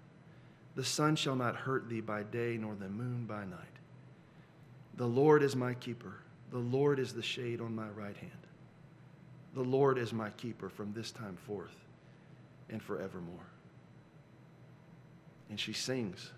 The 0.76 0.84
sun 0.84 1.16
shall 1.16 1.36
not 1.36 1.56
hurt 1.56 1.90
thee 1.90 2.02
by 2.02 2.24
day, 2.24 2.58
nor 2.60 2.76
the 2.76 2.88
moon 2.88 3.26
by 3.26 3.46
night. 3.46 3.60
The 4.96 5.08
Lord 5.08 5.42
is 5.42 5.56
my 5.56 5.74
keeper. 5.74 6.14
The 6.52 6.60
Lord 6.60 7.00
is 7.00 7.14
the 7.14 7.24
shade 7.24 7.62
on 7.62 7.76
my 7.76 7.88
right 7.90 8.16
hand. 8.16 8.32
The 9.56 9.64
Lord 9.64 9.98
is 9.98 10.14
my 10.14 10.30
keeper 10.32 10.70
from 10.70 10.94
this 10.94 11.12
time 11.12 11.36
forth 11.48 11.76
and 12.70 12.82
forevermore. 12.82 13.48
And 15.50 15.60
she 15.60 15.74
sings 15.74 16.32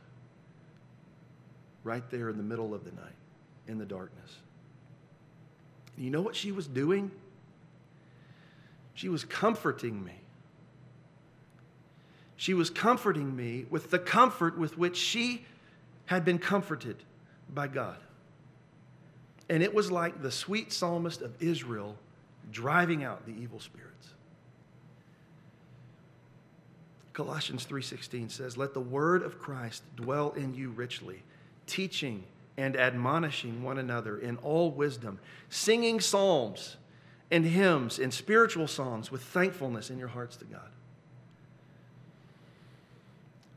right 1.84 2.10
there 2.10 2.30
in 2.30 2.38
the 2.38 2.44
middle 2.44 2.74
of 2.74 2.86
the 2.86 2.92
night, 2.92 3.16
in 3.68 3.78
the 3.78 3.86
darkness. 3.86 4.38
You 5.98 6.12
know 6.12 6.22
what 6.22 6.36
she 6.36 6.52
was 6.54 6.68
doing? 6.68 7.12
She 8.94 9.10
was 9.10 9.26
comforting 9.26 10.04
me. 10.04 10.14
She 12.40 12.54
was 12.54 12.70
comforting 12.70 13.36
me 13.36 13.66
with 13.70 13.92
the 13.92 14.00
comfort 14.00 14.58
with 14.58 14.78
which 14.78 14.96
she 14.96 15.46
had 16.06 16.24
been 16.24 16.40
comforted 16.40 16.96
by 17.54 17.68
God. 17.68 17.98
And 19.50 19.62
it 19.62 19.74
was 19.74 19.92
like 19.92 20.22
the 20.22 20.32
sweet 20.32 20.72
psalmist 20.72 21.22
of 21.22 21.34
Israel 21.44 21.98
driving 22.50 23.04
out 23.04 23.26
the 23.26 23.34
evil 23.34 23.60
spirits. 23.60 24.14
Colossians 27.12 27.66
3:16 27.66 28.30
says, 28.30 28.56
"Let 28.56 28.74
the 28.74 28.80
word 28.80 29.22
of 29.22 29.38
Christ 29.38 29.84
dwell 29.98 30.32
in 30.32 30.54
you 30.54 30.70
richly, 30.70 31.24
teaching 31.68 32.24
and 32.56 32.78
admonishing 32.78 33.64
one 33.64 33.78
another 33.78 34.18
in 34.18 34.38
all 34.38 34.72
wisdom, 34.72 35.20
singing 35.50 36.00
psalms 36.00 36.78
and 37.30 37.44
hymns 37.44 38.00
and 38.00 38.14
spiritual 38.14 38.70
songs 38.70 39.12
with 39.12 39.22
thankfulness 39.22 39.90
in 39.90 39.98
your 40.00 40.08
hearts 40.08 40.38
to 40.38 40.46
God." 40.46 40.72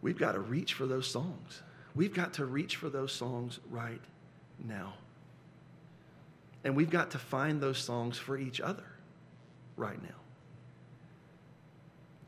We've 0.02 0.18
got 0.18 0.32
to 0.32 0.40
reach 0.40 0.74
for 0.74 0.86
those 0.86 1.06
songs. 1.06 1.62
We've 1.94 2.12
got 2.12 2.34
to 2.34 2.44
reach 2.44 2.76
for 2.76 2.90
those 2.90 3.12
songs 3.12 3.60
right 3.70 4.00
now. 4.58 4.94
And 6.64 6.76
we've 6.76 6.90
got 6.90 7.12
to 7.12 7.18
find 7.18 7.60
those 7.60 7.78
songs 7.78 8.18
for 8.18 8.36
each 8.36 8.60
other 8.60 8.84
right 9.76 10.00
now. 10.02 10.14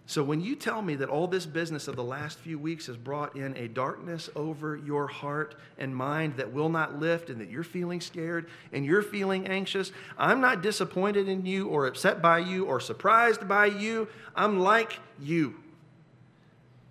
So 0.06 0.22
when 0.22 0.40
you 0.42 0.54
tell 0.54 0.82
me 0.82 0.96
that 0.96 1.08
all 1.08 1.26
this 1.26 1.46
business 1.46 1.88
of 1.88 1.96
the 1.96 2.04
last 2.04 2.38
few 2.38 2.58
weeks 2.58 2.86
has 2.86 2.96
brought 2.96 3.36
in 3.36 3.56
a 3.56 3.68
darkness 3.68 4.28
over 4.36 4.76
your 4.76 5.06
heart 5.06 5.54
and 5.78 5.96
mind 5.96 6.36
that 6.36 6.52
will 6.52 6.68
not 6.68 7.00
lift 7.00 7.30
and 7.30 7.40
that 7.40 7.50
you're 7.50 7.64
feeling 7.64 8.02
scared 8.02 8.48
and 8.72 8.84
you're 8.84 9.02
feeling 9.02 9.46
anxious, 9.46 9.92
I'm 10.18 10.42
not 10.42 10.62
disappointed 10.62 11.26
in 11.26 11.46
you 11.46 11.68
or 11.68 11.86
upset 11.86 12.20
by 12.20 12.38
you 12.40 12.66
or 12.66 12.80
surprised 12.80 13.48
by 13.48 13.66
you. 13.66 14.06
I'm 14.36 14.60
like 14.60 14.98
you. 15.18 15.56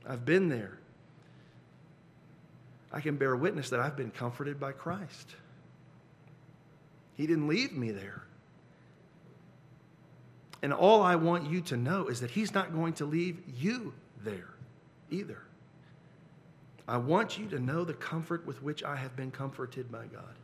I've 0.07 0.25
been 0.25 0.49
there. 0.49 0.77
I 2.91 3.01
can 3.01 3.15
bear 3.15 3.35
witness 3.35 3.69
that 3.71 3.79
I've 3.79 3.97
been 3.97 4.11
comforted 4.11 4.59
by 4.59 4.71
Christ. 4.71 5.35
He 7.15 7.25
didn't 7.25 7.47
leave 7.47 7.73
me 7.73 7.91
there. 7.91 8.23
And 10.61 10.71
all 10.73 11.01
I 11.01 11.15
want 11.15 11.49
you 11.49 11.61
to 11.61 11.77
know 11.77 12.07
is 12.07 12.21
that 12.21 12.31
He's 12.31 12.53
not 12.53 12.73
going 12.73 12.93
to 12.93 13.05
leave 13.05 13.41
you 13.59 13.93
there 14.23 14.53
either. 15.11 15.41
I 16.87 16.97
want 16.97 17.37
you 17.37 17.47
to 17.47 17.59
know 17.59 17.83
the 17.83 17.93
comfort 17.93 18.45
with 18.45 18.61
which 18.61 18.83
I 18.83 18.95
have 18.95 19.15
been 19.15 19.31
comforted 19.31 19.91
by 19.91 20.05
God, 20.05 20.35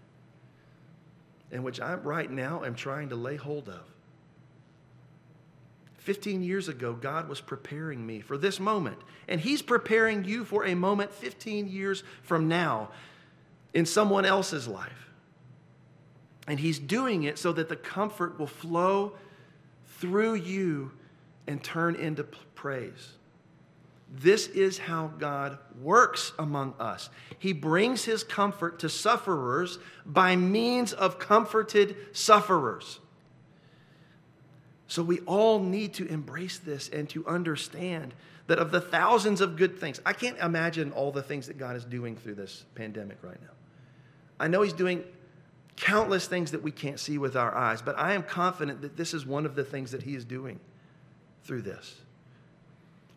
and 1.52 1.64
which 1.64 1.80
I 1.80 1.96
right 1.96 2.30
now 2.30 2.64
am 2.64 2.76
trying 2.76 3.10
to 3.10 3.16
lay 3.16 3.36
hold 3.36 3.70
of. 3.70 3.82
15 6.10 6.42
years 6.42 6.68
ago, 6.68 6.94
God 6.94 7.30
was 7.30 7.40
preparing 7.40 8.04
me 8.04 8.20
for 8.20 8.36
this 8.36 8.60
moment, 8.60 8.98
and 9.28 9.40
He's 9.40 9.62
preparing 9.62 10.26
you 10.26 10.44
for 10.44 10.66
a 10.66 10.74
moment 10.74 11.14
15 11.14 11.68
years 11.68 12.04
from 12.24 12.48
now 12.48 12.90
in 13.76 13.86
someone 13.86 14.26
else's 14.26 14.68
life. 14.68 15.12
And 16.48 16.60
He's 16.60 16.80
doing 16.80 17.26
it 17.26 17.38
so 17.38 17.52
that 17.52 17.70
the 17.70 17.76
comfort 17.76 18.40
will 18.40 18.48
flow 18.48 19.18
through 20.00 20.34
you 20.34 20.94
and 21.46 21.64
turn 21.64 21.94
into 21.94 22.24
praise. 22.56 23.10
This 24.12 24.48
is 24.48 24.80
how 24.80 25.12
God 25.20 25.60
works 25.80 26.34
among 26.40 26.74
us. 26.80 27.12
He 27.38 27.54
brings 27.54 28.06
his 28.06 28.24
comfort 28.24 28.80
to 28.80 28.90
sufferers 28.90 29.78
by 30.08 30.36
means 30.36 30.92
of 30.92 31.20
comforted 31.20 31.96
sufferers. 32.14 33.00
So 34.90 35.04
we 35.04 35.20
all 35.20 35.60
need 35.60 35.94
to 35.94 36.08
embrace 36.08 36.58
this 36.58 36.90
and 36.90 37.08
to 37.12 37.26
understand 37.28 38.16
that 38.48 38.58
of 38.58 38.72
the 38.72 38.82
thousands 38.82 39.40
of 39.40 39.56
good 39.56 39.80
things, 39.80 40.02
I 40.04 40.14
can't 40.14 40.38
imagine 40.40 40.92
all 40.92 41.12
the 41.12 41.22
things 41.22 41.46
that 41.46 41.60
God 41.60 41.76
is 41.76 41.86
doing 41.86 42.16
through 42.16 42.34
this 42.34 42.66
pandemic 42.74 43.20
right 43.22 43.40
now. 43.40 43.54
I 44.40 44.48
know 44.48 44.64
he's 44.64 44.74
doing 44.74 45.04
countless 45.76 46.28
things 46.28 46.52
that 46.52 46.64
we 46.64 46.72
can't 46.72 47.00
see 47.00 47.20
with 47.20 47.36
our 47.36 47.56
eyes, 47.56 47.84
but 47.84 48.00
I 48.00 48.14
am 48.14 48.24
confident 48.24 48.82
that 48.82 48.98
this 48.98 49.14
is 49.14 49.28
one 49.28 49.46
of 49.46 49.54
the 49.54 49.64
things 49.64 49.92
that 49.92 50.02
He 50.02 50.16
is 50.16 50.26
doing 50.26 50.60
through 51.44 51.62
this. 51.62 52.02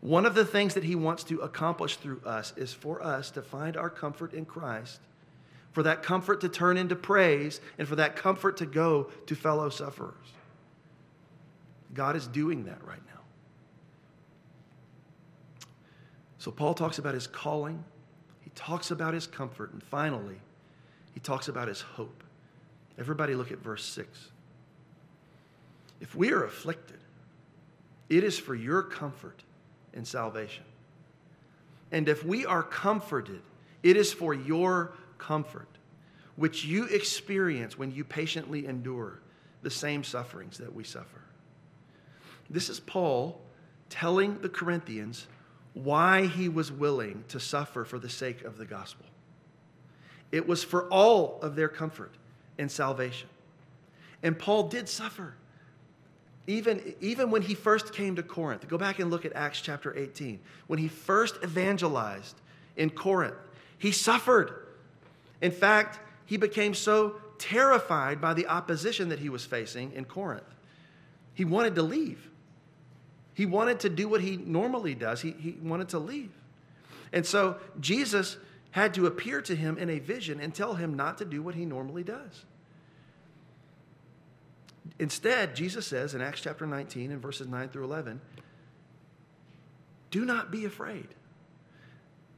One 0.03 0.27
of 0.27 0.35
the 0.35 0.45
things 0.45 0.75
that 0.75 0.85
He 0.85 0.95
wants 0.95 1.25
to 1.25 1.41
accomplish 1.41 1.97
through 1.97 2.20
us 2.27 2.53
is 2.59 2.75
for 2.75 3.03
us 3.03 3.31
to 3.31 3.41
find 3.41 3.79
our 3.79 3.89
comfort 3.89 4.35
in 4.35 4.45
Christ, 4.45 5.01
for 5.73 5.83
that 5.85 6.03
comfort 6.03 6.43
to 6.43 6.51
turn 6.51 6.77
into 6.77 6.95
praise, 6.95 7.62
and 7.79 7.89
for 7.89 7.97
that 7.97 8.14
comfort 8.14 8.59
to 8.59 8.66
go 8.66 9.11
to 9.25 9.35
fellow 9.35 9.70
sufferers. 9.70 10.14
God 11.95 12.16
is 12.16 12.26
doing 12.26 12.64
that 12.64 12.84
right 12.84 13.03
now. 13.07 13.20
So, 16.38 16.51
Paul 16.51 16.74
talks 16.74 16.99
about 16.99 17.14
his 17.14 17.26
calling, 17.26 17.84
he 18.40 18.51
talks 18.55 18.90
about 18.90 19.14
his 19.14 19.26
comfort, 19.26 19.72
and 19.72 19.82
finally, 19.82 20.40
he 21.14 21.20
talks 21.20 21.49
about 21.49 21.68
his 21.68 21.80
hope. 21.80 22.24
Everybody 22.99 23.34
look 23.34 23.53
at 23.53 23.59
verse 23.59 23.84
6. 23.84 24.30
If 26.01 26.14
we 26.14 26.32
are 26.32 26.45
afflicted, 26.45 26.99
it 28.09 28.24
is 28.24 28.38
for 28.38 28.55
your 28.55 28.82
comfort 28.82 29.43
and 29.95 30.07
salvation. 30.07 30.64
And 31.93 32.09
if 32.09 32.24
we 32.24 32.45
are 32.45 32.62
comforted, 32.62 33.43
it 33.82 33.97
is 33.97 34.12
for 34.12 34.34
your 34.34 34.93
comfort, 35.18 35.68
which 36.36 36.64
you 36.64 36.84
experience 36.86 37.78
when 37.78 37.93
you 37.93 38.05
patiently 38.05 38.66
endure 38.66 39.20
the 39.62 39.70
same 39.70 40.03
sufferings 40.03 40.59
that 40.59 40.74
we 40.74 40.84
suffer. 40.84 41.22
This 42.53 42.69
is 42.69 42.79
Paul 42.79 43.41
telling 43.89 44.41
the 44.41 44.49
Corinthians 44.49 45.27
why 45.75 46.27
he 46.27 46.49
was 46.49 46.71
willing 46.71 47.25
to 47.29 47.41
suffer 47.41 47.85
for 47.85 47.99
the 47.99 48.11
sake 48.11 48.43
of 48.43 48.59
the 48.59 48.67
gospel. 48.67 49.07
It 50.31 50.47
was 50.47 50.63
for 50.63 50.87
all 50.89 51.41
of 51.41 51.57
their 51.57 51.69
comfort 51.69 52.13
and 52.59 52.71
salvation. 52.71 53.29
And 54.23 54.39
Paul 54.39 54.69
did 54.69 54.89
suffer. 54.89 55.35
Even, 56.47 56.95
even 57.01 57.31
when 57.31 57.43
he 57.43 57.55
first 57.55 57.95
came 57.95 58.17
to 58.17 58.23
Corinth, 58.23 58.69
go 58.69 58.77
back 58.77 58.99
and 58.99 59.11
look 59.11 59.25
at 59.25 59.33
Acts 59.35 59.61
chapter 59.61 59.97
18. 59.97 60.41
When 60.67 60.79
he 60.79 60.89
first 60.89 61.37
evangelized 61.43 62.37
in 62.77 62.91
Corinth, 62.91 63.37
he 63.79 63.93
suffered. 63.93 64.67
In 65.41 65.53
fact, 65.53 66.01
he 66.27 66.37
became 66.37 66.75
so 66.75 67.17
terrified 67.39 68.21
by 68.21 68.35
the 68.35 68.47
opposition 68.47 69.09
that 69.09 69.19
he 69.19 69.29
was 69.29 69.45
facing 69.45 69.93
in 69.93 70.05
Corinth. 70.05 70.45
He 71.35 71.45
wanted 71.45 71.75
to 71.77 71.83
leave. 71.83 72.29
He 73.35 73.47
wanted 73.47 73.80
to 73.80 73.89
do 73.89 74.09
what 74.09 74.20
he 74.20 74.37
normally 74.37 74.95
does, 74.95 75.20
he, 75.22 75.33
he 75.33 75.53
wanted 75.62 75.89
to 75.91 75.99
leave. 75.99 76.30
And 77.12 77.26
so 77.26 77.57
Jesus 77.80 78.37
had 78.72 78.95
to 78.95 79.07
appear 79.07 79.43
to 79.43 79.55
him 79.55 79.76
in 79.76 79.91
a 79.91 79.99
vision 79.99 80.41
and 80.41 80.55
tell 80.55 80.74
him 80.74 80.95
not 80.95 81.18
to 81.18 81.24
do 81.24 81.43
what 81.43 81.55
he 81.55 81.64
normally 81.64 82.03
does. 82.03 82.45
Instead, 84.99 85.55
Jesus 85.55 85.87
says 85.87 86.14
in 86.14 86.20
Acts 86.20 86.41
chapter 86.41 86.66
19 86.66 87.12
and 87.12 87.20
verses 87.20 87.47
9 87.47 87.68
through 87.68 87.85
11, 87.85 88.20
do 90.11 90.24
not 90.24 90.51
be 90.51 90.64
afraid, 90.64 91.09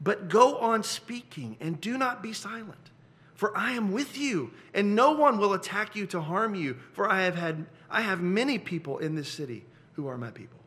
but 0.01 0.29
go 0.29 0.59
on 0.59 0.83
speaking 0.83 1.57
and 1.61 1.81
do 1.81 1.99
not 1.99 2.23
be 2.23 2.33
silent. 2.33 2.91
For 3.35 3.57
I 3.57 3.73
am 3.73 3.91
with 3.93 4.17
you, 4.17 4.53
and 4.73 4.95
no 4.95 5.13
one 5.13 5.39
will 5.39 5.55
attack 5.55 5.97
you 5.97 6.07
to 6.07 6.21
harm 6.21 6.55
you, 6.55 6.77
for 6.93 7.11
I 7.11 7.23
have 7.23 7.35
had 7.35 7.67
I 7.91 8.01
have 8.03 8.21
many 8.21 8.59
people 8.59 8.99
in 8.99 9.17
this 9.17 9.29
city 9.29 9.65
who 9.95 10.07
are 10.07 10.17
my 10.17 10.31
people. 10.31 10.61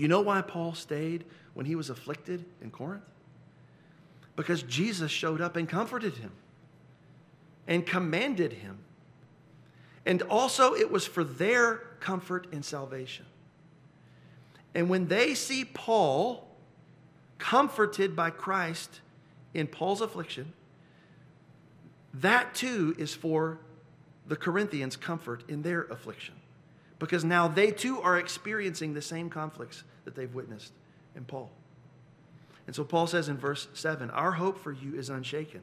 You 0.00 0.08
know 0.08 0.22
why 0.22 0.40
Paul 0.40 0.72
stayed 0.72 1.26
when 1.52 1.66
he 1.66 1.74
was 1.74 1.90
afflicted 1.90 2.46
in 2.62 2.70
Corinth? 2.70 3.04
Because 4.34 4.62
Jesus 4.62 5.10
showed 5.10 5.42
up 5.42 5.56
and 5.56 5.68
comforted 5.68 6.14
him 6.14 6.32
and 7.68 7.84
commanded 7.84 8.54
him. 8.54 8.78
And 10.06 10.22
also, 10.22 10.74
it 10.74 10.90
was 10.90 11.06
for 11.06 11.22
their 11.22 11.82
comfort 12.00 12.46
and 12.50 12.64
salvation. 12.64 13.26
And 14.74 14.88
when 14.88 15.08
they 15.08 15.34
see 15.34 15.66
Paul 15.66 16.48
comforted 17.36 18.16
by 18.16 18.30
Christ 18.30 19.02
in 19.52 19.66
Paul's 19.66 20.00
affliction, 20.00 20.54
that 22.14 22.54
too 22.54 22.94
is 22.96 23.14
for 23.14 23.58
the 24.26 24.36
Corinthians' 24.36 24.96
comfort 24.96 25.44
in 25.46 25.60
their 25.60 25.82
affliction. 25.82 26.36
Because 26.98 27.22
now 27.22 27.48
they 27.48 27.70
too 27.70 28.00
are 28.00 28.18
experiencing 28.18 28.94
the 28.94 29.02
same 29.02 29.28
conflicts 29.28 29.84
that 30.04 30.14
they've 30.14 30.34
witnessed 30.34 30.72
in 31.14 31.24
Paul. 31.24 31.50
And 32.66 32.76
so 32.76 32.84
Paul 32.84 33.06
says 33.06 33.28
in 33.28 33.36
verse 33.36 33.68
7 33.74 34.10
Our 34.10 34.32
hope 34.32 34.58
for 34.58 34.72
you 34.72 34.94
is 34.94 35.10
unshaken. 35.10 35.62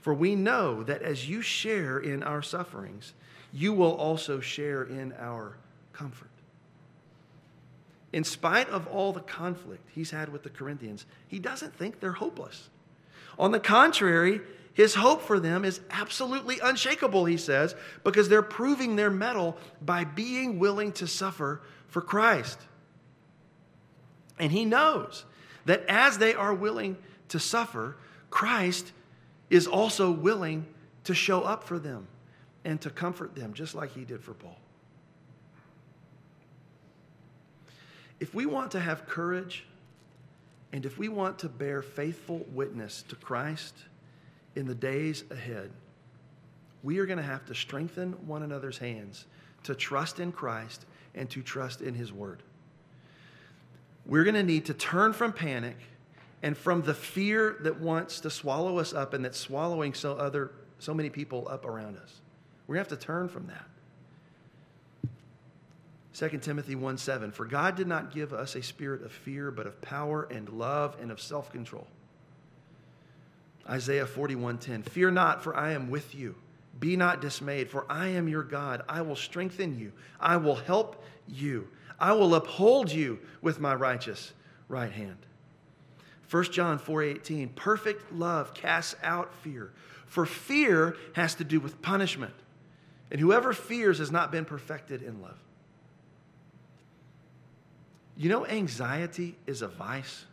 For 0.00 0.12
we 0.12 0.34
know 0.34 0.82
that 0.82 1.02
as 1.02 1.28
you 1.28 1.42
share 1.42 1.98
in 1.98 2.22
our 2.24 2.42
sufferings, 2.42 3.14
you 3.52 3.72
will 3.72 3.94
also 3.94 4.40
share 4.40 4.82
in 4.82 5.12
our 5.18 5.56
comfort. 5.92 6.28
In 8.12 8.24
spite 8.24 8.68
of 8.68 8.86
all 8.88 9.12
the 9.12 9.20
conflict 9.20 9.88
he's 9.94 10.10
had 10.10 10.30
with 10.30 10.42
the 10.42 10.50
Corinthians, 10.50 11.06
he 11.28 11.38
doesn't 11.38 11.74
think 11.76 12.00
they're 12.00 12.12
hopeless. 12.12 12.68
On 13.38 13.52
the 13.52 13.60
contrary, 13.60 14.40
his 14.74 14.94
hope 14.94 15.22
for 15.22 15.38
them 15.38 15.64
is 15.64 15.80
absolutely 15.90 16.58
unshakable, 16.60 17.24
he 17.24 17.36
says, 17.36 17.74
because 18.04 18.28
they're 18.28 18.42
proving 18.42 18.96
their 18.96 19.10
mettle 19.10 19.56
by 19.80 20.04
being 20.04 20.58
willing 20.58 20.92
to 20.92 21.06
suffer 21.06 21.62
for 21.88 22.00
Christ. 22.00 22.58
And 24.42 24.50
he 24.50 24.64
knows 24.64 25.24
that 25.66 25.84
as 25.88 26.18
they 26.18 26.34
are 26.34 26.52
willing 26.52 26.96
to 27.28 27.38
suffer, 27.38 27.96
Christ 28.28 28.90
is 29.50 29.68
also 29.68 30.10
willing 30.10 30.66
to 31.04 31.14
show 31.14 31.42
up 31.42 31.62
for 31.62 31.78
them 31.78 32.08
and 32.64 32.80
to 32.80 32.90
comfort 32.90 33.36
them, 33.36 33.54
just 33.54 33.76
like 33.76 33.92
he 33.92 34.04
did 34.04 34.20
for 34.20 34.34
Paul. 34.34 34.58
If 38.18 38.34
we 38.34 38.44
want 38.44 38.72
to 38.72 38.80
have 38.80 39.06
courage 39.06 39.64
and 40.72 40.84
if 40.84 40.98
we 40.98 41.08
want 41.08 41.38
to 41.38 41.48
bear 41.48 41.80
faithful 41.80 42.44
witness 42.52 43.04
to 43.10 43.14
Christ 43.14 43.76
in 44.56 44.66
the 44.66 44.74
days 44.74 45.22
ahead, 45.30 45.70
we 46.82 46.98
are 46.98 47.06
going 47.06 47.18
to 47.18 47.22
have 47.22 47.46
to 47.46 47.54
strengthen 47.54 48.14
one 48.26 48.42
another's 48.42 48.78
hands 48.78 49.26
to 49.62 49.76
trust 49.76 50.18
in 50.18 50.32
Christ 50.32 50.84
and 51.14 51.30
to 51.30 51.42
trust 51.42 51.80
in 51.80 51.94
His 51.94 52.12
Word. 52.12 52.42
We're 54.06 54.24
going 54.24 54.34
to 54.34 54.42
need 54.42 54.66
to 54.66 54.74
turn 54.74 55.12
from 55.12 55.32
panic 55.32 55.76
and 56.42 56.56
from 56.56 56.82
the 56.82 56.94
fear 56.94 57.56
that 57.60 57.80
wants 57.80 58.20
to 58.20 58.30
swallow 58.30 58.78
us 58.78 58.92
up 58.92 59.14
and 59.14 59.24
that's 59.24 59.38
swallowing 59.38 59.94
so 59.94 60.14
other 60.14 60.52
so 60.78 60.92
many 60.92 61.08
people 61.08 61.46
up 61.48 61.64
around 61.64 61.96
us. 61.96 62.20
We're 62.66 62.74
going 62.74 62.84
to 62.84 62.90
have 62.90 63.00
to 63.00 63.06
turn 63.06 63.28
from 63.28 63.46
that. 63.46 63.66
2 66.14 66.38
Timothy 66.38 66.74
1 66.74 66.98
7, 66.98 67.32
for 67.32 67.44
God 67.44 67.76
did 67.76 67.86
not 67.86 68.12
give 68.12 68.32
us 68.32 68.54
a 68.54 68.62
spirit 68.62 69.02
of 69.02 69.12
fear, 69.12 69.50
but 69.50 69.66
of 69.66 69.80
power 69.80 70.24
and 70.30 70.48
love 70.48 70.96
and 71.00 71.10
of 71.10 71.20
self 71.20 71.50
control. 71.52 71.86
Isaiah 73.68 74.06
41 74.06 74.58
10, 74.58 74.82
fear 74.82 75.10
not, 75.10 75.42
for 75.42 75.56
I 75.56 75.72
am 75.72 75.88
with 75.88 76.14
you. 76.14 76.34
Be 76.80 76.96
not 76.96 77.20
dismayed, 77.20 77.70
for 77.70 77.86
I 77.88 78.08
am 78.08 78.28
your 78.28 78.42
God. 78.42 78.82
I 78.88 79.02
will 79.02 79.16
strengthen 79.16 79.78
you, 79.78 79.92
I 80.20 80.36
will 80.36 80.56
help 80.56 81.02
you. 81.28 81.68
I 82.02 82.14
will 82.14 82.34
uphold 82.34 82.90
you 82.90 83.20
with 83.40 83.60
my 83.60 83.76
righteous 83.76 84.32
right 84.68 84.90
hand. 84.90 85.18
1 86.28 86.44
John 86.50 86.80
4:18 86.80 87.54
Perfect 87.54 88.12
love 88.12 88.54
casts 88.54 88.96
out 89.04 89.32
fear, 89.36 89.70
for 90.06 90.26
fear 90.26 90.96
has 91.12 91.36
to 91.36 91.44
do 91.44 91.60
with 91.60 91.80
punishment. 91.80 92.34
And 93.12 93.20
whoever 93.20 93.52
fears 93.52 93.98
has 93.98 94.10
not 94.10 94.32
been 94.32 94.44
perfected 94.44 95.00
in 95.00 95.22
love. 95.22 95.38
You 98.16 98.30
know 98.30 98.46
anxiety 98.46 99.38
is 99.46 99.62
a 99.62 99.68
vice. 99.68 100.24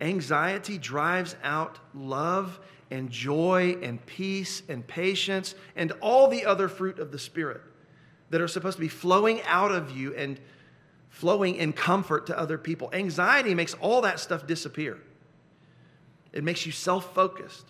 Anxiety 0.00 0.78
drives 0.78 1.36
out 1.42 1.78
love 1.94 2.58
and 2.90 3.10
joy 3.10 3.76
and 3.82 4.04
peace 4.06 4.62
and 4.66 4.86
patience 4.86 5.54
and 5.76 5.92
all 6.00 6.28
the 6.28 6.46
other 6.46 6.68
fruit 6.68 6.98
of 6.98 7.12
the 7.12 7.18
spirit 7.18 7.60
that 8.34 8.40
are 8.40 8.48
supposed 8.48 8.76
to 8.76 8.80
be 8.80 8.88
flowing 8.88 9.40
out 9.42 9.70
of 9.70 9.96
you 9.96 10.12
and 10.16 10.40
flowing 11.08 11.54
in 11.54 11.72
comfort 11.72 12.26
to 12.26 12.36
other 12.36 12.58
people. 12.58 12.90
Anxiety 12.92 13.54
makes 13.54 13.74
all 13.74 14.00
that 14.02 14.18
stuff 14.18 14.44
disappear, 14.44 14.98
it 16.32 16.42
makes 16.42 16.66
you 16.66 16.72
self 16.72 17.14
focused. 17.14 17.64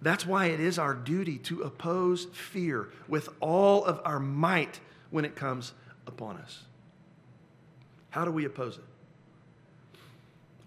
That's 0.00 0.24
why 0.24 0.46
it 0.46 0.60
is 0.60 0.78
our 0.78 0.94
duty 0.94 1.38
to 1.38 1.62
oppose 1.62 2.26
fear 2.26 2.88
with 3.08 3.28
all 3.40 3.84
of 3.84 4.00
our 4.04 4.20
might 4.20 4.78
when 5.10 5.24
it 5.24 5.34
comes 5.34 5.72
upon 6.06 6.36
us. 6.36 6.62
How 8.10 8.24
do 8.24 8.30
we 8.30 8.44
oppose 8.44 8.78
it? 8.78 9.98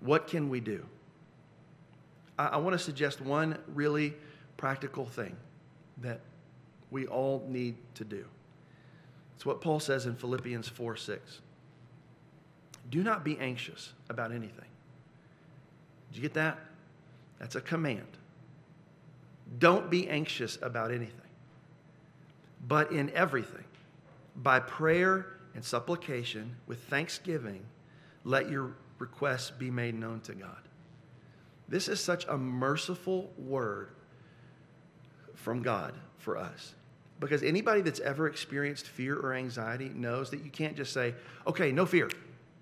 What 0.01 0.27
can 0.27 0.49
we 0.49 0.59
do? 0.59 0.85
I, 2.37 2.47
I 2.47 2.57
want 2.57 2.73
to 2.73 2.79
suggest 2.79 3.21
one 3.21 3.57
really 3.73 4.15
practical 4.57 5.05
thing 5.05 5.37
that 5.99 6.19
we 6.95 7.07
all 7.07 7.45
need 7.49 7.75
to 7.95 8.05
do. 8.05 8.23
It's 9.35 9.45
what 9.45 9.59
Paul 9.59 9.81
says 9.81 10.05
in 10.05 10.15
Philippians 10.15 10.69
4 10.69 10.95
6. 10.95 11.41
Do 12.89 13.03
not 13.03 13.25
be 13.25 13.37
anxious 13.37 13.91
about 14.09 14.31
anything. 14.31 14.69
Did 16.07 16.15
you 16.15 16.21
get 16.21 16.35
that? 16.35 16.57
That's 17.37 17.55
a 17.55 17.61
command. 17.61 18.07
Don't 19.59 19.89
be 19.89 20.07
anxious 20.07 20.57
about 20.61 20.91
anything, 20.91 21.33
but 22.65 22.93
in 22.93 23.09
everything, 23.09 23.65
by 24.37 24.61
prayer 24.61 25.25
and 25.53 25.65
supplication 25.65 26.55
with 26.65 26.79
thanksgiving, 26.83 27.65
let 28.23 28.49
your 28.49 28.71
requests 28.99 29.51
be 29.51 29.69
made 29.69 29.95
known 29.95 30.21
to 30.21 30.33
God. 30.33 30.61
This 31.67 31.89
is 31.89 31.99
such 31.99 32.25
a 32.29 32.37
merciful 32.37 33.33
word 33.37 33.89
from 35.33 35.61
God 35.61 35.93
for 36.19 36.37
us. 36.37 36.73
Because 37.19 37.43
anybody 37.43 37.81
that's 37.81 37.99
ever 38.01 38.27
experienced 38.27 38.87
fear 38.87 39.17
or 39.17 39.33
anxiety 39.33 39.89
knows 39.89 40.29
that 40.31 40.43
you 40.43 40.49
can't 40.49 40.75
just 40.75 40.93
say, 40.93 41.15
okay, 41.47 41.71
no 41.71 41.85
fear, 41.85 42.09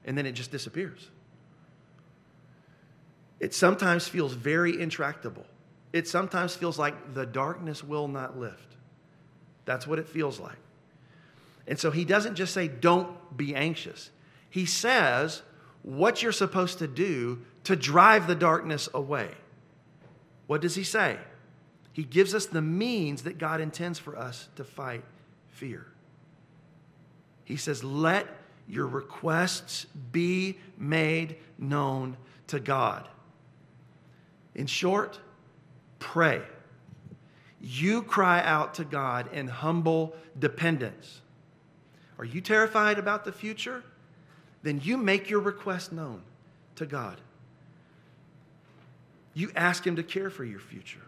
and 0.06 0.18
then 0.18 0.26
it 0.26 0.34
just 0.34 0.52
disappears. 0.52 1.10
It 3.40 3.54
sometimes 3.54 4.08
feels 4.08 4.34
very 4.34 4.80
intractable. 4.80 5.46
It 5.92 6.08
sometimes 6.08 6.56
feels 6.56 6.80
like 6.80 7.14
the 7.14 7.26
darkness 7.26 7.84
will 7.84 8.08
not 8.08 8.38
lift. 8.38 8.76
That's 9.66 9.88
what 9.88 10.00
it 10.00 10.08
feels 10.08 10.40
like. 10.40 10.58
And 11.68 11.80
so 11.80 11.92
he 11.92 12.06
doesn't 12.06 12.36
just 12.36 12.54
say, 12.54 12.68
don't 12.68 13.36
be 13.36 13.56
anxious. 13.56 14.12
He 14.50 14.66
says 14.66 15.42
what 15.82 16.22
you're 16.22 16.32
supposed 16.32 16.80
to 16.80 16.88
do 16.88 17.42
to 17.66 17.76
drive 17.76 18.28
the 18.28 18.36
darkness 18.36 18.90
away. 18.94 19.30
What 20.48 20.62
does 20.62 20.76
he 20.76 20.84
say? 20.84 21.18
He 21.94 22.04
gives 22.04 22.34
us 22.34 22.48
the 22.48 22.62
means 22.62 23.22
that 23.24 23.38
God 23.38 23.62
intends 23.62 24.00
for 24.00 24.18
us 24.18 24.50
to 24.56 24.64
fight 24.64 25.04
fear. 25.50 25.86
He 27.46 27.56
says, 27.56 27.84
Let 27.84 28.28
your 28.68 28.88
requests 28.88 29.86
be 30.12 30.58
made 30.78 31.38
known 31.58 32.18
to 32.48 32.60
God. 32.60 33.08
In 34.56 34.66
short, 34.66 35.20
pray. 36.00 36.42
You 37.62 38.02
cry 38.02 38.42
out 38.44 38.74
to 38.76 38.84
God 38.84 39.32
in 39.32 39.48
humble 39.48 40.16
dependence. 40.38 41.22
Are 42.18 42.26
you 42.26 42.42
terrified 42.42 43.00
about 43.00 43.24
the 43.24 43.32
future? 43.32 43.84
Then 44.64 44.82
you 44.84 44.98
make 44.98 45.30
your 45.30 45.40
request 45.42 45.92
known 45.92 46.22
to 46.76 46.86
God. 46.86 47.20
You 49.34 49.52
ask 49.56 49.86
Him 49.86 49.96
to 49.96 50.04
care 50.04 50.30
for 50.30 50.44
your 50.44 50.60
future. 50.60 51.02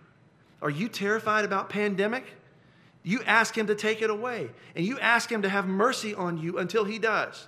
Are 0.66 0.72
you 0.72 0.89
terrified 0.89 1.45
about 1.45 1.70
pandemic? 1.70 2.26
You 3.03 3.22
ask 3.28 3.55
him 3.55 3.68
to 3.68 3.76
take 3.76 4.01
it 4.01 4.09
away 4.09 4.49
and 4.76 4.84
you 4.84 4.97
ask 4.99 5.32
him 5.32 5.43
to 5.43 5.49
have 5.49 5.68
mercy 5.68 6.16
on 6.16 6.39
you 6.39 6.57
until 6.57 6.86
he 6.86 6.97
does. 6.97 7.47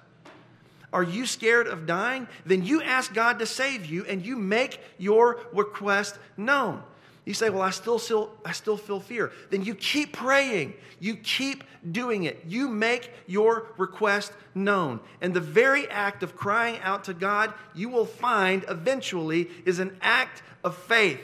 Are 0.94 1.02
you 1.02 1.26
scared 1.26 1.66
of 1.66 1.88
dying? 1.88 2.28
Then 2.46 2.64
you 2.64 2.84
ask 2.84 3.12
God 3.16 3.40
to 3.40 3.48
save 3.48 3.88
you 3.88 4.06
and 4.06 4.24
you 4.24 4.36
make 4.36 4.80
your 5.00 5.40
request 5.52 6.20
known. 6.38 6.84
You 7.26 7.34
say, 7.34 7.50
Well, 7.50 7.64
I 7.64 7.72
still, 7.72 7.98
still, 7.98 8.30
I 8.46 8.52
still 8.52 8.78
feel 8.78 9.00
fear. 9.00 9.32
Then 9.50 9.64
you 9.64 9.74
keep 9.74 10.14
praying. 10.14 10.76
You 11.00 11.16
keep 11.16 11.64
doing 11.92 12.26
it. 12.26 12.44
You 12.46 12.68
make 12.68 13.12
your 13.26 13.66
request 13.78 14.32
known. 14.54 15.00
And 15.22 15.34
the 15.34 15.42
very 15.42 15.90
act 15.90 16.22
of 16.22 16.36
crying 16.36 16.80
out 16.84 17.06
to 17.06 17.16
God, 17.16 17.52
you 17.74 17.90
will 17.90 18.06
find 18.06 18.64
eventually 18.70 19.50
is 19.66 19.80
an 19.80 19.98
act 20.04 20.44
of 20.64 20.78
faith. 20.78 21.20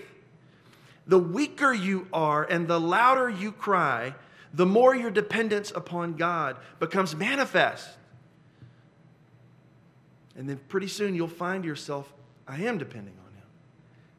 The 1.08 1.20
weaker 1.20 1.74
you 1.74 2.08
are 2.14 2.44
and 2.44 2.68
the 2.68 2.80
louder 2.80 3.30
you 3.30 3.52
cry, 3.52 4.16
the 4.54 4.66
more 4.66 4.96
your 4.96 5.12
dependence 5.12 5.72
upon 5.76 6.14
God 6.14 6.58
becomes 6.80 7.16
manifest. 7.16 7.90
And 10.36 10.50
then 10.50 10.60
pretty 10.68 10.88
soon 10.88 11.16
you'll 11.16 11.28
find 11.28 11.66
yourself, 11.66 12.12
I 12.48 12.62
am 12.64 12.78
depending 12.78 13.14
on 13.26 13.34
Him. 13.34 13.48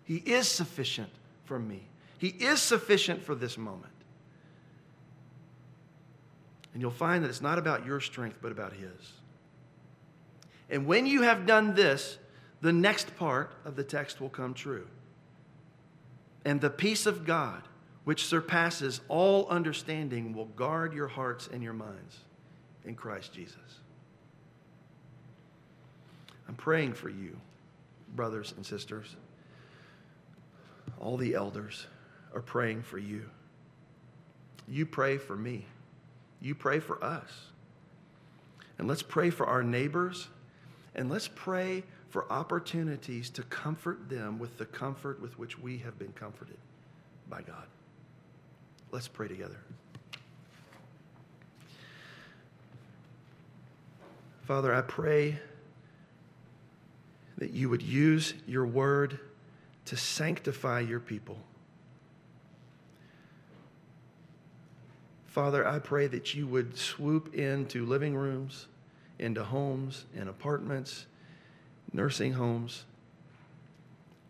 He 0.04 0.16
is 0.16 0.48
sufficient 0.48 1.10
for 1.44 1.58
me, 1.58 1.82
He 2.18 2.28
is 2.28 2.60
sufficient 2.60 3.22
for 3.22 3.34
this 3.34 3.56
moment. 3.56 3.92
And 6.72 6.82
you'll 6.82 6.90
find 6.90 7.22
that 7.22 7.28
it's 7.28 7.40
not 7.40 7.58
about 7.58 7.86
your 7.86 8.00
strength, 8.00 8.38
but 8.42 8.50
about 8.50 8.72
His. 8.72 9.12
And 10.68 10.86
when 10.86 11.06
you 11.06 11.22
have 11.22 11.46
done 11.46 11.74
this, 11.74 12.18
the 12.60 12.72
next 12.72 13.14
part 13.16 13.52
of 13.64 13.76
the 13.76 13.84
text 13.84 14.20
will 14.20 14.28
come 14.28 14.54
true. 14.54 14.86
And 16.44 16.60
the 16.60 16.70
peace 16.70 17.06
of 17.06 17.24
God, 17.24 17.62
which 18.04 18.24
surpasses 18.24 19.00
all 19.08 19.48
understanding, 19.48 20.34
will 20.34 20.44
guard 20.46 20.92
your 20.92 21.08
hearts 21.08 21.48
and 21.52 21.62
your 21.62 21.72
minds 21.72 22.18
in 22.84 22.94
Christ 22.94 23.32
Jesus. 23.32 23.56
I'm 26.48 26.54
praying 26.54 26.92
for 26.92 27.08
you, 27.08 27.36
brothers 28.14 28.52
and 28.56 28.64
sisters. 28.64 29.16
All 31.00 31.16
the 31.16 31.34
elders 31.34 31.86
are 32.34 32.42
praying 32.42 32.82
for 32.82 32.98
you. 32.98 33.24
You 34.68 34.86
pray 34.86 35.18
for 35.18 35.36
me. 35.36 35.66
You 36.40 36.54
pray 36.54 36.80
for 36.80 37.02
us. 37.02 37.30
And 38.78 38.88
let's 38.88 39.02
pray 39.02 39.30
for 39.30 39.46
our 39.46 39.62
neighbors. 39.62 40.28
And 40.94 41.10
let's 41.10 41.28
pray 41.28 41.84
for 42.14 42.30
opportunities 42.30 43.28
to 43.28 43.42
comfort 43.42 44.08
them 44.08 44.38
with 44.38 44.56
the 44.56 44.64
comfort 44.66 45.20
with 45.20 45.36
which 45.36 45.58
we 45.58 45.78
have 45.78 45.98
been 45.98 46.12
comforted 46.12 46.58
by 47.28 47.42
God. 47.42 47.66
Let's 48.92 49.08
pray 49.08 49.26
together. 49.26 49.58
Father, 54.42 54.72
I 54.72 54.82
pray 54.82 55.40
that 57.38 57.50
you 57.50 57.68
would 57.68 57.82
use 57.82 58.34
your 58.46 58.64
word 58.64 59.18
to 59.86 59.96
sanctify 59.96 60.78
your 60.82 61.00
people. 61.00 61.38
Father, 65.26 65.66
I 65.66 65.80
pray 65.80 66.06
that 66.06 66.32
you 66.32 66.46
would 66.46 66.78
swoop 66.78 67.34
into 67.34 67.84
living 67.84 68.14
rooms, 68.14 68.68
into 69.18 69.42
homes 69.42 70.04
and 70.16 70.28
apartments, 70.28 71.06
nursing 71.94 72.32
homes. 72.32 72.84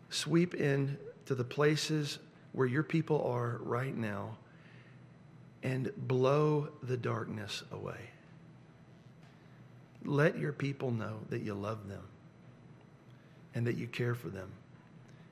Sweep 0.09 0.53
in 0.53 0.97
to 1.25 1.35
the 1.35 1.43
places 1.43 2.19
where 2.53 2.67
your 2.67 2.83
people 2.83 3.21
are 3.23 3.57
right 3.61 3.97
now 3.97 4.37
and 5.63 5.91
blow 5.97 6.69
the 6.83 6.95
darkness 6.95 7.63
away. 7.71 8.11
Let 10.05 10.37
your 10.37 10.53
people 10.53 10.91
know 10.91 11.17
that 11.29 11.41
you 11.41 11.55
love 11.55 11.89
them 11.89 12.03
and 13.55 13.65
that 13.65 13.75
you 13.75 13.87
care 13.87 14.13
for 14.13 14.29
them 14.29 14.51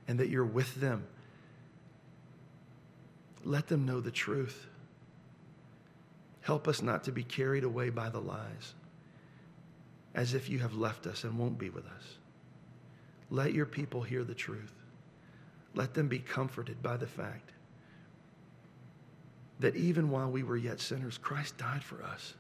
and 0.08 0.20
that 0.20 0.30
you're 0.30 0.44
with 0.44 0.74
them. 0.76 1.06
Let 3.46 3.68
them 3.68 3.86
know 3.86 4.02
the 4.02 4.12
truth. 4.12 4.66
Help 6.42 6.68
us 6.68 6.82
not 6.82 7.04
to 7.04 7.12
be 7.12 7.24
carried 7.24 7.64
away 7.64 7.90
by 7.92 8.10
the 8.10 8.20
lies 8.20 8.74
as 10.16 10.34
if 10.34 10.50
you 10.50 10.60
have 10.60 10.74
left 10.74 11.06
us 11.08 11.24
and 11.24 11.38
won't 11.38 11.58
be 11.58 11.70
with 11.70 11.86
us. 11.86 12.18
Let 13.34 13.52
your 13.52 13.66
people 13.66 14.04
hear 14.04 14.24
the 14.24 14.36
truth. 14.36 14.72
Let 15.74 15.96
them 15.96 16.08
be 16.08 16.20
comforted 16.20 16.84
by 16.84 16.98
the 16.98 17.08
fact 17.08 17.50
that 19.60 19.76
even 19.76 20.12
while 20.12 20.30
we 20.30 20.44
were 20.44 20.56
yet 20.56 20.80
sinners, 20.80 21.18
Christ 21.18 21.58
died 21.58 21.84
for 21.84 22.04
us. 22.04 22.36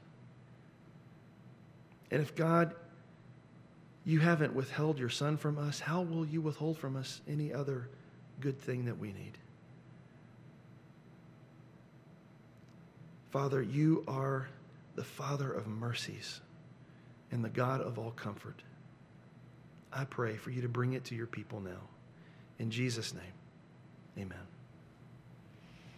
And 2.11 2.21
if 2.21 2.35
God 2.35 2.75
you 4.05 4.19
haven't 4.19 4.53
withheld 4.53 4.99
your 4.99 5.09
son 5.09 5.35
from 5.35 5.57
us, 5.57 5.79
how 5.79 6.03
will 6.03 6.27
you 6.27 6.41
withhold 6.41 6.77
from 6.77 6.95
us 6.95 7.21
any 7.27 7.51
other 7.51 7.89
good 8.39 8.59
thing 8.61 8.85
that 8.85 8.99
we 8.99 9.07
need? 9.07 9.39
Father, 13.31 13.63
you 13.63 14.03
are 14.07 14.47
the 14.93 15.03
Father 15.03 15.51
of 15.51 15.65
mercies 15.65 16.39
and 17.31 17.43
the 17.43 17.49
God 17.49 17.81
of 17.81 17.97
all 17.97 18.11
comfort. 18.11 18.61
I 19.95 20.05
pray 20.05 20.37
for 20.37 20.49
you 20.49 20.61
to 20.61 20.69
bring 20.69 20.93
it 20.93 21.05
to 21.05 21.15
your 21.15 21.27
people 21.27 21.59
now. 21.59 21.89
In 22.59 22.71
Jesus' 22.71 23.13
name, 23.13 23.33
amen. 24.17 24.52